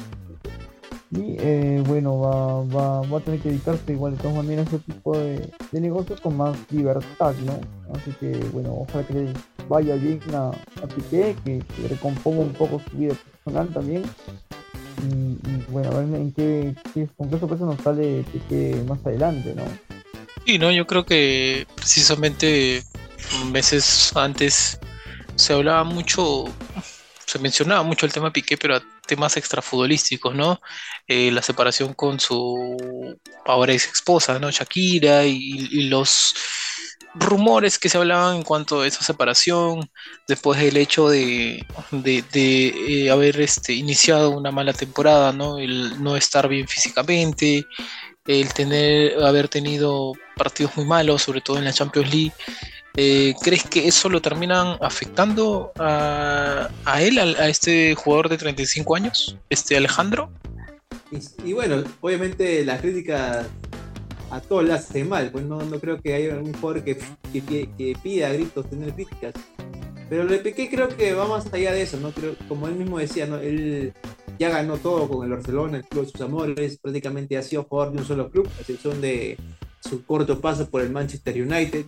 y 1.11 1.37
eh, 1.39 1.81
bueno, 1.85 2.19
va, 2.19 2.63
va, 2.65 3.01
va, 3.07 3.17
a 3.17 3.21
tener 3.21 3.39
que 3.39 3.49
dedicarse 3.49 3.93
igual 3.93 4.17
de 4.17 4.21
todas 4.21 4.37
maneras 4.37 4.67
a 4.67 4.75
ese 4.75 4.79
tipo 4.79 5.17
de, 5.17 5.49
de, 5.71 5.81
negocios 5.81 6.19
con 6.19 6.35
más 6.35 6.57
libertad, 6.69 7.33
¿no? 7.45 7.59
Así 7.95 8.11
que 8.19 8.31
bueno, 8.51 8.73
ojalá 8.81 9.07
que 9.07 9.13
le 9.13 9.33
vaya 9.69 9.95
bien 9.95 10.19
a, 10.33 10.49
a 10.49 10.87
Piqué, 10.87 11.35
que, 11.45 11.63
recomponga 11.87 12.41
un 12.41 12.53
poco 12.53 12.81
su 12.89 12.97
vida 12.97 13.15
personal 13.43 13.73
también. 13.73 14.03
Y, 15.03 15.71
bueno, 15.71 15.91
a 15.91 15.99
ver 15.99 16.19
en 16.19 16.31
qué, 16.33 16.75
con 17.15 17.29
qué 17.29 17.39
sorpresa 17.39 17.65
nos 17.65 17.79
sale 17.81 18.25
que 18.49 18.83
más 18.87 18.99
adelante, 19.05 19.53
¿no? 19.55 19.63
Sí, 20.45 20.57
no, 20.57 20.71
yo 20.71 20.87
creo 20.87 21.05
que 21.05 21.67
precisamente 21.75 22.83
meses 23.51 24.11
antes 24.15 24.79
se 25.35 25.53
hablaba 25.53 25.83
mucho, 25.83 26.45
se 27.25 27.39
mencionaba 27.39 27.83
mucho 27.83 28.05
el 28.05 28.11
tema 28.11 28.33
Piqué, 28.33 28.57
pero 28.57 28.81
temas 29.07 29.37
extrafutbolísticos, 29.37 30.35
¿no? 30.35 30.61
Eh, 31.07 31.31
la 31.31 31.41
separación 31.41 31.93
con 31.93 32.19
su 32.19 33.17
ahora 33.45 33.73
ex 33.73 33.87
esposa, 33.91 34.39
¿no? 34.39 34.51
Shakira 34.51 35.25
y, 35.25 35.87
los 35.89 36.35
rumores 37.15 37.79
que 37.79 37.89
se 37.89 37.97
hablaban 37.97 38.35
en 38.37 38.43
cuanto 38.43 38.81
a 38.81 38.87
esa 38.87 39.01
separación, 39.03 39.89
después 40.27 40.59
del 40.59 40.77
hecho 40.77 41.09
de, 41.09 41.65
de, 41.91 42.23
eh, 42.33 43.09
haber 43.09 43.41
este, 43.41 43.73
iniciado 43.73 44.31
una 44.31 44.51
mala 44.51 44.73
temporada, 44.73 45.31
¿no? 45.31 45.57
El 45.57 46.03
no 46.03 46.15
estar 46.15 46.47
bien 46.47 46.67
físicamente, 46.67 47.65
el 48.27 48.53
tener, 48.53 49.23
haber 49.23 49.47
tenido 49.47 50.13
partidos 50.35 50.75
muy 50.75 50.85
malos, 50.85 51.23
sobre 51.23 51.41
todo 51.41 51.57
en 51.57 51.65
la 51.65 51.73
Champions 51.73 52.13
League. 52.13 52.33
Eh, 52.99 53.35
¿Crees 53.43 53.63
que 53.63 53.87
eso 53.87 54.09
lo 54.09 54.23
terminan 54.23 54.75
afectando 54.81 55.71
a, 55.77 56.67
él, 56.99 57.19
a, 57.19 57.47
este 57.47 57.93
jugador 57.93 58.27
de 58.27 58.39
35 58.39 58.95
años, 58.95 59.37
este 59.51 59.77
Alejandro? 59.77 60.31
Y, 61.45 61.53
bueno, 61.53 61.83
obviamente 62.01 62.65
la 62.65 62.79
crítica 62.79 63.45
a 64.31 64.41
todos 64.41 64.65
le 64.65 64.73
hace 64.73 65.03
mal, 65.03 65.29
pues 65.31 65.45
no, 65.45 65.61
no 65.61 65.79
creo 65.79 66.01
que 66.01 66.15
haya 66.15 66.33
algún 66.33 66.53
jugador 66.53 66.83
que, 66.83 66.97
que, 67.31 67.97
pida 68.01 68.29
a 68.29 68.33
gritos 68.33 68.67
tener 68.67 68.91
críticas. 68.93 69.35
Pero 70.09 70.23
lo 70.23 70.31
de 70.31 70.39
Piqué 70.39 70.67
creo 70.67 70.87
que 70.87 71.13
va 71.13 71.27
más 71.27 71.53
allá 71.53 71.73
de 71.73 71.83
eso, 71.83 71.97
¿no? 71.97 72.11
Creo, 72.11 72.35
como 72.47 72.67
él 72.67 72.75
mismo 72.75 72.97
decía, 72.97 73.27
¿no? 73.27 73.37
Él 73.37 73.93
ya 74.39 74.49
ganó 74.49 74.77
todo 74.77 75.07
con 75.07 75.23
el 75.23 75.31
Barcelona, 75.31 75.77
el 75.77 75.85
club 75.85 76.05
de 76.05 76.11
sus 76.11 76.21
amores, 76.21 76.79
prácticamente 76.79 77.37
ha 77.37 77.43
sido 77.43 77.65
jugador 77.65 77.93
de 77.93 77.99
un 77.99 78.07
solo 78.07 78.31
club, 78.31 78.49
a 78.57 78.61
excepción 78.61 78.99
de 79.01 79.37
su 79.81 80.03
corto 80.03 80.41
paso 80.41 80.67
por 80.67 80.81
el 80.81 80.89
Manchester 80.89 81.39
United. 81.39 81.85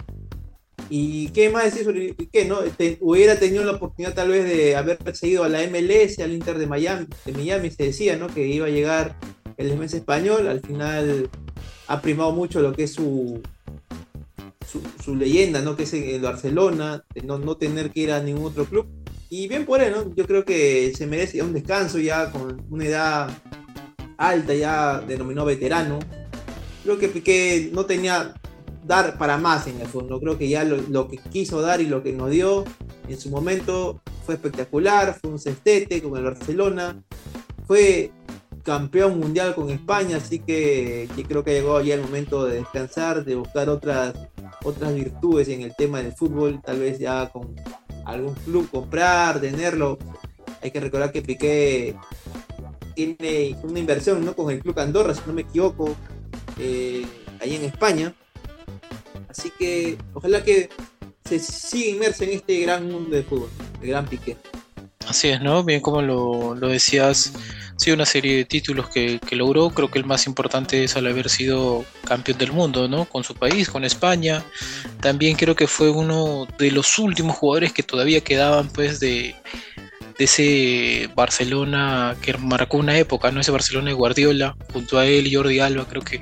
¿Y 0.89 1.29
qué 1.29 1.49
más 1.49 1.65
decir 1.65 1.83
sobre 1.83 2.13
Piqué? 2.13 2.45
¿no? 2.45 2.59
hubiera 3.01 3.37
tenido 3.37 3.63
la 3.63 3.73
oportunidad 3.73 4.15
tal 4.15 4.29
vez 4.29 4.45
de 4.45 4.75
haber 4.75 4.97
perseguido 4.97 5.43
a 5.43 5.49
la 5.49 5.61
MLS, 5.67 6.19
al 6.19 6.33
Inter 6.33 6.57
de 6.57 6.65
Miami, 6.65 7.05
de 7.25 7.31
Miami 7.33 7.69
se 7.69 7.83
decía, 7.83 8.17
¿no? 8.17 8.27
Que 8.27 8.47
iba 8.47 8.65
a 8.65 8.69
llegar 8.69 9.15
el 9.57 9.77
mes 9.77 9.93
español, 9.93 10.47
al 10.47 10.61
final 10.61 11.29
ha 11.87 12.01
primado 12.01 12.31
mucho 12.31 12.61
lo 12.61 12.73
que 12.73 12.83
es 12.83 12.93
su, 12.93 13.41
su, 15.03 15.15
leyenda, 15.15 15.61
¿no? 15.61 15.75
Que 15.75 15.83
es 15.83 15.93
el 15.93 16.21
Barcelona, 16.21 17.03
no, 17.23 17.37
no 17.37 17.57
tener 17.57 17.91
que 17.91 18.01
ir 18.01 18.11
a 18.11 18.21
ningún 18.21 18.45
otro 18.45 18.65
club. 18.65 18.87
Y 19.29 19.47
bien 19.47 19.65
por 19.65 19.81
él, 19.81 19.91
¿no? 19.91 20.15
Yo 20.15 20.25
creo 20.25 20.43
que 20.43 20.91
se 20.95 21.05
merece 21.05 21.43
un 21.43 21.53
descanso 21.53 21.99
ya 21.99 22.31
con 22.31 22.65
una 22.71 22.85
edad 22.85 23.29
alta, 24.17 24.55
ya 24.55 25.01
denominó 25.01 25.45
veterano. 25.45 25.99
Creo 26.83 26.97
que 26.97 27.09
Piqué 27.09 27.69
no 27.73 27.85
tenía 27.85 28.33
dar 28.89 29.19
para 29.19 29.37
más 29.37 29.67
en 29.67 29.79
el 29.79 29.87
fondo. 29.87 30.19
Creo 30.19 30.39
que 30.39 30.49
ya 30.49 30.63
lo, 30.63 31.07
que 31.07 31.17
quiso 31.17 31.61
dar 31.61 31.79
y 31.79 31.85
lo 31.85 32.01
que 32.01 32.11
nos 32.11 32.31
dio 32.31 32.65
en 33.07 33.19
su 33.19 33.29
momento 33.29 34.01
fue 34.25 34.33
espectacular, 34.33 35.15
fue 35.21 35.29
un 35.29 35.37
cestete 35.37 36.01
con 36.01 36.17
el 36.17 36.23
Barcelona, 36.23 36.99
fue 37.67 38.11
campeón 38.63 39.19
mundial 39.19 39.53
con 39.53 39.69
España, 39.69 40.17
así 40.17 40.39
que, 40.39 41.07
creo 41.27 41.43
que 41.43 41.53
llegó 41.53 41.79
ya 41.81 41.93
el 41.93 42.01
momento 42.01 42.45
de 42.45 42.55
descansar, 42.55 43.23
de 43.23 43.35
buscar 43.35 43.69
otras, 43.69 44.15
otras 44.63 44.95
virtudes 44.95 45.49
en 45.49 45.61
el 45.61 45.75
tema 45.75 46.01
del 46.01 46.13
fútbol, 46.13 46.59
tal 46.59 46.79
vez 46.79 46.97
ya 46.97 47.29
con 47.29 47.55
algún 48.05 48.33
club 48.33 48.71
comprar, 48.71 49.39
tenerlo. 49.39 49.99
Hay 50.63 50.71
que 50.71 50.79
recordar 50.79 51.11
que 51.11 51.21
Piqué 51.21 51.95
tiene 52.95 53.55
una 53.61 53.77
inversión 53.77 54.25
¿no? 54.25 54.35
con 54.35 54.49
el 54.49 54.61
club 54.61 54.79
Andorra, 54.79 55.13
si 55.13 55.21
no 55.27 55.33
me 55.33 55.41
equivoco, 55.41 55.95
eh, 56.57 57.05
ahí 57.39 57.55
en 57.55 57.65
España. 57.65 58.15
Así 59.29 59.51
que 59.57 59.97
ojalá 60.13 60.43
que 60.43 60.69
se 61.23 61.39
siga 61.39 61.89
inmerso 61.91 62.23
en 62.23 62.31
este 62.31 62.59
gran 62.61 62.91
mundo 62.91 63.15
de 63.15 63.23
fútbol, 63.23 63.49
el 63.81 63.87
gran 63.87 64.07
Piqué. 64.07 64.35
Así 65.07 65.29
es, 65.29 65.41
¿no? 65.41 65.63
Bien 65.63 65.81
como 65.81 66.01
lo, 66.01 66.55
decías, 66.55 67.33
sí, 67.77 67.91
una 67.91 68.05
serie 68.05 68.37
de 68.37 68.45
títulos 68.45 68.89
que, 68.89 69.19
logró. 69.31 69.69
Creo 69.71 69.89
que 69.89 69.97
el 69.97 70.05
más 70.05 70.27
importante 70.27 70.83
es 70.83 70.95
al 70.95 71.07
haber 71.07 71.29
sido 71.29 71.85
campeón 72.05 72.37
del 72.37 72.51
mundo, 72.51 72.87
¿no? 72.87 73.05
Con 73.05 73.23
su 73.23 73.33
país, 73.33 73.69
con 73.69 73.83
España. 73.85 74.43
También 75.01 75.35
creo 75.35 75.55
que 75.55 75.67
fue 75.67 75.89
uno 75.89 76.47
de 76.57 76.71
los 76.71 76.99
últimos 76.99 77.37
jugadores 77.37 77.73
que 77.73 77.81
todavía 77.81 78.21
quedaban, 78.21 78.69
pues, 78.69 78.99
de, 78.99 79.35
ese 80.19 81.09
Barcelona 81.15 82.15
que 82.21 82.37
marcó 82.37 82.77
una 82.77 82.97
época, 82.97 83.31
¿no? 83.31 83.39
Ese 83.39 83.51
Barcelona 83.51 83.87
de 83.87 83.93
Guardiola, 83.93 84.55
junto 84.73 84.99
a 84.99 85.05
él 85.07 85.25
y 85.27 85.33
Jordi 85.33 85.59
Alba, 85.59 85.87
creo 85.87 86.03
que 86.03 86.21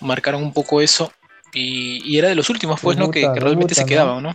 marcaron 0.00 0.42
un 0.42 0.52
poco 0.52 0.80
eso. 0.80 1.12
Y, 1.54 2.18
era 2.18 2.28
de 2.28 2.34
los 2.34 2.50
últimos, 2.50 2.80
pues, 2.80 2.96
¿no? 2.96 3.10
Que, 3.10 3.28
realmente 3.34 3.74
se 3.74 3.86
quedaban, 3.86 4.22
¿no? 4.22 4.32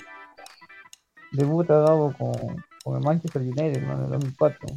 Debuta 1.31 1.79
Gabo 1.79 2.13
con 2.17 2.63
con 2.83 2.97
el 2.97 3.03
Manchester 3.03 3.41
United, 3.41 3.77
en 3.77 3.89
el 3.89 4.09
2004. 4.09 4.67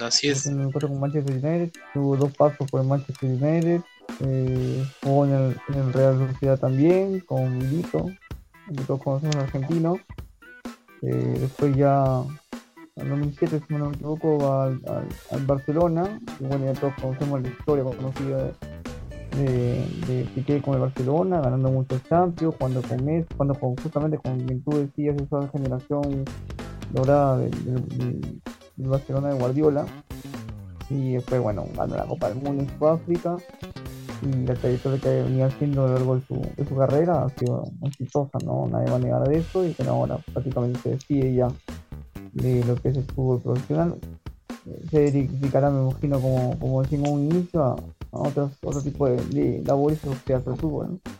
Así 0.00 0.28
es. 0.28 0.46
En 0.46 0.60
el 0.60 0.72
con 0.72 1.00
Manchester 1.00 1.32
United, 1.32 1.72
tuvo 1.94 2.16
dos 2.16 2.32
pasos 2.36 2.70
por 2.70 2.82
el 2.82 2.86
Manchester 2.86 3.30
United, 3.30 3.80
eh, 4.20 4.84
jugó 5.02 5.24
en 5.24 5.32
el, 5.32 5.56
en 5.68 5.74
el, 5.74 5.92
Real 5.92 6.30
Sociedad 6.32 6.58
también, 6.58 7.20
con 7.20 7.56
Milito, 7.56 8.06
que 8.68 8.84
todos 8.84 9.02
conocemos 9.02 9.36
argentino. 9.36 9.98
Eh, 11.02 11.36
después 11.38 11.74
ya, 11.76 12.22
en 12.96 13.08
2007, 13.08 13.62
si 13.66 13.74
no 13.74 13.90
me 13.90 13.94
equivoco, 13.94 14.52
al, 14.52 14.80
al, 15.30 15.46
Barcelona, 15.46 16.20
y 16.40 16.44
bueno, 16.44 16.66
ya 16.66 16.78
todos 16.78 16.94
conocemos 17.00 17.40
la 17.40 17.48
historia 17.48 17.84
conocida 17.84 18.52
de, 19.36 20.28
Piqué 20.34 20.60
con 20.60 20.74
el 20.74 20.80
Barcelona, 20.80 21.40
ganando 21.40 21.70
muchos 21.70 22.02
Champions, 22.04 22.54
cuando 22.58 22.82
con 22.82 23.04
Messi, 23.04 23.34
cuando 23.36 23.54
con, 23.54 23.76
justamente 23.76 24.18
con 24.18 24.38
quien 24.40 24.62
tú 24.62 24.70
decías, 24.70 25.16
esa 25.20 25.48
generación 25.48 26.24
dorada 26.92 27.38
del, 27.38 28.40
Barcelona 28.76 29.28
de 29.28 29.38
Guardiola. 29.38 29.86
Y 30.90 31.14
después, 31.14 31.40
bueno, 31.42 31.66
ganó 31.76 31.96
la 31.96 32.06
Copa 32.06 32.28
del 32.28 32.42
Mundo 32.42 32.62
en 32.62 32.78
Sudáfrica. 32.78 33.36
Y 34.22 34.46
la 34.46 34.54
trayectoria 34.54 34.98
que 34.98 35.22
venía 35.22 35.46
haciendo 35.46 35.84
a 35.84 35.88
lo 35.88 35.94
largo 35.94 36.16
de 36.16 36.22
su, 36.66 36.76
carrera 36.76 37.24
ha 37.24 37.28
sido 37.30 37.64
exitosa, 37.82 38.38
¿no? 38.44 38.66
Nadie 38.66 38.90
va 38.90 38.96
a 38.96 39.00
negar 39.00 39.28
de 39.28 39.38
eso. 39.38 39.66
Y 39.66 39.74
que 39.74 39.82
ahora 39.84 40.18
prácticamente 40.32 40.78
se 40.80 40.90
decide 40.90 41.34
ya 41.34 41.48
de 42.32 42.64
lo 42.64 42.76
que 42.76 42.88
es 42.88 42.96
el 42.96 43.04
fútbol 43.04 43.40
profesional. 43.40 43.96
Se 44.90 45.10
dedicará, 45.10 45.70
me 45.70 45.82
imagino, 45.82 46.20
como, 46.20 46.58
como 46.58 46.82
decimos 46.82 47.10
un 47.10 47.24
inicio, 47.26 47.64
a, 47.64 47.76
otro 48.10 48.82
tipo 48.82 49.08
de, 49.08 49.62
labores 49.64 49.98
que 50.24 50.34
hace 50.34 50.50
el 50.50 50.56
fútbol, 50.56 51.00
¿no? 51.04 51.12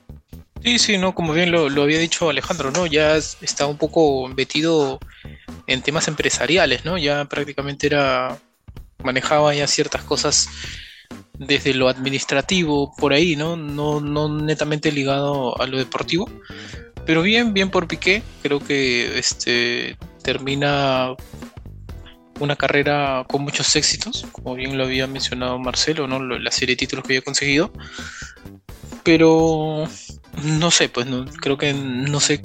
Sí, 0.63 0.79
sí, 0.79 0.99
no, 0.99 1.15
como 1.15 1.33
bien 1.33 1.53
lo, 1.53 1.67
había 1.83 1.99
dicho 1.99 2.29
Alejandro, 2.29 2.71
¿no? 2.71 2.87
Ya 2.87 3.17
está 3.17 3.67
un 3.67 3.77
poco 3.77 4.29
metido 4.29 4.99
en 5.67 5.83
temas 5.83 6.09
empresariales, 6.09 6.85
¿no? 6.85 6.99
Ya 6.99 7.25
prácticamente 7.27 7.87
era 7.87 8.39
manejaba 9.03 9.55
ya 9.55 9.67
ciertas 9.69 10.03
cosas 10.03 10.49
desde 11.39 11.73
lo 11.75 11.89
administrativo 11.89 12.93
por 12.97 13.13
ahí, 13.13 13.37
¿no? 13.37 13.57
No, 13.57 14.01
no 14.01 14.29
netamente 14.29 14.91
ligado 14.91 15.61
a 15.61 15.67
lo 15.67 15.79
deportivo. 15.79 16.29
Pero 17.07 17.23
bien, 17.23 17.55
bien 17.55 17.71
por 17.71 17.87
Piqué, 17.87 18.23
creo 18.43 18.59
que 18.59 19.19
este 19.19 19.97
termina 20.23 21.15
una 22.41 22.57
carrera 22.57 23.25
con 23.29 23.43
muchos 23.43 23.75
éxitos, 23.77 24.27
como 24.33 24.55
bien 24.55 24.77
lo 24.77 24.85
había 24.85 25.07
mencionado 25.07 25.59
Marcelo, 25.59 26.07
¿no? 26.07 26.21
La 26.21 26.51
serie 26.51 26.75
de 26.75 26.81
títulos 26.81 27.05
que 27.05 27.15
había 27.15 27.23
conseguido. 27.23 27.73
Pero 29.03 29.89
no 30.43 30.71
sé, 30.71 30.89
pues 30.89 31.07
no, 31.07 31.25
creo 31.25 31.57
que 31.57 31.73
no 31.73 32.21
sé 32.21 32.43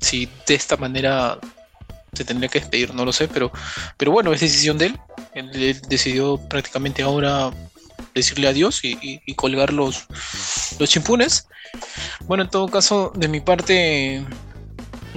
si 0.00 0.28
de 0.46 0.54
esta 0.54 0.76
manera 0.76 1.38
se 2.12 2.24
tendría 2.24 2.48
que 2.48 2.60
despedir, 2.60 2.94
no 2.94 3.04
lo 3.04 3.12
sé, 3.12 3.28
pero, 3.28 3.52
pero 3.96 4.10
bueno, 4.10 4.32
es 4.32 4.40
decisión 4.40 4.78
de 4.78 4.86
él. 4.86 5.00
Él, 5.34 5.80
decidió 5.88 6.38
prácticamente 6.48 7.02
ahora 7.02 7.52
decirle 8.14 8.48
adiós 8.48 8.80
y, 8.82 9.34
colgar 9.34 9.72
los, 9.72 10.06
los 10.78 10.88
chimpunes. 10.88 11.48
Bueno, 12.26 12.44
en 12.44 12.50
todo 12.50 12.68
caso, 12.68 13.12
de 13.14 13.28
mi 13.28 13.40
parte, 13.40 14.24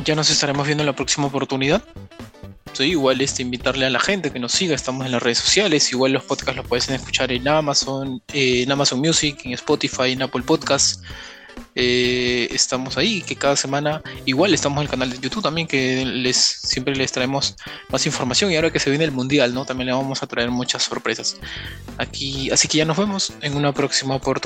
ya 0.03 0.15
nos 0.15 0.29
estaremos 0.29 0.65
viendo 0.65 0.83
en 0.83 0.87
la 0.87 0.95
próxima 0.95 1.27
oportunidad. 1.27 1.81
Igual 2.83 3.21
este, 3.21 3.41
invitarle 3.41 3.85
a 3.85 3.89
la 3.89 3.99
gente 3.99 4.31
que 4.31 4.39
nos 4.39 4.51
siga, 4.51 4.75
estamos 4.75 5.05
en 5.05 5.11
las 5.11 5.21
redes 5.21 5.39
sociales, 5.39 5.91
igual 5.91 6.13
los 6.13 6.23
podcasts 6.23 6.55
los 6.55 6.67
pueden 6.67 6.95
escuchar 6.95 7.31
en 7.31 7.47
Amazon, 7.47 8.21
eh, 8.33 8.63
en 8.63 8.71
Amazon 8.71 8.99
Music, 8.99 9.41
en 9.43 9.53
Spotify, 9.53 10.11
en 10.11 10.21
Apple 10.23 10.43
Podcasts. 10.43 11.01
Eh, 11.75 12.47
estamos 12.51 12.97
ahí, 12.97 13.21
que 13.21 13.35
cada 13.35 13.55
semana 13.55 14.01
igual 14.25 14.53
estamos 14.53 14.77
en 14.77 14.83
el 14.83 14.89
canal 14.89 15.09
de 15.09 15.19
YouTube 15.19 15.43
también, 15.43 15.67
que 15.67 16.05
les 16.05 16.37
siempre 16.37 16.95
les 16.95 17.11
traemos 17.11 17.55
más 17.89 18.05
información 18.05 18.51
y 18.51 18.55
ahora 18.55 18.71
que 18.71 18.79
se 18.79 18.89
viene 18.89 19.05
el 19.05 19.11
mundial, 19.11 19.53
¿no? 19.53 19.65
También 19.65 19.87
le 19.87 19.93
vamos 19.93 20.23
a 20.23 20.27
traer 20.27 20.51
muchas 20.51 20.83
sorpresas. 20.83 21.37
Aquí, 21.97 22.49
así 22.51 22.67
que 22.67 22.79
ya 22.79 22.85
nos 22.85 22.97
vemos 22.97 23.33
en 23.41 23.55
una 23.55 23.73
próxima 23.73 24.15
oportunidad. 24.15 24.39